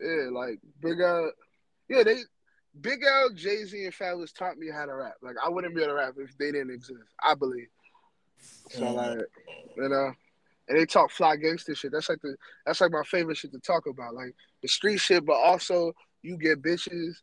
Yeah, 0.00 0.28
like 0.30 0.58
Big 0.80 1.00
L, 1.00 1.30
yeah, 1.88 2.02
they 2.02 2.18
Big 2.80 3.00
L, 3.06 3.30
Jay 3.34 3.64
Z, 3.64 3.84
and 3.84 3.94
Fabolous 3.94 4.34
taught 4.34 4.58
me 4.58 4.68
how 4.70 4.84
to 4.84 4.94
rap. 4.94 5.14
Like, 5.22 5.36
I 5.42 5.48
wouldn't 5.48 5.74
be 5.74 5.82
able 5.82 5.92
to 5.92 5.96
rap 5.96 6.14
if 6.18 6.36
they 6.36 6.52
didn't 6.52 6.70
exist. 6.72 7.00
I 7.22 7.34
believe. 7.34 7.68
So 8.70 8.82
Mhm. 8.82 8.94
like, 8.94 9.28
you 9.76 9.88
know, 9.88 10.12
and 10.68 10.78
they 10.78 10.84
talk 10.86 11.10
fly 11.10 11.36
gangster 11.36 11.74
shit. 11.74 11.92
That's 11.92 12.08
like 12.08 12.20
the 12.22 12.36
that's 12.64 12.80
like 12.80 12.90
my 12.90 13.04
favorite 13.04 13.36
shit 13.36 13.52
to 13.52 13.60
talk 13.60 13.86
about. 13.86 14.14
Like 14.14 14.34
the 14.62 14.68
street 14.68 14.98
shit, 14.98 15.24
but 15.24 15.36
also 15.36 15.92
you 16.22 16.36
get 16.36 16.62
bitches 16.62 17.14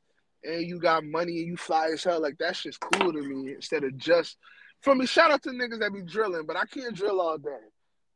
and 0.43 0.65
you 0.65 0.79
got 0.79 1.03
money 1.03 1.39
and 1.39 1.47
you 1.47 1.57
fly 1.57 1.89
as 1.93 2.03
hell. 2.03 2.21
Like 2.21 2.37
that's 2.37 2.63
just 2.63 2.79
cool 2.79 3.11
to 3.11 3.21
me 3.21 3.53
instead 3.53 3.83
of 3.83 3.97
just 3.97 4.37
for 4.81 4.95
me. 4.95 5.05
Shout 5.05 5.31
out 5.31 5.43
to 5.43 5.49
niggas 5.49 5.79
that 5.79 5.93
be 5.93 6.01
drilling, 6.01 6.45
but 6.45 6.55
I 6.55 6.65
can't 6.65 6.95
drill 6.95 7.19
all 7.19 7.37
day. 7.37 7.67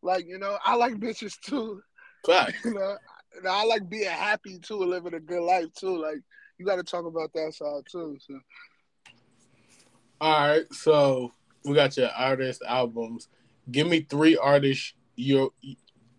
Like 0.02 0.26
you 0.28 0.38
know, 0.38 0.58
I 0.64 0.76
like 0.76 0.96
bitches 0.96 1.40
too. 1.42 1.82
Fact. 2.26 2.56
You 2.64 2.74
know, 2.74 2.98
and 3.36 3.48
I 3.48 3.64
like 3.66 3.90
being 3.90 4.10
happy 4.10 4.60
too 4.60 4.78
living 4.78 5.14
a 5.14 5.20
good 5.20 5.42
life 5.42 5.74
too. 5.74 6.02
Like 6.02 6.20
you 6.58 6.66
got 6.66 6.78
to 6.78 6.84
talk 6.84 7.06
about 7.06 7.34
that 7.34 7.54
side 7.54 7.84
too. 7.92 8.18
So 8.20 8.40
All 10.20 10.48
right, 10.50 10.74
so 10.74 11.32
we 11.66 11.76
got 11.76 11.98
your 11.98 12.10
artist 12.10 12.62
albums. 12.68 13.28
Give 13.72 13.88
me 13.88 14.02
three 14.02 14.38
artists. 14.38 14.94
You 15.16 15.54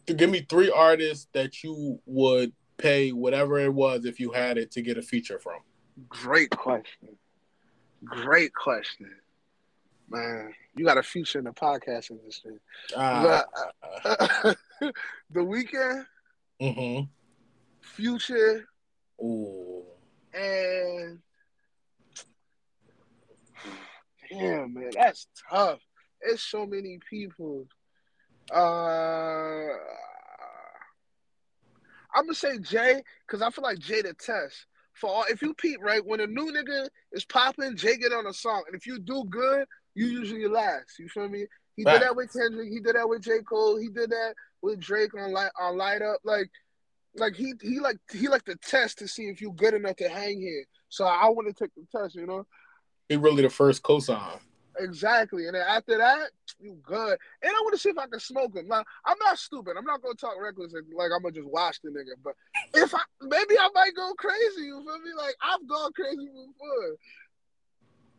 give 0.06 0.30
me 0.30 0.46
three 0.48 0.70
artists 0.70 1.28
that 1.32 1.62
you 1.62 2.00
would 2.06 2.52
pay 2.76 3.10
whatever 3.10 3.58
it 3.58 3.72
was 3.72 4.04
if 4.04 4.20
you 4.20 4.32
had 4.32 4.56
it 4.58 4.70
to 4.72 4.82
get 4.82 4.96
a 4.96 5.02
feature 5.02 5.38
from. 5.38 5.60
great 6.08 6.50
question. 6.50 7.16
Great 8.04 8.54
question, 8.54 9.10
man. 10.08 10.54
You 10.76 10.84
got 10.84 10.98
a 10.98 11.02
future 11.02 11.40
in 11.40 11.46
the 11.46 11.50
podcast 11.50 12.12
industry. 12.12 12.60
Uh, 12.96 13.42
But, 14.04 14.56
the 15.30 15.40
Weeknd, 15.40 16.06
mm-hmm. 16.60 17.04
Future, 17.80 18.64
Ooh. 19.20 19.84
and 20.34 21.18
damn 24.30 24.74
man, 24.74 24.90
that's 24.94 25.26
tough. 25.50 25.80
It's 26.20 26.42
so 26.42 26.66
many 26.66 26.98
people. 27.08 27.66
Uh, 28.52 29.68
I'm 32.14 32.24
gonna 32.24 32.34
say 32.34 32.58
Jay 32.58 33.02
because 33.26 33.42
I 33.42 33.50
feel 33.50 33.64
like 33.64 33.78
Jay 33.78 34.02
the 34.02 34.14
test 34.14 34.66
for 34.94 35.10
all. 35.10 35.24
If 35.28 35.42
you 35.42 35.54
peep 35.54 35.80
right, 35.82 36.04
when 36.04 36.20
a 36.20 36.26
new 36.26 36.52
nigga 36.52 36.88
is 37.12 37.24
popping, 37.24 37.76
Jay 37.76 37.96
get 37.96 38.12
on 38.12 38.26
a 38.26 38.32
song, 38.32 38.64
and 38.66 38.76
if 38.76 38.86
you 38.86 38.98
do 38.98 39.24
good, 39.28 39.64
you 39.94 40.06
usually 40.06 40.48
last. 40.48 40.98
You 40.98 41.08
feel 41.08 41.28
me? 41.28 41.46
He 41.78 41.84
did 41.84 42.02
that 42.02 42.16
with 42.16 42.32
Kendrick. 42.32 42.68
He 42.68 42.80
did 42.80 42.96
that 42.96 43.08
with 43.08 43.22
J 43.22 43.38
Cole. 43.48 43.78
He 43.78 43.88
did 43.88 44.10
that 44.10 44.34
with 44.62 44.80
Drake 44.80 45.14
on 45.14 45.32
light 45.32 45.52
on 45.60 45.78
Light 45.78 46.02
Up. 46.02 46.18
Like, 46.24 46.50
like 47.14 47.36
he 47.36 47.54
he 47.62 47.78
like 47.78 47.98
he 48.12 48.26
like 48.26 48.44
the 48.44 48.56
test 48.56 48.98
to 48.98 49.06
see 49.06 49.28
if 49.28 49.40
you 49.40 49.52
good 49.52 49.74
enough 49.74 49.94
to 49.96 50.08
hang 50.08 50.40
here. 50.40 50.64
So 50.88 51.04
I 51.04 51.28
want 51.28 51.46
to 51.46 51.54
take 51.54 51.72
the 51.76 51.86
test. 51.96 52.16
You 52.16 52.26
know. 52.26 52.46
He 53.08 53.14
really 53.14 53.42
the 53.42 53.48
first 53.48 53.84
cosign. 53.84 54.40
Exactly. 54.80 55.46
And 55.46 55.54
then 55.54 55.64
after 55.68 55.98
that, 55.98 56.30
you 56.58 56.78
good. 56.82 57.16
And 57.42 57.52
I 57.52 57.60
want 57.62 57.74
to 57.74 57.80
see 57.80 57.90
if 57.90 57.98
I 57.98 58.08
can 58.08 58.18
smoke 58.18 58.56
him. 58.56 58.66
Now, 58.66 58.82
I'm 59.04 59.16
not 59.20 59.38
stupid. 59.38 59.76
I'm 59.78 59.84
not 59.84 60.02
gonna 60.02 60.14
talk 60.16 60.34
reckless 60.40 60.74
and 60.74 60.84
like 60.92 61.10
I'm 61.14 61.22
gonna 61.22 61.32
just 61.32 61.48
watch 61.48 61.78
the 61.84 61.90
nigga. 61.90 62.18
But 62.24 62.34
if 62.74 62.92
I 62.92 63.02
maybe 63.22 63.56
I 63.56 63.68
might 63.72 63.94
go 63.94 64.14
crazy, 64.18 64.62
you 64.62 64.82
feel 64.84 64.98
me? 64.98 65.10
Like 65.16 65.36
I've 65.40 65.66
gone 65.68 65.92
crazy 65.92 66.26
before. 66.26 66.96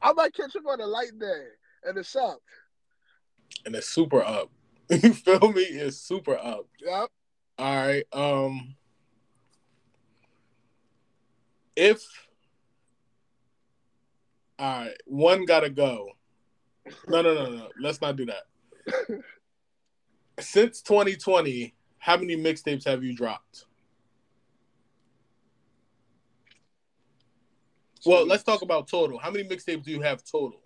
I 0.02 0.13
might 0.13 0.34
catch 0.34 0.56
him 0.56 0.65
on 0.65 0.80
a 0.80 0.88
light 0.88 1.19
day 1.19 1.48
and 1.84 1.98
it's 1.98 2.15
up. 2.15 2.39
And 3.66 3.76
it's 3.76 3.88
super 3.88 4.23
up. 4.23 4.50
You 4.90 5.13
feel 5.13 5.52
me? 5.54 5.62
It's 5.62 5.98
super 5.98 6.36
up. 6.36 6.67
Yep. 6.84 7.10
All 7.60 7.88
right. 7.88 8.04
Um 8.12 8.76
if 11.76 12.04
all 14.58 14.82
right, 14.82 14.98
one 15.06 15.46
gotta 15.46 15.69
go. 15.69 16.10
No, 17.08 17.21
no, 17.21 17.34
no, 17.34 17.50
no. 17.50 17.67
Let's 17.80 18.02
not 18.02 18.15
do 18.15 18.26
that. 18.26 18.44
Since 20.40 20.82
2020, 20.82 21.73
how 22.00 22.17
many 22.17 22.36
mixtapes 22.36 22.86
have 22.86 23.04
you 23.04 23.15
dropped? 23.15 23.65
Well, 28.06 28.26
let's 28.26 28.44
talk 28.44 28.62
about 28.62 28.88
total. 28.88 29.19
How 29.19 29.32
many 29.32 29.48
mixtapes 29.48 29.84
do 29.84 29.92
you 29.92 30.02
have 30.02 30.23
total? 30.23 30.62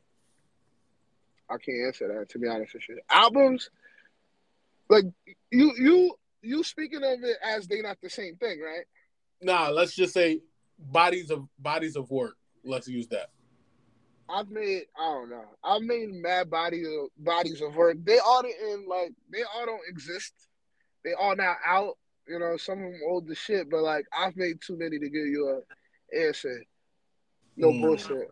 I 1.54 1.58
can't 1.58 1.88
answer 1.88 2.08
that 2.08 2.30
to 2.30 2.40
be 2.40 2.48
honest 2.48 2.74
with 2.74 2.88
you. 2.90 3.00
Albums, 3.10 3.70
like 4.90 5.06
you 5.52 5.72
you 5.78 6.16
you 6.42 6.64
speaking 6.64 7.04
of 7.04 7.24
it 7.24 7.38
as 7.44 7.68
they 7.68 7.82
not 7.82 7.98
the 8.02 8.10
same 8.10 8.36
thing, 8.38 8.60
right? 8.60 8.86
Nah, 9.42 9.70
let's 9.70 9.96
just 9.96 10.14
say 10.14 10.42
bodies 10.80 11.30
of 11.32 11.48
bodies 11.60 11.96
of 11.96 12.10
work. 12.12 12.36
Let's 12.64 12.88
use 12.88 13.08
that. 13.10 13.30
I've 14.30 14.50
made 14.50 14.84
I 14.98 15.06
don't 15.06 15.30
know. 15.30 15.46
I've 15.64 15.82
made 15.84 16.10
mad 16.14 16.50
bodies 16.50 16.88
of 16.88 17.10
bodies 17.24 17.62
of 17.62 17.76
work. 17.76 17.98
They 18.04 18.20
all 18.20 18.42
in 18.42 18.86
like 18.88 19.14
they 19.32 19.44
all 19.44 19.66
don't 19.66 19.82
exist. 19.88 20.34
They 21.04 21.14
all 21.14 21.36
now 21.36 21.56
out. 21.66 21.98
You 22.28 22.40
know, 22.40 22.56
some 22.56 22.78
of 22.84 22.92
them 22.92 23.02
old 23.06 23.30
as 23.30 23.38
shit, 23.38 23.70
but 23.70 23.82
like 23.84 24.06
I've 24.18 24.36
made 24.38 24.62
too 24.66 24.78
many 24.78 24.98
to 24.98 25.10
give 25.10 25.28
you 25.28 25.50
a 25.50 26.18
answer. 26.26 26.64
No 27.58 27.72
Mm. 27.72 27.82
bullshit. 27.82 28.32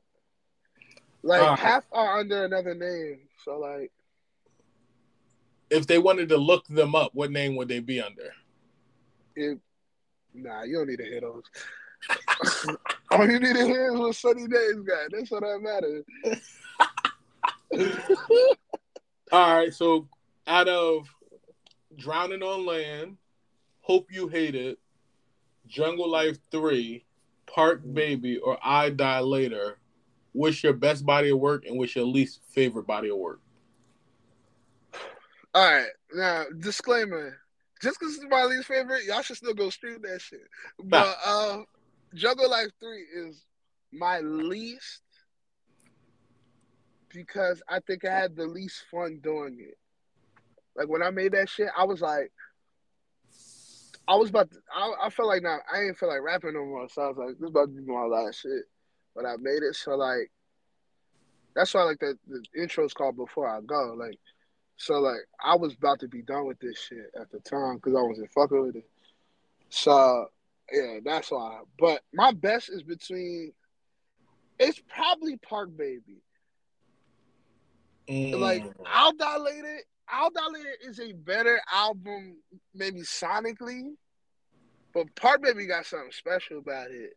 Like 1.24 1.41
Alright. 1.41 1.59
half 1.59 1.84
are 1.91 2.19
under 2.19 2.45
another 2.45 2.74
name. 2.74 3.19
So 3.45 3.59
like 3.59 3.91
If 5.69 5.88
they 5.88 5.97
wanted 5.97 6.30
to 6.30 6.38
look 6.38 6.67
them 6.67 6.95
up, 6.95 7.11
what 7.13 7.32
name 7.32 7.55
would 7.55 7.67
they 7.67 7.80
be 7.80 8.01
under? 8.01 8.34
it 9.36 9.59
nah, 10.34 10.63
you 10.63 10.78
don't 10.78 10.88
need 10.88 10.97
to 10.97 11.05
hear 11.05 11.22
those. 11.22 11.43
all 13.11 13.30
you 13.30 13.39
need 13.39 13.55
to 13.55 13.65
hear 13.65 13.93
is 13.93 13.99
what 13.99 14.15
Sunny 14.15 14.47
Daze 14.47 14.82
got. 14.82 15.11
That's 15.11 15.32
what 15.32 15.41
that 15.41 15.59
matters. 15.61 16.03
All 19.32 19.55
right, 19.55 19.74
so 19.74 20.07
out 20.47 20.67
of 20.67 21.07
Drowning 21.97 22.43
on 22.43 22.65
Land, 22.65 23.17
Hope 23.82 24.11
You 24.11 24.28
Hate 24.28 24.55
It, 24.55 24.78
Jungle 25.67 26.09
Life 26.09 26.38
3, 26.51 27.05
Park 27.45 27.82
Baby, 27.93 28.38
or 28.39 28.57
I 28.61 28.89
Die 28.89 29.19
Later, 29.22 29.78
what's 30.34 30.63
your 30.63 30.73
best 30.73 31.05
body 31.05 31.29
of 31.29 31.39
work 31.39 31.65
and 31.65 31.77
what's 31.77 31.95
your 31.95 32.05
least 32.05 32.41
favorite 32.49 32.88
body 32.88 33.09
of 33.09 33.17
work? 33.17 33.41
All 35.53 35.69
right, 35.69 35.89
now 36.13 36.45
disclaimer: 36.59 37.38
just 37.82 37.99
because 37.99 38.15
it's 38.15 38.25
my 38.29 38.43
least 38.43 38.67
favorite, 38.67 39.03
y'all 39.05 39.21
should 39.21 39.38
still 39.38 39.53
go 39.53 39.69
stream 39.69 40.01
that 40.03 40.21
shit. 40.21 40.47
But 40.84 41.17
uh, 41.25 41.59
Jungle 42.13 42.49
Life 42.49 42.69
Three 42.79 43.05
is 43.13 43.45
my 43.91 44.19
least 44.19 45.01
because 47.09 47.61
I 47.67 47.79
think 47.79 48.05
I 48.05 48.13
had 48.13 48.36
the 48.36 48.45
least 48.45 48.86
fun 48.89 49.19
doing 49.21 49.57
it. 49.59 49.77
Like 50.75 50.88
when 50.88 51.03
I 51.03 51.09
made 51.09 51.34
that 51.34 51.49
shit, 51.49 51.67
I 51.77 51.84
was 51.84 52.01
like, 52.01 52.32
I 54.07 54.15
was 54.15 54.29
about 54.29 54.51
to. 54.51 54.57
I, 54.73 55.07
I 55.07 55.09
felt 55.09 55.27
like 55.27 55.43
now 55.43 55.59
I 55.71 55.82
ain't 55.82 55.97
feel 55.97 56.09
like 56.09 56.21
rapping 56.21 56.53
no 56.53 56.65
more. 56.65 56.88
So 56.89 57.01
I 57.01 57.07
was 57.07 57.17
like, 57.17 57.38
this 57.39 57.49
about 57.49 57.67
to 57.67 57.82
be 57.82 57.91
my 57.91 58.05
last 58.05 58.41
shit. 58.41 58.63
But 59.16 59.26
I 59.26 59.36
made 59.39 59.64
it, 59.64 59.76
so 59.76 59.95
like, 59.95 60.32
that's 61.55 61.74
why 61.74 61.84
like 61.84 61.99
the 61.99 62.18
the 62.28 62.43
intro's 62.59 62.93
called 62.93 63.18
Before 63.18 63.47
I 63.47 63.59
Go. 63.62 63.93
Like 63.97 64.18
So 64.78 64.99
like 64.99 65.20
I 65.43 65.55
was 65.55 65.74
about 65.74 65.99
to 65.99 66.07
be 66.07 66.22
done 66.22 66.45
with 66.47 66.59
this 66.59 66.80
shit 66.80 67.12
at 67.20 67.30
the 67.32 67.39
time 67.39 67.76
because 67.76 67.93
I 67.95 68.01
wasn't 68.01 68.32
fucking 68.32 68.62
with 68.62 68.76
it. 68.78 68.89
So 69.70 70.28
yeah, 70.72 70.99
that's 71.03 71.30
why. 71.32 71.59
But 71.78 72.01
my 72.14 72.32
best 72.32 72.70
is 72.70 72.84
between. 72.84 73.53
It's 74.59 74.80
probably 74.88 75.38
Park 75.38 75.76
Baby. 75.76 76.22
Like 78.07 78.64
Mm. 78.64 78.74
I 78.86 79.12
Die 79.18 79.38
Later. 79.38 79.80
I 80.07 80.30
Die 80.34 80.47
Later 80.53 80.76
is 80.88 80.99
a 80.99 81.12
better 81.14 81.59
album, 81.72 82.38
maybe 82.74 83.01
sonically, 83.01 83.93
but 84.93 85.14
Park 85.16 85.41
Baby 85.41 85.66
got 85.68 85.86
something 85.86 86.12
special 86.12 86.59
about 86.59 86.91
it. 86.91 87.14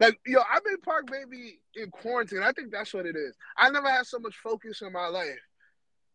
Like 0.00 0.18
yo, 0.26 0.40
I've 0.52 0.64
been 0.64 0.80
Park 0.80 1.06
Baby 1.10 1.60
in 1.76 1.90
quarantine. 1.90 2.42
I 2.42 2.52
think 2.52 2.72
that's 2.72 2.94
what 2.94 3.04
it 3.06 3.16
is. 3.16 3.36
I 3.56 3.68
never 3.70 3.88
had 3.90 4.06
so 4.06 4.18
much 4.18 4.34
focus 4.36 4.80
in 4.80 4.92
my 4.92 5.06
life. 5.08 5.38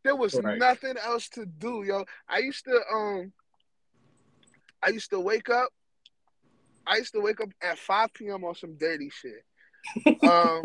There 0.03 0.15
was 0.15 0.33
Right. 0.33 0.57
nothing 0.57 0.95
else 0.97 1.29
to 1.29 1.45
do, 1.45 1.83
yo. 1.83 2.03
I 2.27 2.39
used 2.39 2.65
to 2.65 2.81
um, 2.91 3.31
I 4.83 4.89
used 4.89 5.11
to 5.11 5.19
wake 5.19 5.49
up. 5.49 5.69
I 6.87 6.97
used 6.97 7.13
to 7.13 7.21
wake 7.21 7.41
up 7.41 7.49
at 7.63 7.79
5 7.79 8.13
p.m. 8.13 8.43
on 8.43 8.53
some 8.55 8.75
dirty 8.77 9.09
shit. 9.09 9.43
Um, 10.21 10.63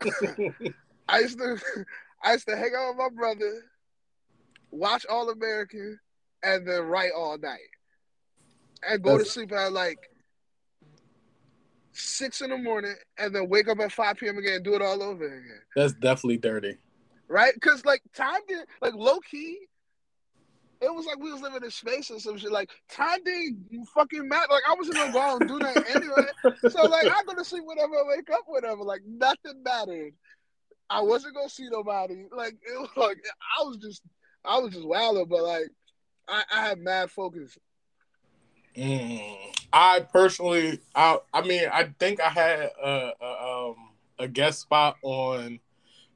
I 1.08 1.20
used 1.20 1.38
to 1.38 1.58
I 2.22 2.32
used 2.32 2.48
to 2.48 2.56
hang 2.56 2.72
out 2.76 2.88
with 2.88 2.98
my 2.98 3.08
brother, 3.14 3.62
watch 4.70 5.04
All 5.10 5.30
American, 5.30 5.98
and 6.42 6.66
then 6.66 6.82
write 6.82 7.12
all 7.14 7.38
night. 7.38 7.58
And 8.86 9.02
go 9.02 9.18
to 9.18 9.24
sleep 9.24 9.52
at 9.52 9.72
like 9.72 9.98
six 11.98 12.40
in 12.40 12.50
the 12.50 12.58
morning 12.58 12.94
and 13.18 13.34
then 13.34 13.48
wake 13.48 13.68
up 13.68 13.78
at 13.80 13.92
5 13.92 14.16
p.m. 14.16 14.38
again 14.38 14.54
and 14.54 14.64
do 14.64 14.74
it 14.74 14.82
all 14.82 15.02
over 15.02 15.24
again. 15.26 15.60
That's 15.74 15.92
definitely 15.94 16.38
dirty. 16.38 16.76
Right? 17.28 17.54
Because 17.54 17.84
like 17.84 18.02
time 18.14 18.40
did 18.48 18.66
like 18.80 18.94
low 18.94 19.18
key, 19.20 19.58
it 20.80 20.94
was 20.94 21.06
like 21.06 21.18
we 21.18 21.32
was 21.32 21.40
living 21.40 21.64
in 21.64 21.70
space 21.70 22.10
or 22.10 22.20
some 22.20 22.36
shit. 22.36 22.52
Like 22.52 22.70
time 22.90 23.24
didn't 23.24 23.86
fucking 23.94 24.28
matter. 24.28 24.46
Like 24.50 24.62
I 24.68 24.74
wasn't 24.74 24.96
gonna 24.96 25.12
go 25.12 25.20
out 25.20 25.40
and 25.40 25.48
do 25.48 25.58
that 25.58 25.90
anyway. 25.90 26.70
So 26.70 26.82
like 26.82 27.06
I 27.06 27.22
go 27.26 27.34
to 27.34 27.44
sleep 27.44 27.64
whenever 27.64 27.94
I 27.94 28.02
wake 28.06 28.30
up, 28.30 28.42
whatever. 28.46 28.82
Like 28.82 29.00
nothing 29.06 29.62
mattered. 29.64 30.12
I 30.90 31.00
wasn't 31.00 31.34
gonna 31.34 31.48
see 31.48 31.68
nobody. 31.70 32.26
Like 32.30 32.54
it 32.62 32.78
was 32.78 32.90
like 32.96 33.18
I 33.58 33.64
was 33.64 33.78
just 33.78 34.02
I 34.44 34.58
was 34.58 34.74
just 34.74 34.86
wilding, 34.86 35.26
but 35.28 35.42
like 35.42 35.68
I, 36.28 36.42
I 36.52 36.68
had 36.68 36.78
mad 36.78 37.10
focus. 37.10 37.56
Mm. 38.76 39.36
I 39.72 40.00
personally, 40.00 40.80
I, 40.94 41.18
I 41.32 41.42
mean, 41.42 41.64
I 41.72 41.90
think 41.98 42.20
I 42.20 42.28
had 42.28 42.70
a, 42.82 43.12
a, 43.20 43.68
um, 43.70 43.76
a 44.18 44.28
guest 44.28 44.60
spot 44.60 44.96
on 45.02 45.60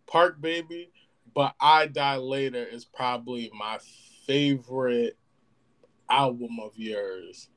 Park 0.07 0.41
Baby, 0.41 0.91
but 1.35 1.55
I 1.61 1.87
Die 1.87 2.17
Later 2.17 2.65
is 2.65 2.85
probably 2.85 3.51
my 3.55 3.79
favorite 4.27 5.17
album 6.09 6.59
of 6.61 6.73
yours. 6.77 7.49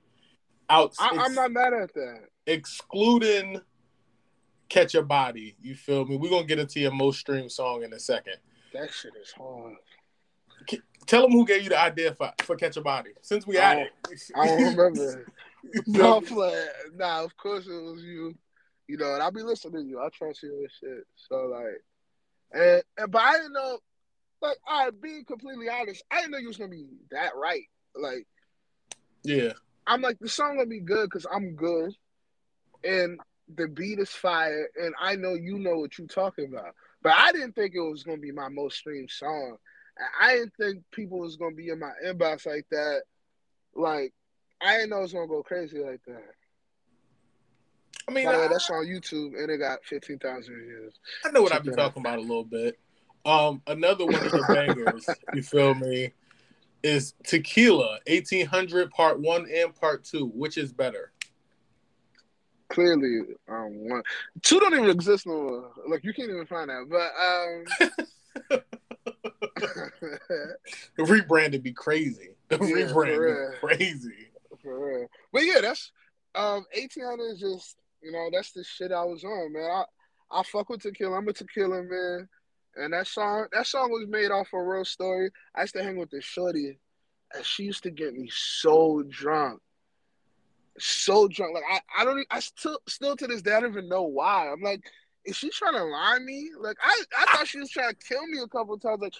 Out, 0.70 0.94
I, 1.00 1.18
I'm 1.20 1.34
not 1.36 1.52
mad 1.52 1.74
at 1.74 1.94
that. 1.94 2.22
excluding 2.48 3.62
Catch 4.70 4.94
Your 4.94 5.04
Body. 5.04 5.56
You 5.62 5.76
feel 5.76 6.06
me? 6.06 6.18
We're 6.18 6.30
gonna 6.30 6.46
get 6.46 6.60
into 6.60 6.80
your 6.80 6.94
most 6.94 7.20
streamed 7.20 7.52
song 7.52 7.84
in 7.84 7.94
a 7.94 8.00
second. 8.00 8.38
That 8.74 8.92
shit 8.92 9.14
is 9.22 9.32
hard. 9.32 9.76
Tell 11.06 11.24
them 11.24 11.32
who 11.32 11.46
gave 11.46 11.64
you 11.64 11.70
the 11.70 11.80
idea 11.80 12.14
for, 12.14 12.32
for 12.44 12.56
Catch 12.56 12.78
a 12.78 12.82
Body. 12.82 13.12
Since 13.22 13.46
we 13.46 13.58
I 13.58 13.62
had 13.62 13.78
it, 13.80 13.92
I 14.36 14.48
don't 14.48 14.76
remember. 14.76 15.26
No 15.88 16.20
play. 16.20 16.66
Nah, 16.96 17.24
of 17.24 17.36
course 17.38 17.68
it 17.68 17.72
was 17.72 18.04
you. 18.04 18.36
You 18.88 18.98
know, 18.98 19.14
and 19.14 19.24
I'll 19.24 19.32
be 19.32 19.42
listening 19.42 19.84
to 19.84 19.90
you. 19.90 20.00
I 20.00 20.10
trust 20.10 20.44
you 20.44 20.52
and 20.52 20.70
shit. 20.80 21.08
So 21.16 21.46
like, 21.46 21.82
and, 22.52 22.84
and 22.98 23.12
but 23.12 23.22
I 23.22 23.38
didn't 23.38 23.54
know. 23.54 23.80
Like, 24.42 24.58
I 24.68 24.90
being 24.90 25.24
completely 25.24 25.70
honest, 25.70 26.04
I 26.12 26.18
didn't 26.18 26.32
know 26.32 26.38
you 26.38 26.50
was 26.50 26.58
gonna 26.58 26.70
be 26.70 26.86
that 27.12 27.32
right. 27.38 27.64
Like, 27.96 28.28
yeah. 29.24 29.54
I'm 29.88 30.02
like 30.02 30.20
the 30.20 30.28
song 30.28 30.58
gonna 30.58 30.68
be 30.68 30.82
good 30.82 31.10
because 31.10 31.26
I'm 31.34 31.56
good, 31.56 31.96
and 32.84 33.20
the 33.56 33.68
beat 33.70 34.00
is 34.00 34.10
fire, 34.10 34.68
and 34.76 34.94
I 35.00 35.16
know 35.16 35.34
you 35.34 35.60
know 35.60 35.78
what 35.78 35.98
you're 35.98 36.08
talking 36.08 36.46
about. 36.54 36.76
But 37.02 37.14
I 37.14 37.32
didn't 37.32 37.54
think 37.54 37.74
it 37.74 37.80
was 37.80 38.04
gonna 38.04 38.18
be 38.18 38.32
my 38.32 38.50
most 38.50 38.78
streamed 38.78 39.12
song. 39.12 39.58
I 40.20 40.36
didn't 40.36 40.54
think 40.60 40.84
people 40.92 41.20
was 41.20 41.36
gonna 41.36 41.56
be 41.56 41.70
in 41.70 41.80
my 41.80 41.92
inbox 42.06 42.46
like 42.46 42.66
that. 42.72 43.04
Like 43.76 44.14
I 44.62 44.78
didn't 44.78 44.90
know 44.90 45.00
it 45.00 45.04
was 45.04 45.14
gonna 45.14 45.28
go 45.28 45.44
crazy 45.44 45.80
like 45.80 46.02
that. 46.08 46.34
I 48.08 48.12
mean, 48.12 48.28
I, 48.28 48.48
that's 48.48 48.70
on 48.70 48.86
YouTube 48.86 49.40
and 49.40 49.50
it 49.50 49.58
got 49.58 49.84
fifteen 49.84 50.20
thousand 50.20 50.56
views. 50.56 50.94
I 51.26 51.32
know 51.32 51.42
what 51.42 51.54
I've 51.54 51.64
been 51.64 51.76
talking 51.76 52.02
about 52.02 52.20
a 52.20 52.22
little 52.22 52.44
bit. 52.44 52.80
Um, 53.26 53.62
another 53.68 54.06
one 54.06 54.16
of 54.16 54.32
the 54.32 54.46
bangers, 54.50 55.08
you 55.34 55.44
feel 55.44 55.74
me, 55.76 56.12
is 56.84 57.14
Tequila, 57.24 58.00
1800 58.08 58.92
Part 58.92 59.20
1 59.20 59.48
and 59.56 59.74
Part 59.74 60.04
2. 60.04 60.26
Which 60.28 60.58
is 60.58 60.74
better? 60.74 61.14
Clearly, 62.70 63.22
um, 63.48 63.88
one, 63.88 64.04
two 64.42 64.60
don't 64.60 64.74
even 64.74 64.90
exist 64.90 65.28
no 65.28 65.34
more. 65.34 65.72
Like 65.88 66.04
you 66.04 66.14
can't 66.14 66.30
even 66.30 66.46
find 66.48 66.70
that. 66.70 66.90
But 66.90 68.52
um, 68.52 68.62
The 70.98 71.04
rebranded 71.04 71.64
be 71.64 71.74
crazy. 71.74 72.36
The 72.50 72.58
Yeah, 72.58 72.86
rebrand 72.88 73.60
crazy. 73.60 74.32
For 74.62 75.00
real. 75.00 75.08
But 75.32 75.44
yeah, 75.44 75.62
that's 75.62 75.92
um 76.36 76.66
hundred 76.74 77.34
is 77.34 77.40
just 77.40 77.78
you 78.02 78.12
know, 78.12 78.30
that's 78.32 78.52
the 78.52 78.64
shit 78.64 78.92
I 78.92 79.04
was 79.04 79.24
on, 79.24 79.54
man. 79.54 79.70
I 79.70 79.84
I 80.32 80.44
fuck 80.44 80.70
with 80.70 80.82
tequila. 80.82 81.18
I'm 81.18 81.28
a 81.28 81.34
tequila 81.34 81.84
man. 81.84 82.28
And 82.76 82.94
that 82.94 83.08
song 83.08 83.48
that 83.52 83.68
song 83.68 83.92
was 83.92 84.08
made 84.08 84.32
off 84.32 84.54
a 84.54 84.62
real 84.62 84.86
story. 84.86 85.30
I 85.56 85.62
used 85.62 85.76
to 85.76 85.84
hang 85.84 85.98
with 85.98 86.10
this 86.10 86.26
shorty 86.26 86.80
and 87.34 87.46
she 87.46 87.64
used 87.64 87.84
to 87.84 87.92
get 87.92 88.14
me 88.14 88.30
so 88.32 89.04
drunk. 89.10 89.62
So 90.80 91.28
drunk. 91.28 91.56
Like 91.56 91.64
I, 91.70 92.02
I 92.02 92.06
don't 92.06 92.26
I 92.32 92.40
still 92.40 92.80
still 92.88 93.16
to 93.16 93.28
this 93.28 93.42
day 93.42 93.54
I 93.54 93.60
don't 93.60 93.72
even 93.72 93.90
know 93.90 94.04
why. 94.04 94.52
I'm 94.52 94.62
like, 94.62 94.82
is 95.26 95.38
she 95.38 95.50
trying 95.50 95.74
to 95.74 95.84
lie 95.84 96.20
me? 96.20 96.50
Like 96.60 96.78
I, 96.84 97.04
I 97.20 97.26
thought 97.26 97.48
she 97.48 97.60
was 97.60 97.70
trying 97.70 97.92
to 97.92 97.96
kill 97.96 98.26
me 98.28 98.40
a 98.40 98.48
couple 98.48 98.78
times. 98.80 99.02
Like 99.02 99.14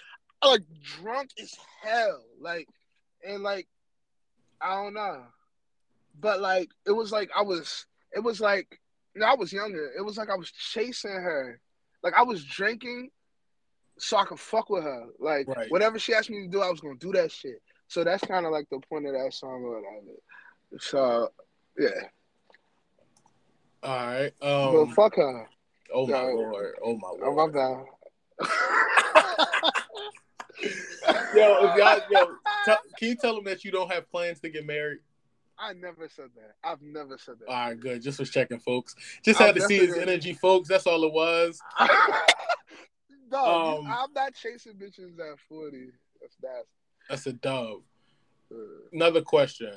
like 0.50 0.64
drunk 1.02 1.30
as 1.42 1.54
hell. 1.84 2.22
Like 2.40 2.68
and 3.28 3.44
like 3.44 3.68
I 4.62 4.76
don't 4.76 4.94
know. 4.94 5.24
But 6.20 6.42
like 6.42 6.70
it 6.86 6.92
was 6.92 7.12
like 7.12 7.30
I 7.36 7.42
was 7.42 7.86
it 8.14 8.20
was 8.20 8.40
like 8.42 8.80
I 9.24 9.36
was 9.36 9.52
younger. 9.54 9.92
It 9.98 10.02
was 10.02 10.18
like 10.18 10.30
I 10.30 10.36
was 10.36 10.52
chasing 10.52 11.12
her. 11.12 11.60
Like 12.04 12.14
I 12.18 12.24
was 12.24 12.44
drinking 12.44 13.10
so 14.00 14.18
I 14.18 14.26
could 14.26 14.40
fuck 14.40 14.70
with 14.70 14.84
her. 14.84 15.06
Like 15.20 15.48
Right. 15.48 15.70
whatever 15.72 16.00
she 16.00 16.14
asked 16.14 16.30
me 16.30 16.42
to 16.44 16.48
do, 16.48 16.62
I 16.62 16.70
was 16.70 16.80
gonna 16.82 16.96
do 16.96 17.12
that 17.14 17.32
shit. 17.32 17.62
So 17.88 18.04
that's 18.04 18.24
kind 18.26 18.46
of 18.46 18.52
like 18.52 18.68
the 18.72 18.80
point 18.90 19.06
of 19.08 19.14
that 19.14 19.34
song 19.34 19.62
or 19.64 19.82
whatever. 19.82 20.18
So 20.80 21.30
yeah. 21.78 21.90
All 23.84 23.98
right. 24.08 24.32
but 24.40 24.82
Um, 24.82 24.94
fuck 24.94 25.16
her. 25.16 25.48
oh 25.94 26.08
my 26.08 26.14
yeah. 26.14 26.24
lord. 26.24 26.74
Oh 26.84 26.94
my 26.96 27.02
god! 27.20 27.26
Oh 27.26 27.32
lord. 27.34 27.54
my 27.54 27.60
bad. 27.60 28.50
Yo, 31.36 31.68
if 31.68 31.78
y'all, 31.78 32.00
yo, 32.12 32.36
tell, 32.66 32.78
can 32.98 33.10
you 33.10 33.16
tell 33.16 33.36
them 33.36 33.44
that 33.46 33.66
you 33.66 33.72
don't 33.72 33.92
have 33.92 34.10
plans 34.10 34.40
to 34.42 34.50
get 34.50 34.66
married? 34.66 35.00
I 35.58 35.74
never 35.74 36.10
said 36.10 36.30
that. 36.36 36.56
I've 36.64 36.82
never 36.82 37.18
said 37.18 37.36
that. 37.40 37.50
All 37.50 37.70
right, 37.70 37.80
good. 37.80 38.02
Just 38.02 38.20
was 38.20 38.30
checking, 38.30 38.60
folks. 38.60 38.96
Just 39.24 39.40
had 39.40 39.56
to 39.56 39.62
see 39.62 39.78
his 39.78 39.96
energy, 39.96 40.34
folks. 40.34 40.68
That's 40.68 40.88
all 40.88 41.04
it 41.04 41.14
was. 41.14 41.60
no, 43.32 43.46
Um, 43.80 43.88
I'm 43.88 44.14
not 44.14 44.34
chasing 44.34 44.74
bitches 44.74 45.20
at 45.20 45.40
40. 45.50 45.90
That's 46.22 46.36
nasty. 46.42 46.68
That's 47.10 47.28
a 47.28 47.34
dub. 47.34 47.82
Uh, 48.52 48.56
Another 48.92 49.22
question: 49.22 49.72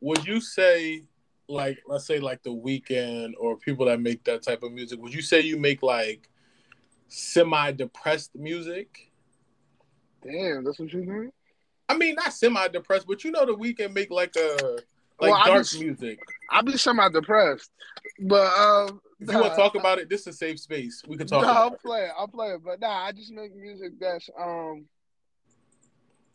Would 0.00 0.26
you 0.26 0.40
say, 0.40 1.04
like, 1.48 1.78
let's 1.86 2.06
say, 2.06 2.20
like 2.20 2.42
the 2.42 2.50
Weeknd 2.50 3.32
or 3.38 3.56
people 3.56 3.86
that 3.86 4.00
make 4.00 4.24
that 4.24 4.42
type 4.42 4.62
of 4.62 4.72
music? 4.72 5.00
Would 5.00 5.14
you 5.14 5.22
say 5.22 5.40
you 5.40 5.58
make 5.58 5.82
like 5.82 6.28
semi-depressed 7.08 8.34
music? 8.34 9.07
Damn, 10.30 10.64
that's 10.64 10.78
what 10.78 10.92
you 10.92 11.04
doing? 11.04 11.32
I 11.88 11.96
mean, 11.96 12.14
not 12.16 12.32
semi-depressed, 12.32 13.06
but 13.06 13.24
you 13.24 13.30
know, 13.30 13.46
the 13.46 13.54
Weeknd 13.54 13.94
make 13.94 14.10
like 14.10 14.36
a 14.36 14.78
like 15.20 15.32
Well, 15.32 15.34
I 15.34 15.46
dark 15.46 15.66
music. 15.78 16.20
I 16.50 16.60
be 16.62 16.76
semi 16.76 17.08
depressed, 17.08 17.70
but 18.20 18.46
um, 18.58 19.00
If 19.20 19.32
you 19.32 19.38
want 19.38 19.52
to 19.52 19.56
talk 19.56 19.74
about 19.74 19.98
it, 19.98 20.08
this 20.08 20.22
is 20.22 20.26
a 20.28 20.32
safe 20.32 20.60
space. 20.60 21.02
We 21.08 21.16
can 21.16 21.26
talk. 21.26 21.42
No, 21.42 21.50
about 21.50 21.66
I'm 21.66 21.72
it. 21.74 21.82
playing. 21.82 22.10
I'm 22.18 22.28
playing, 22.28 22.60
but 22.64 22.80
nah, 22.80 23.04
I 23.04 23.12
just 23.12 23.32
make 23.32 23.54
music 23.56 23.92
that's 23.98 24.28
um, 24.38 24.84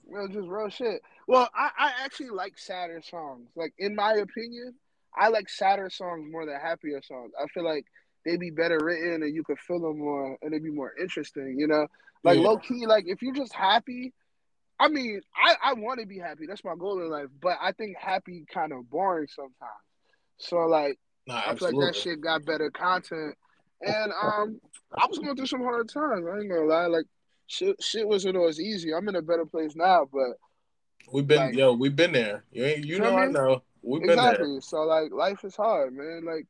well, 0.05 0.27
just 0.27 0.47
real 0.47 0.69
shit. 0.69 1.01
Well, 1.27 1.49
I, 1.55 1.69
I 1.77 1.91
actually 2.03 2.29
like 2.29 2.57
sadder 2.57 3.01
songs. 3.09 3.47
Like 3.55 3.73
in 3.77 3.95
my 3.95 4.13
opinion, 4.13 4.73
I 5.15 5.29
like 5.29 5.49
sadder 5.49 5.89
songs 5.89 6.29
more 6.31 6.45
than 6.45 6.59
happier 6.59 7.01
songs. 7.03 7.31
I 7.41 7.47
feel 7.47 7.63
like 7.63 7.85
they 8.25 8.37
be 8.37 8.49
better 8.49 8.79
written 8.81 9.23
and 9.23 9.35
you 9.35 9.43
could 9.43 9.59
feel 9.59 9.79
them 9.79 9.99
more 9.99 10.37
and 10.41 10.53
they 10.53 10.59
be 10.59 10.71
more 10.71 10.93
interesting. 10.99 11.55
You 11.57 11.67
know, 11.67 11.87
like 12.24 12.38
Yeah. 12.38 12.43
low 12.43 12.57
key, 12.57 12.86
like 12.86 13.05
if 13.07 13.21
you're 13.21 13.34
just 13.36 13.53
happy. 13.53 14.13
I 14.80 14.88
mean, 14.89 15.21
I, 15.36 15.55
I 15.63 15.74
want 15.74 15.99
to 15.99 16.05
be 16.05 16.17
happy. 16.17 16.45
That's 16.47 16.63
my 16.63 16.74
goal 16.78 16.99
in 17.01 17.09
life. 17.09 17.28
But 17.41 17.57
I 17.61 17.71
think 17.74 17.95
happy 17.97 18.43
kind 18.51 18.74
of 18.74 18.89
boring 18.89 19.28
sometimes. 19.34 19.55
So 20.38 20.57
like, 20.65 20.99
Nah, 21.28 21.41
I 21.45 21.55
feel 21.55 21.71
like 21.71 21.93
that 21.93 21.95
shit 21.95 22.19
got 22.19 22.43
better 22.43 22.69
content. 22.71 23.36
And 23.82 24.11
um, 24.21 24.59
I 24.97 25.05
was 25.07 25.19
going 25.19 25.36
through 25.36 25.45
some 25.45 25.61
hard 25.61 25.88
times. 25.89 26.26
I 26.28 26.39
ain't 26.39 26.49
gonna 26.49 26.65
lie. 26.65 26.88
Like 26.88 27.05
shit, 27.47 27.82
shit 27.82 28.05
wasn't 28.07 28.36
always 28.36 28.59
easy. 28.59 28.93
I'm 28.93 29.07
in 29.07 29.15
a 29.15 29.21
better 29.21 29.45
place 29.45 29.76
now, 29.76 30.07
but 30.11 30.38
We've 31.11 31.28
been 31.28 31.38
Like- 31.38 31.55
yo, 31.55 31.74
we've 31.74 31.95
been 31.95 32.11
there. 32.13 32.43
You 32.51 32.65
ain't 32.65 32.86
you 32.86 32.99
know 32.99 33.15
I 33.15 33.28
me? 33.28 33.34
know. 33.34 33.61
We've 33.84 34.01
been 34.01 34.11
exactly. 34.11 34.59
So 34.61 34.82
like, 34.84 35.11
life 35.11 35.43
is 35.43 35.55
hard, 35.55 35.93
man. 35.93 36.24
Like, 36.26 36.47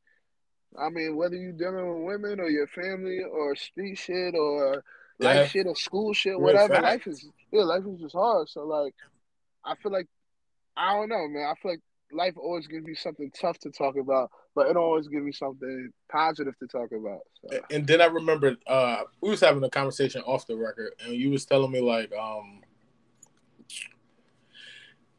I 0.79 0.89
mean, 0.89 1.15
whether 1.15 1.35
you 1.35 1.51
dealing 1.51 1.87
with 1.87 2.03
women 2.05 2.39
or 2.39 2.49
your 2.49 2.67
family 2.67 3.19
or 3.23 3.55
street 3.55 3.95
shit 3.97 4.33
or 4.35 4.83
life 5.19 5.35
Yeah. 5.35 5.45
shit 5.45 5.67
or 5.67 5.75
school 5.75 6.13
shit, 6.13 6.39
whatever, 6.39 6.79
life 6.81 7.07
is 7.07 7.27
yeah, 7.51 7.63
life 7.63 7.83
is 7.87 7.99
just 7.99 8.15
hard. 8.15 8.49
So 8.49 8.63
like, 8.65 8.95
I 9.63 9.75
feel 9.81 9.91
like 9.91 10.07
I 10.75 10.93
don't 10.93 11.09
know, 11.09 11.27
man. 11.27 11.43
I 11.47 11.53
feel 11.61 11.71
like 11.71 11.81
life 12.11 12.33
always 12.37 12.67
gives 12.67 12.85
me 12.85 12.95
something 12.95 13.31
tough 13.39 13.57
to 13.59 13.69
talk 13.71 13.95
about, 13.97 14.31
but 14.55 14.67
it 14.69 14.77
always 14.77 15.07
gives 15.07 15.23
me 15.23 15.31
something 15.31 15.89
positive 16.11 16.57
to 16.59 16.67
talk 16.67 16.89
about. 16.91 17.21
So. 17.41 17.59
And 17.71 17.85
then 17.87 18.01
I 18.01 18.05
remember 18.05 18.55
uh 18.67 19.03
we 19.21 19.29
was 19.29 19.41
having 19.41 19.63
a 19.63 19.69
conversation 19.69 20.21
off 20.21 20.47
the 20.47 20.57
record 20.57 20.93
and 21.03 21.13
you 21.13 21.29
was 21.29 21.45
telling 21.45 21.71
me 21.71 21.81
like 21.81 22.11
um 22.13 22.61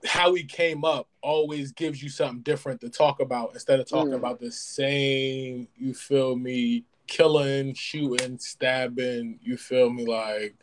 how 0.06 0.32
we 0.32 0.44
came 0.44 0.84
up 0.84 1.08
always 1.22 1.72
gives 1.72 2.02
you 2.02 2.08
something 2.10 2.40
different 2.42 2.80
to 2.80 2.90
talk 2.90 3.20
about 3.20 3.50
instead 3.54 3.80
of 3.80 3.88
talking 3.88 4.12
Mm. 4.12 4.16
about 4.16 4.38
the 4.38 4.52
same, 4.52 5.66
you 5.76 5.94
feel 5.94 6.36
me, 6.36 6.84
killing, 7.06 7.74
shooting, 7.74 8.38
stabbing, 8.38 9.38
you 9.42 9.56
feel 9.56 9.90
me, 9.90 10.06
like 10.06 10.54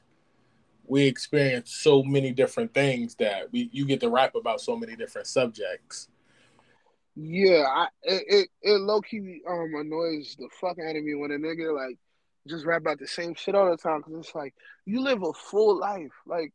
we 0.92 1.04
experience 1.04 1.74
so 1.74 2.04
many 2.04 2.32
different 2.32 2.74
things 2.74 3.16
that 3.16 3.52
we 3.52 3.70
you 3.72 3.86
get 3.86 4.02
to 4.02 4.10
rap 4.10 4.36
about 4.36 4.60
so 4.60 4.76
many 4.76 4.96
different 4.96 5.28
subjects. 5.28 6.10
Yeah, 7.16 7.64
I 7.68 7.88
it 8.04 8.24
it, 8.28 8.50
it 8.62 8.82
low 8.82 9.02
key 9.02 9.42
um 9.48 9.74
annoys 9.76 10.36
the 10.38 10.50
fuck 10.60 10.78
out 10.80 10.96
of 10.96 11.04
me 11.04 11.16
when 11.16 11.32
a 11.32 11.36
nigga 11.36 11.74
like 11.74 11.98
just 12.48 12.66
rap 12.66 12.82
about 12.82 13.00
the 13.00 13.08
same 13.08 13.36
shit 13.36 13.56
all 13.56 13.70
the 13.70 13.78
time 13.78 14.00
because 14.00 14.26
it's 14.26 14.36
like 14.36 14.54
you 14.86 15.02
live 15.02 15.24
a 15.24 15.34
full 15.34 15.80
life. 15.80 16.12
Like 16.26 16.52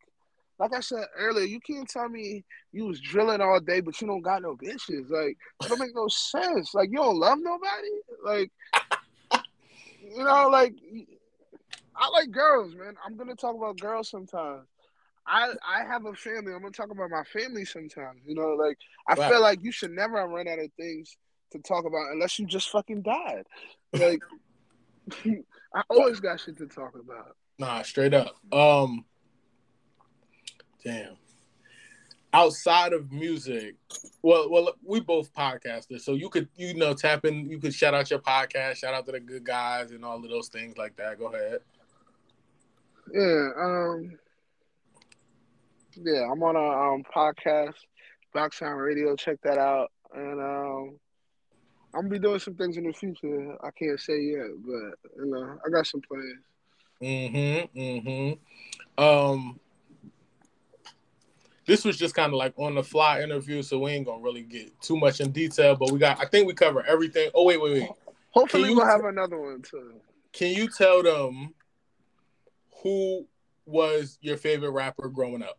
like 0.59 0.75
I 0.75 0.81
said 0.81 1.05
earlier, 1.17 1.45
you 1.47 1.61
can't 1.61 1.89
tell 1.89 2.09
me 2.09 2.45
you 2.73 2.87
was 2.87 3.01
drilling 3.01 3.41
all 3.41 3.61
day 3.61 3.81
but 3.81 4.01
you 4.01 4.07
don't 4.07 4.23
got 4.23 4.43
no 4.43 4.57
bitches. 4.57 5.09
Like 5.09 5.37
that 5.61 5.69
don't 5.69 5.79
make 5.79 5.95
no 5.95 6.09
sense. 6.09 6.75
Like 6.75 6.91
you 6.91 6.97
don't 6.97 7.19
love 7.19 7.39
nobody. 7.41 7.89
Like 8.25 8.51
you 10.15 10.25
know, 10.25 10.49
like 10.49 10.75
I 11.97 12.09
like 12.11 12.31
girls, 12.31 12.75
man. 12.75 12.95
I'm 13.05 13.17
gonna 13.17 13.35
talk 13.35 13.57
about 13.57 13.79
girls 13.79 14.11
sometimes. 14.11 14.67
I 15.27 15.53
I 15.67 15.85
have 15.85 16.05
a 16.07 16.15
family. 16.15 16.53
I'm 16.53 16.61
gonna 16.61 16.71
talk 16.71 16.91
about 16.91 17.11
my 17.11 17.25
family 17.25 17.65
sometimes. 17.65 18.21
You 18.27 18.35
know, 18.35 18.51
like 18.55 18.79
I 19.09 19.15
Right. 19.15 19.31
feel 19.31 19.41
like 19.41 19.63
you 19.63 19.73
should 19.73 19.91
never 19.91 20.15
run 20.27 20.47
out 20.49 20.59
of 20.59 20.71
things 20.79 21.17
to 21.53 21.59
talk 21.61 21.85
about 21.85 22.13
unless 22.13 22.39
you 22.39 22.47
just 22.47 22.71
fucking 22.71 23.03
died. 23.03 23.45
Like 23.93 24.21
I 25.75 25.83
always 25.91 26.21
got 26.21 26.41
shit 26.41 26.59
to 26.59 26.67
talk 26.67 26.95
about. 26.95 27.37
Nah, 27.59 27.83
straight 27.83 28.15
up. 28.15 28.37
Um 28.53 29.05
damn. 30.85 31.17
Outside 32.37 32.93
of 32.93 33.11
music, 33.11 33.77
well 34.21 34.51
well 34.51 34.75
we 34.85 35.01
both 35.01 35.33
podcasters, 35.33 36.03
so 36.03 36.13
you 36.13 36.29
could 36.29 36.49
you 36.55 36.75
know 36.75 36.93
tap 36.93 37.25
in 37.25 37.49
you 37.49 37.59
could 37.59 37.73
shout 37.73 37.95
out 37.95 38.11
your 38.11 38.19
podcast, 38.19 38.77
shout 38.77 38.93
out 38.93 39.07
to 39.07 39.13
the 39.13 39.21
good 39.21 39.43
guys 39.43 39.91
and 39.91 40.05
all 40.05 40.23
of 40.23 40.29
those 40.29 40.49
things 40.49 40.77
like 40.77 40.95
that. 40.97 41.19
Go 41.19 41.29
ahead. 41.29 41.61
Yeah, 43.11 43.49
um 43.59 44.19
yeah, 45.95 46.31
I'm 46.31 46.43
on 46.43 46.57
a 46.57 46.95
um 46.95 47.05
podcast, 47.05 47.77
Box 48.35 48.59
Sound 48.59 48.83
Radio, 48.83 49.17
check 49.17 49.39
that 49.43 49.57
out. 49.57 49.91
And 50.15 50.39
um 50.39 50.99
I'm 51.95 52.03
gonna 52.03 52.11
be 52.11 52.19
doing 52.19 52.39
some 52.39 52.57
things 52.57 52.77
in 52.77 52.85
the 52.85 52.93
future. 52.93 53.57
I 53.65 53.71
can't 53.71 53.99
say 53.99 54.21
yet, 54.21 54.49
but 54.63 55.23
you 55.25 55.31
know, 55.31 55.59
I 55.67 55.71
got 55.71 55.87
some 55.87 56.03
plans. 56.03 56.45
Mm-hmm. 57.01 57.81
Mm-hmm. 57.81 59.03
Um 59.03 59.59
this 61.67 61.85
was 61.85 61.97
just 61.97 62.15
kind 62.15 62.33
of 62.33 62.39
like 62.39 62.55
on 62.57 62.75
the 62.77 62.83
fly 62.83 63.23
interview, 63.23 63.63
so 63.63 63.79
we 63.79 63.91
ain't 63.93 64.07
gonna 64.07 64.23
really 64.23 64.43
get 64.43 64.81
too 64.81 64.97
much 64.97 65.21
in 65.21 65.33
detail, 65.33 65.77
but 65.77 65.91
we 65.91 65.99
got 65.99 66.21
I 66.21 66.27
think 66.27 66.47
we 66.47 66.55
cover 66.55 66.85
everything. 66.87 67.31
Oh 67.35 67.45
wait, 67.45 67.61
wait, 67.61 67.73
wait. 67.75 67.91
Hopefully 68.31 68.71
we'll 68.75 68.85
t- 68.85 68.91
have 68.91 69.05
another 69.05 69.39
one 69.39 69.63
too. 69.63 69.95
Can 70.33 70.53
you 70.53 70.69
tell 70.69 71.03
them 71.03 71.55
who 72.83 73.27
was 73.65 74.19
your 74.21 74.37
favorite 74.37 74.71
rapper 74.71 75.09
growing 75.09 75.43
up? 75.43 75.59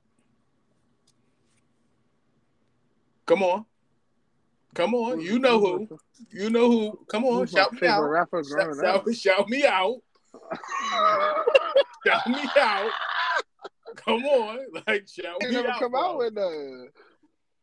Come 3.25 3.43
on. 3.43 3.65
Come 4.73 4.93
on. 4.93 5.19
You 5.19 5.39
know 5.39 5.59
who. 5.59 5.99
You 6.29 6.49
know 6.49 6.69
who. 6.71 6.99
Come 7.09 7.25
on. 7.25 7.39
Who's 7.39 7.51
Shout 7.51 7.73
me 7.73 7.87
out. 7.87 8.03
rapper 8.03 8.43
Shout, 8.43 8.85
up? 8.85 9.13
shout 9.13 9.49
me 9.49 9.65
out. 9.65 9.97
Shout 12.05 12.27
me 12.27 12.39
out. 12.57 12.91
Come 14.05 14.23
on. 14.25 14.59
Like, 14.87 15.07
shout 15.07 15.35
we 15.43 15.51
never 15.51 15.69
out. 15.69 15.79
come 15.79 15.91
bro. 15.91 16.11
out 16.11 16.17
with 16.17 16.35
that. 16.35 16.89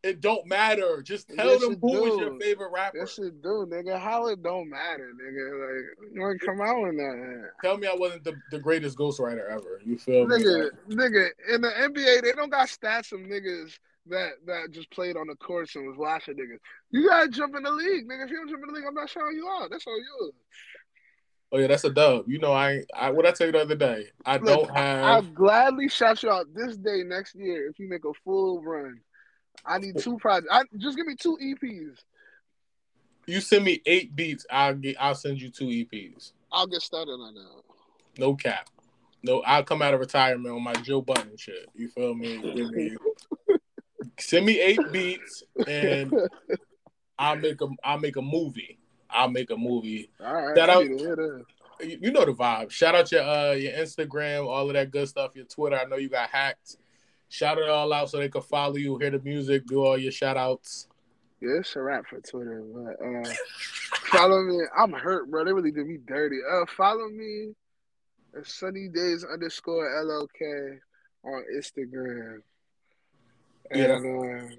It 0.02 0.20
don't 0.20 0.46
matter. 0.46 1.00
Just 1.02 1.30
tell 1.34 1.46
Yes, 1.46 1.62
them 1.62 1.78
who 1.80 2.02
was 2.02 2.16
do. 2.16 2.20
your 2.20 2.38
favorite 2.38 2.70
rapper. 2.72 2.98
That 3.00 3.08
shit 3.08 3.40
do, 3.42 3.66
nigga. 3.70 3.98
How 3.98 4.26
it 4.28 4.42
don't 4.42 4.68
matter, 4.68 5.10
nigga. 5.14 5.46
Like, 5.64 6.12
you 6.12 6.20
don't 6.20 6.40
come 6.40 6.60
out 6.60 6.82
with 6.82 6.96
that. 6.98 7.50
Tell 7.62 7.78
me 7.78 7.86
I 7.86 7.94
wasn't 7.94 8.24
the, 8.24 8.34
the 8.50 8.58
greatest 8.58 8.98
ghostwriter 8.98 9.48
ever. 9.50 9.80
You 9.82 9.96
feel 9.96 10.26
me? 10.26 10.36
Nigga, 10.36 10.70
nigga, 10.90 11.28
in 11.54 11.62
the 11.62 11.68
NBA, 11.68 12.22
they 12.22 12.32
don't 12.32 12.50
got 12.50 12.68
stats 12.68 13.12
of 13.12 13.20
niggas 13.20 13.78
that 14.06 14.32
that 14.44 14.70
just 14.72 14.90
played 14.90 15.16
on 15.16 15.26
the 15.28 15.36
courts 15.36 15.74
and 15.76 15.86
was 15.86 15.96
watching 15.96 16.34
niggas. 16.34 16.58
You 16.90 17.08
gotta 17.08 17.28
jump 17.30 17.56
in 17.56 17.62
the 17.62 17.70
league, 17.70 18.06
nigga. 18.06 18.24
If 18.24 18.30
you 18.30 18.36
don't 18.36 18.50
jump 18.50 18.62
in 18.62 18.68
the 18.68 18.74
league, 18.74 18.84
I'm 18.86 18.92
not 18.94 19.08
showing 19.08 19.34
you 19.34 19.48
out. 19.48 19.70
That's 19.70 19.86
all 19.86 19.96
you. 19.98 20.32
Oh 21.54 21.58
yeah, 21.58 21.68
that's 21.68 21.84
a 21.84 21.90
dub. 21.90 22.28
You 22.28 22.40
know, 22.40 22.52
I 22.52 22.82
I 22.98 23.10
what 23.10 23.26
I 23.26 23.30
tell 23.30 23.46
you 23.46 23.52
the 23.52 23.60
other 23.60 23.76
day. 23.76 24.08
I 24.26 24.38
Look, 24.38 24.44
don't 24.66 24.76
have. 24.76 25.04
I'll 25.04 25.22
gladly 25.22 25.88
shout 25.88 26.20
you 26.24 26.30
out 26.30 26.52
this 26.52 26.76
day 26.76 27.04
next 27.04 27.36
year 27.36 27.68
if 27.68 27.78
you 27.78 27.88
make 27.88 28.04
a 28.04 28.12
full 28.24 28.60
run. 28.60 29.00
I 29.64 29.78
need 29.78 29.96
two 29.96 30.18
projects. 30.18 30.48
I, 30.50 30.62
just 30.78 30.96
give 30.96 31.06
me 31.06 31.14
two 31.14 31.38
EPs. 31.40 31.98
You 33.26 33.40
send 33.40 33.64
me 33.64 33.80
eight 33.86 34.16
beats, 34.16 34.44
I'll 34.50 34.74
get. 34.74 34.96
I'll 34.98 35.14
send 35.14 35.40
you 35.40 35.48
two 35.48 35.66
EPs. 35.66 36.32
I'll 36.50 36.66
get 36.66 36.82
started 36.82 37.12
on 37.12 37.34
that. 37.34 37.62
No 38.18 38.34
cap. 38.34 38.68
No, 39.22 39.40
I'll 39.42 39.62
come 39.62 39.80
out 39.80 39.94
of 39.94 40.00
retirement 40.00 40.52
on 40.52 40.62
my 40.62 40.74
Joe 40.74 41.02
Budden 41.02 41.36
shit. 41.36 41.68
You 41.76 41.88
feel 41.88 42.14
me, 42.14 42.96
send 44.18 44.44
me 44.44 44.60
eight 44.60 44.80
beats, 44.90 45.44
and 45.68 46.12
I'll 47.16 47.36
make 47.36 47.60
a. 47.60 47.68
I'll 47.84 48.00
make 48.00 48.16
a 48.16 48.22
movie. 48.22 48.80
I'll 49.14 49.30
make 49.30 49.50
a 49.50 49.56
movie. 49.56 50.10
All 50.22 50.34
right, 50.48 50.56
Shout 50.56 50.68
I 50.70 50.74
out- 50.74 50.86
need 50.86 50.98
to 50.98 51.04
hear 51.04 51.16
that. 51.16 51.44
You 52.00 52.12
know 52.12 52.24
the 52.24 52.32
vibe. 52.32 52.70
Shout 52.70 52.94
out 52.94 53.10
your 53.10 53.22
uh 53.22 53.52
your 53.52 53.72
Instagram, 53.72 54.46
all 54.46 54.68
of 54.68 54.74
that 54.74 54.90
good 54.90 55.08
stuff. 55.08 55.32
Your 55.34 55.44
Twitter. 55.44 55.76
I 55.76 55.84
know 55.84 55.96
you 55.96 56.08
got 56.08 56.30
hacked. 56.30 56.76
Shout 57.28 57.58
it 57.58 57.68
all 57.68 57.92
out 57.92 58.10
so 58.10 58.18
they 58.18 58.28
can 58.28 58.42
follow 58.42 58.76
you, 58.76 58.96
hear 58.98 59.10
the 59.10 59.18
music, 59.20 59.66
do 59.66 59.82
all 59.84 59.98
your 59.98 60.12
shout 60.12 60.36
outs. 60.36 60.86
Yeah, 61.40 61.58
it's 61.58 61.74
a 61.74 61.82
wrap 61.82 62.06
for 62.06 62.20
Twitter. 62.20 62.62
But 62.72 63.04
uh, 63.04 63.34
follow 64.16 64.40
me. 64.44 64.60
I'm 64.78 64.92
hurt, 64.92 65.28
bro. 65.30 65.44
They 65.44 65.52
really 65.52 65.72
did 65.72 65.86
me 65.86 65.98
dirty. 66.06 66.38
Uh, 66.48 66.64
follow 66.76 67.08
me 67.08 67.54
at 68.38 68.46
Sunny 68.46 68.88
Daze 68.88 69.24
underscore 69.24 69.90
LLK 70.04 70.78
on 71.24 71.44
Instagram. 71.58 72.38
Yeah. 73.74 73.96
And 73.96 74.52
uh, 74.52 74.54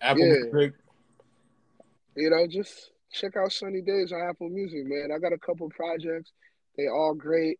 Apple 0.00 0.26
Yeah. 0.26 0.34
Music. 0.50 0.74
you 2.16 2.30
know, 2.30 2.46
just 2.46 2.90
check 3.12 3.36
out 3.36 3.52
Sunny 3.52 3.80
Daze 3.80 4.12
on 4.12 4.20
Apple 4.20 4.48
Music, 4.48 4.84
man. 4.84 5.10
I 5.14 5.18
got 5.18 5.32
a 5.32 5.38
couple 5.38 5.68
projects. 5.70 6.32
They 6.76 6.88
all 6.88 7.14
great. 7.14 7.58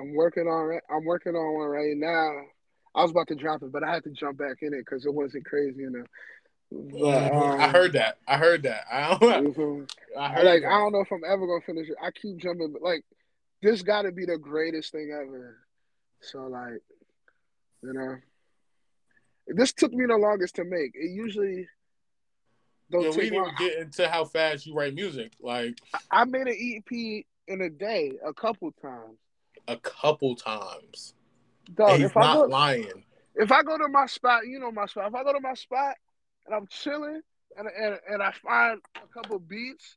I'm 0.00 0.14
working 0.14 0.46
on 0.46 0.74
it. 0.74 0.82
I'm 0.90 1.04
working 1.04 1.34
on 1.34 1.54
one 1.58 1.68
right 1.68 1.96
now. 1.96 2.30
I 2.94 3.02
was 3.02 3.10
about 3.10 3.28
to 3.28 3.34
drop 3.34 3.62
it, 3.62 3.72
but 3.72 3.84
I 3.84 3.92
had 3.92 4.04
to 4.04 4.10
jump 4.10 4.38
back 4.38 4.58
in 4.62 4.74
it 4.74 4.84
because 4.84 5.06
it 5.06 5.14
wasn't 5.14 5.44
crazy 5.44 5.84
enough. 5.84 6.06
But, 6.70 7.32
um, 7.32 7.60
I 7.60 7.68
heard 7.68 7.94
that. 7.94 8.18
I 8.26 8.36
heard 8.36 8.62
that. 8.64 8.84
I, 8.92 9.18
me? 9.20 9.28
I 9.28 9.38
I 10.18 10.28
heard 10.28 10.44
like 10.44 10.62
that. 10.62 10.70
I 10.70 10.78
don't 10.78 10.92
know 10.92 11.00
if 11.00 11.10
I'm 11.10 11.22
ever 11.26 11.46
gonna 11.46 11.64
finish 11.64 11.88
it. 11.88 11.96
I 12.02 12.10
keep 12.10 12.36
jumping, 12.36 12.72
but 12.72 12.82
like 12.82 13.04
this 13.62 13.82
got 13.82 14.02
to 14.02 14.12
be 14.12 14.26
the 14.26 14.38
greatest 14.38 14.92
thing 14.92 15.10
ever. 15.12 15.58
So 16.20 16.46
like, 16.46 16.82
you 17.82 17.92
know, 17.92 18.16
this 19.46 19.72
took 19.72 19.92
me 19.92 20.04
the 20.06 20.16
longest 20.16 20.56
to 20.56 20.64
make. 20.64 20.92
It 20.94 21.10
usually 21.10 21.66
don't 22.90 23.02
Yeah, 23.02 23.10
we 23.10 23.16
didn't 23.16 23.34
even 23.34 23.54
get 23.58 23.78
into 23.78 24.08
how 24.08 24.24
fast 24.24 24.66
you 24.66 24.74
write 24.74 24.94
music. 24.94 25.32
Like 25.40 25.78
I 26.10 26.24
made 26.24 26.46
an 26.46 26.56
EP 26.88 27.24
in 27.46 27.62
a 27.62 27.70
day 27.70 28.12
a 28.24 28.32
couple 28.32 28.72
times. 28.72 29.18
a 29.66 29.76
couple 29.76 30.34
times. 30.36 31.14
Dog, 31.74 32.00
if 32.00 32.16
I 32.16 32.20
not 32.20 32.34
go 32.34 32.42
lying. 32.44 33.04
if 33.34 33.52
I 33.52 33.62
go 33.62 33.76
to 33.76 33.88
my 33.88 34.06
spot, 34.06 34.46
you 34.46 34.58
know 34.58 34.72
my 34.72 34.86
spot. 34.86 35.08
If 35.08 35.14
I 35.14 35.22
go 35.22 35.32
to 35.32 35.40
my 35.40 35.54
spot 35.54 35.96
and 36.46 36.54
I'm 36.54 36.66
chilling 36.68 37.20
and 37.56 37.68
and, 37.68 37.98
and 38.08 38.22
I 38.22 38.32
find 38.32 38.80
a 38.96 39.06
couple 39.12 39.38
beats, 39.38 39.96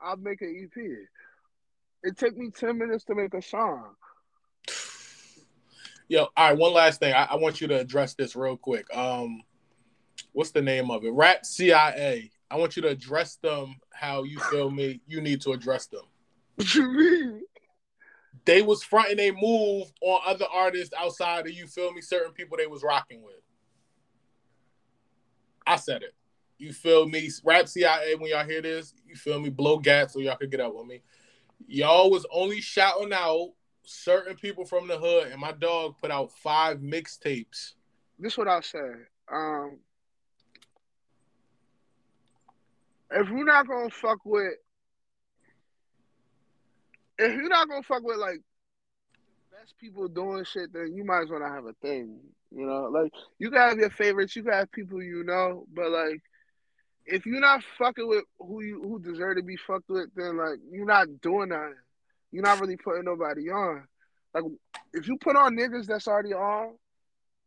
I'll 0.00 0.16
make 0.16 0.42
an 0.42 0.68
EP. 0.76 0.84
It 2.02 2.18
take 2.18 2.36
me 2.36 2.50
ten 2.50 2.78
minutes 2.78 3.04
to 3.04 3.14
make 3.14 3.34
a 3.34 3.42
song. 3.42 3.94
Yo, 6.08 6.28
all 6.36 6.50
right. 6.50 6.58
One 6.58 6.74
last 6.74 7.00
thing. 7.00 7.14
I, 7.14 7.24
I 7.30 7.36
want 7.36 7.60
you 7.60 7.68
to 7.68 7.78
address 7.78 8.14
this 8.14 8.36
real 8.36 8.56
quick. 8.56 8.84
Um, 8.94 9.42
what's 10.32 10.50
the 10.50 10.60
name 10.60 10.90
of 10.90 11.04
it? 11.04 11.12
Rap 11.12 11.46
CIA. 11.46 12.31
I 12.52 12.56
want 12.56 12.76
you 12.76 12.82
to 12.82 12.88
address 12.88 13.36
them 13.36 13.76
how 13.94 14.24
you 14.24 14.38
feel 14.38 14.70
me. 14.70 15.00
You 15.06 15.22
need 15.22 15.40
to 15.40 15.52
address 15.52 15.86
them. 15.86 16.02
What 16.56 16.74
you 16.74 16.86
mean? 16.86 17.42
they 18.44 18.60
was 18.60 18.82
fronting 18.82 19.18
a 19.20 19.30
move 19.30 19.90
on 20.02 20.20
other 20.26 20.44
artists 20.52 20.92
outside 20.98 21.46
of 21.46 21.52
you 21.52 21.66
feel 21.66 21.90
me, 21.94 22.02
certain 22.02 22.32
people 22.32 22.58
they 22.58 22.66
was 22.66 22.82
rocking 22.82 23.22
with. 23.22 23.40
I 25.66 25.76
said 25.76 26.02
it. 26.02 26.14
You 26.58 26.74
feel 26.74 27.08
me? 27.08 27.30
Rap 27.42 27.68
CIA, 27.68 28.16
when 28.16 28.30
y'all 28.30 28.44
hear 28.44 28.60
this, 28.60 28.92
you 29.06 29.16
feel 29.16 29.40
me? 29.40 29.48
Blow 29.48 29.78
gas 29.78 30.12
so 30.12 30.20
y'all 30.20 30.36
could 30.36 30.50
get 30.50 30.60
up 30.60 30.74
with 30.74 30.86
me. 30.86 31.00
Y'all 31.66 32.10
was 32.10 32.26
only 32.30 32.60
shouting 32.60 33.14
out 33.14 33.52
certain 33.86 34.36
people 34.36 34.66
from 34.66 34.88
the 34.88 34.98
hood, 34.98 35.28
and 35.32 35.40
my 35.40 35.52
dog 35.52 35.94
put 36.02 36.10
out 36.10 36.30
five 36.32 36.80
mixtapes. 36.80 37.72
This 38.18 38.34
is 38.34 38.36
what 38.36 38.48
I 38.48 38.60
said. 38.60 39.06
Um, 39.32 39.78
if 43.14 43.28
you're 43.28 43.44
not 43.44 43.66
gonna 43.66 43.90
fuck 43.90 44.18
with, 44.24 44.54
if 47.18 47.34
you're 47.34 47.48
not 47.48 47.68
gonna 47.68 47.82
fuck 47.82 48.02
with 48.02 48.18
like 48.18 48.40
best 49.52 49.74
people 49.78 50.08
doing 50.08 50.44
shit, 50.44 50.72
then 50.72 50.92
you 50.94 51.04
might 51.04 51.22
as 51.22 51.30
well 51.30 51.40
not 51.40 51.54
have 51.54 51.66
a 51.66 51.74
thing. 51.74 52.18
You 52.50 52.66
know, 52.66 52.84
like 52.84 53.12
you 53.38 53.50
can 53.50 53.60
have 53.60 53.78
your 53.78 53.90
favorites, 53.90 54.36
you 54.36 54.42
can 54.42 54.52
have 54.52 54.72
people 54.72 55.02
you 55.02 55.24
know, 55.24 55.64
but 55.72 55.90
like 55.90 56.20
if 57.06 57.26
you're 57.26 57.40
not 57.40 57.62
fucking 57.78 58.06
with 58.06 58.24
who 58.38 58.62
you 58.62 58.80
who 58.82 59.00
deserve 59.00 59.36
to 59.36 59.42
be 59.42 59.56
fucked 59.56 59.88
with, 59.88 60.08
then 60.14 60.36
like 60.36 60.58
you're 60.70 60.86
not 60.86 61.20
doing 61.20 61.48
that. 61.48 61.72
You're 62.30 62.44
not 62.44 62.60
really 62.60 62.76
putting 62.76 63.04
nobody 63.04 63.50
on. 63.50 63.86
Like 64.34 64.44
if 64.92 65.06
you 65.08 65.16
put 65.18 65.36
on 65.36 65.56
niggas 65.56 65.86
that's 65.86 66.08
already 66.08 66.32
on, 66.32 66.74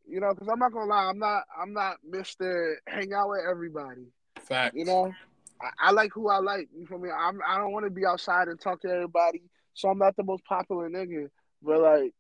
you 0.08 0.20
know, 0.20 0.34
because 0.34 0.48
I'm 0.48 0.60
not 0.60 0.72
gonna 0.72 0.86
lie, 0.86 1.06
I'm 1.06 1.20
not 1.20 1.44
I'm 1.60 1.74
not 1.74 1.98
Mister 2.08 2.80
hang 2.88 3.14
out 3.14 3.30
with 3.30 3.42
everybody. 3.50 4.08
Fact. 4.40 4.76
You 4.76 4.86
know, 4.86 5.12
I, 5.62 5.88
I 5.88 5.92
like 5.92 6.12
who 6.14 6.30
I 6.30 6.40
like. 6.40 6.70
You 6.78 6.86
feel 6.86 7.00
me? 7.00 7.10
I'm 7.10 7.40
I 7.48 7.58
don't 7.58 7.72
want 7.72 7.86
to 7.86 7.92
be 7.92 8.06
outside 8.06 8.48
and 8.48 8.60
talk 8.60 8.82
to 8.82 8.90
everybody, 8.90 9.44
so 9.74 9.90
I'm 9.90 9.98
not 9.98 10.16
the 10.16 10.24
most 10.24 10.44
popular 10.46 10.90
nigga. 10.90 11.30
But 11.62 11.80
like, 11.80 12.14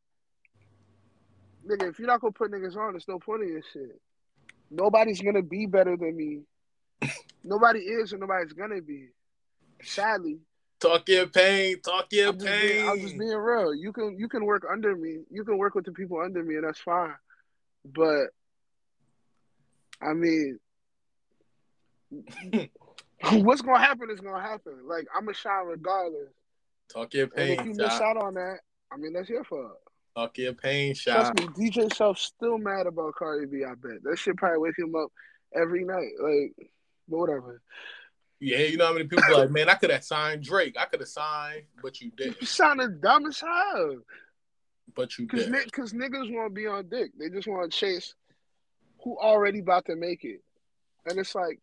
nigga, 1.70 1.90
if 1.90 2.00
you're 2.00 2.08
not 2.08 2.22
gonna 2.22 2.32
put 2.32 2.52
niggas 2.52 2.78
on, 2.78 2.94
there's 2.94 3.08
no 3.08 3.20
point 3.20 3.44
in 3.44 3.50
your 3.50 3.64
shit. 3.74 4.00
Nobody's 4.72 5.22
gonna 5.22 5.44
be 5.44 5.66
better 5.66 5.98
than 5.98 6.16
me. 6.16 6.42
Nobody 7.44 7.80
is, 7.80 8.12
and 8.12 8.22
nobody's 8.22 8.54
gonna 8.54 8.82
be. 8.82 9.10
Sadly, 9.84 10.40
Talk 10.80 11.08
your 11.08 11.28
pain. 11.28 11.82
Talk 11.82 12.08
your 12.12 12.30
I'm 12.30 12.38
pain. 12.38 12.68
being, 12.68 12.90
I'm 12.90 13.00
just 13.00 13.18
being 13.18 13.36
real. 13.36 13.74
You 13.74 13.94
can 13.94 14.18
you 14.20 14.28
can 14.28 14.46
work 14.46 14.64
under 14.70 14.96
me. 14.96 15.20
You 15.32 15.44
can 15.44 15.58
work 15.58 15.74
with 15.74 15.86
the 15.86 15.92
people 15.92 16.20
under 16.20 16.44
me, 16.44 16.56
and 16.56 16.64
that's 16.64 16.80
fine. 16.80 17.16
But 17.86 18.28
I 20.02 20.14
mean, 20.14 20.60
what's 23.44 23.62
gonna 23.62 23.80
happen 23.80 24.10
is 24.10 24.20
gonna 24.22 24.42
happen. 24.42 24.74
Like 24.88 25.06
I'm 25.16 25.26
gonna 25.26 25.34
shine 25.36 25.66
regardless. 25.66 26.34
Talk 26.92 27.14
your 27.14 27.26
And 27.26 27.34
pain. 27.34 27.60
if 27.60 27.66
you 27.66 27.74
miss 27.74 28.00
out 28.02 28.18
on 28.18 28.34
that, 28.36 28.58
I 28.92 28.98
mean 28.98 29.14
that's 29.14 29.30
your 29.30 29.44
fault. 29.44 29.78
Talk 30.16 30.38
your 30.38 30.54
pain, 30.54 30.94
shot. 30.94 31.34
Trust 31.36 31.58
me, 31.58 31.70
DJ 31.70 31.94
Self 31.94 32.18
still 32.18 32.58
mad 32.58 32.88
about 32.88 33.16
Cardi 33.16 33.48
B. 33.48 33.64
I 33.66 33.74
bet 33.76 34.04
that 34.04 34.18
shit 34.18 34.38
probably 34.38 34.60
wake 34.60 34.78
him 34.78 34.96
up 34.96 35.12
every 35.54 35.84
night. 35.84 36.12
Like, 36.22 36.54
but 37.08 37.18
whatever. 37.18 37.62
Yeah, 38.40 38.60
you 38.60 38.78
know 38.78 38.88
how 38.88 38.94
many 38.94 39.06
people 39.08 39.24
be 39.28 39.34
like, 39.34 39.50
man, 39.52 39.70
I 39.70 39.76
could 39.76 39.90
have 39.92 40.04
signed 40.04 40.44
Drake. 40.44 40.76
I 40.80 40.86
could 40.86 41.00
have 41.00 41.10
signed, 41.10 41.64
but 41.82 42.00
you 42.02 42.08
You 42.18 42.32
didn't. 42.32 42.48
sounding 42.48 43.00
dumb 43.02 43.26
as 43.28 43.40
hell. 43.40 43.96
But 44.94 45.18
you 45.18 45.26
Cause, 45.28 45.46
didn't. 45.46 45.54
ni- 45.66 45.70
Cause 45.72 45.94
niggas 45.94 46.34
want 46.34 46.50
to 46.50 46.54
be 46.54 46.68
on 46.68 46.88
dick. 46.90 47.12
They 47.18 47.30
just 47.30 47.48
want 47.48 47.72
to 47.72 47.78
chase 47.78 48.14
who 49.04 49.18
already 49.18 49.60
about 49.60 49.86
to 49.86 49.96
make 49.96 50.24
it. 50.24 50.42
And 51.06 51.18
it's 51.18 51.34
like, 51.34 51.60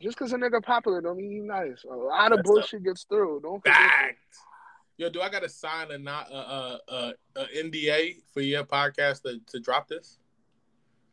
just 0.00 0.16
cause 0.16 0.32
a 0.32 0.36
nigga 0.36 0.62
popular 0.62 1.00
don't 1.00 1.16
mean 1.16 1.30
he 1.30 1.40
nice. 1.40 1.84
A 1.84 1.94
lot 1.94 2.32
of 2.32 2.38
That's 2.38 2.48
bullshit 2.48 2.84
gets 2.84 3.04
through. 3.04 3.40
Don't. 3.42 3.62
Fact. 3.64 4.18
Yo, 4.96 5.08
do 5.08 5.20
I 5.20 5.28
gotta 5.28 5.48
sign 5.48 5.90
a 5.90 5.98
not 5.98 6.30
a 6.30 6.36
a, 6.36 6.80
a, 6.88 7.12
a 7.36 7.44
NDA 7.56 8.16
for 8.32 8.40
your 8.40 8.64
podcast 8.64 9.22
to, 9.22 9.40
to 9.46 9.60
drop 9.60 9.88
this? 9.88 10.18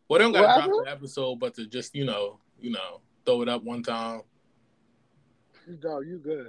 Well, 0.07 0.19
don't 0.19 0.31
gotta 0.31 0.47
What 0.47 0.69
drop 0.69 0.85
the 0.85 0.91
episode, 0.91 1.39
but 1.39 1.53
to 1.55 1.65
just 1.65 1.95
you 1.95 2.05
know, 2.05 2.39
you 2.59 2.71
know, 2.71 3.01
throw 3.25 3.41
it 3.41 3.49
up 3.49 3.63
one 3.63 3.83
time. 3.83 4.21
Dog, 5.79 6.05
you 6.07 6.19
good. 6.19 6.47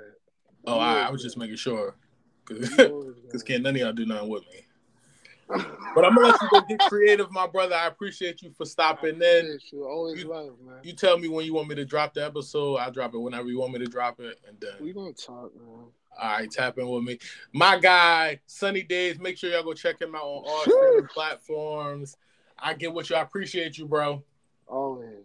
Oh, 0.66 0.74
You 0.74 0.80
I, 0.80 1.07
I 1.07 1.11
was 1.11 1.22
just 1.22 1.39
making 1.39 1.57
sure, 1.57 1.97
because 2.47 3.43
can't 3.47 3.62
none 3.62 3.76
of 3.76 3.80
y'all 3.80 3.93
do 3.93 4.05
nothing 4.05 4.28
with 4.28 4.43
me. 4.53 4.66
But 5.49 6.05
I'm 6.05 6.14
gonna 6.14 6.28
let 6.28 6.42
you 6.42 6.49
go 6.51 6.61
get 6.62 6.80
creative, 6.80 7.30
my 7.30 7.47
brother. 7.47 7.74
I 7.74 7.86
appreciate 7.86 8.42
you 8.42 8.51
for 8.51 8.64
stopping 8.66 9.20
in. 9.22 9.59
You. 9.72 9.84
Always 9.86 10.22
You- 10.22 10.28
love, 10.28 10.57
man. 10.64 10.80
You 10.82 10.92
tell 10.92 11.18
me 11.18 11.28
when 11.28 11.44
you 11.47 11.55
want 11.55 11.68
me 11.68 11.74
to 11.76 11.84
drop 11.84 12.14
the 12.14 12.24
episode. 12.24 12.76
I'll 12.76 12.90
drop 12.90 13.14
it 13.14 13.18
whenever 13.18 13.49
you 13.49 13.59
want 13.59 13.72
me 13.72 13.78
to 13.78 13.86
drop 13.86 14.20
it, 14.20 14.38
and 14.47 14.59
then 14.61 14.72
We 14.80 14.92
gonna 14.92 15.12
talk, 15.12 15.55
man. 15.55 15.86
All 16.18 16.30
right, 16.30 16.51
tap 16.51 16.78
in 16.78 16.88
with 16.88 17.05
me. 17.05 17.18
My 17.53 17.78
guy, 17.78 18.40
Sunny 18.47 18.82
Daze. 18.82 19.18
Make 19.18 19.36
sure 19.36 19.51
y'all 19.51 19.62
go 19.62 19.74
check 19.74 20.01
him 20.01 20.14
out 20.14 20.22
on 20.22 20.44
all 20.47 20.62
streaming 20.62 21.07
platforms. 21.09 22.16
I 22.59 22.74
get 22.74 22.92
what 22.92 23.11
you. 23.11 23.16
I 23.16 23.20
appreciate 23.20 23.76
you, 23.78 23.86
bro. 23.86 24.22
Always. 24.66 25.24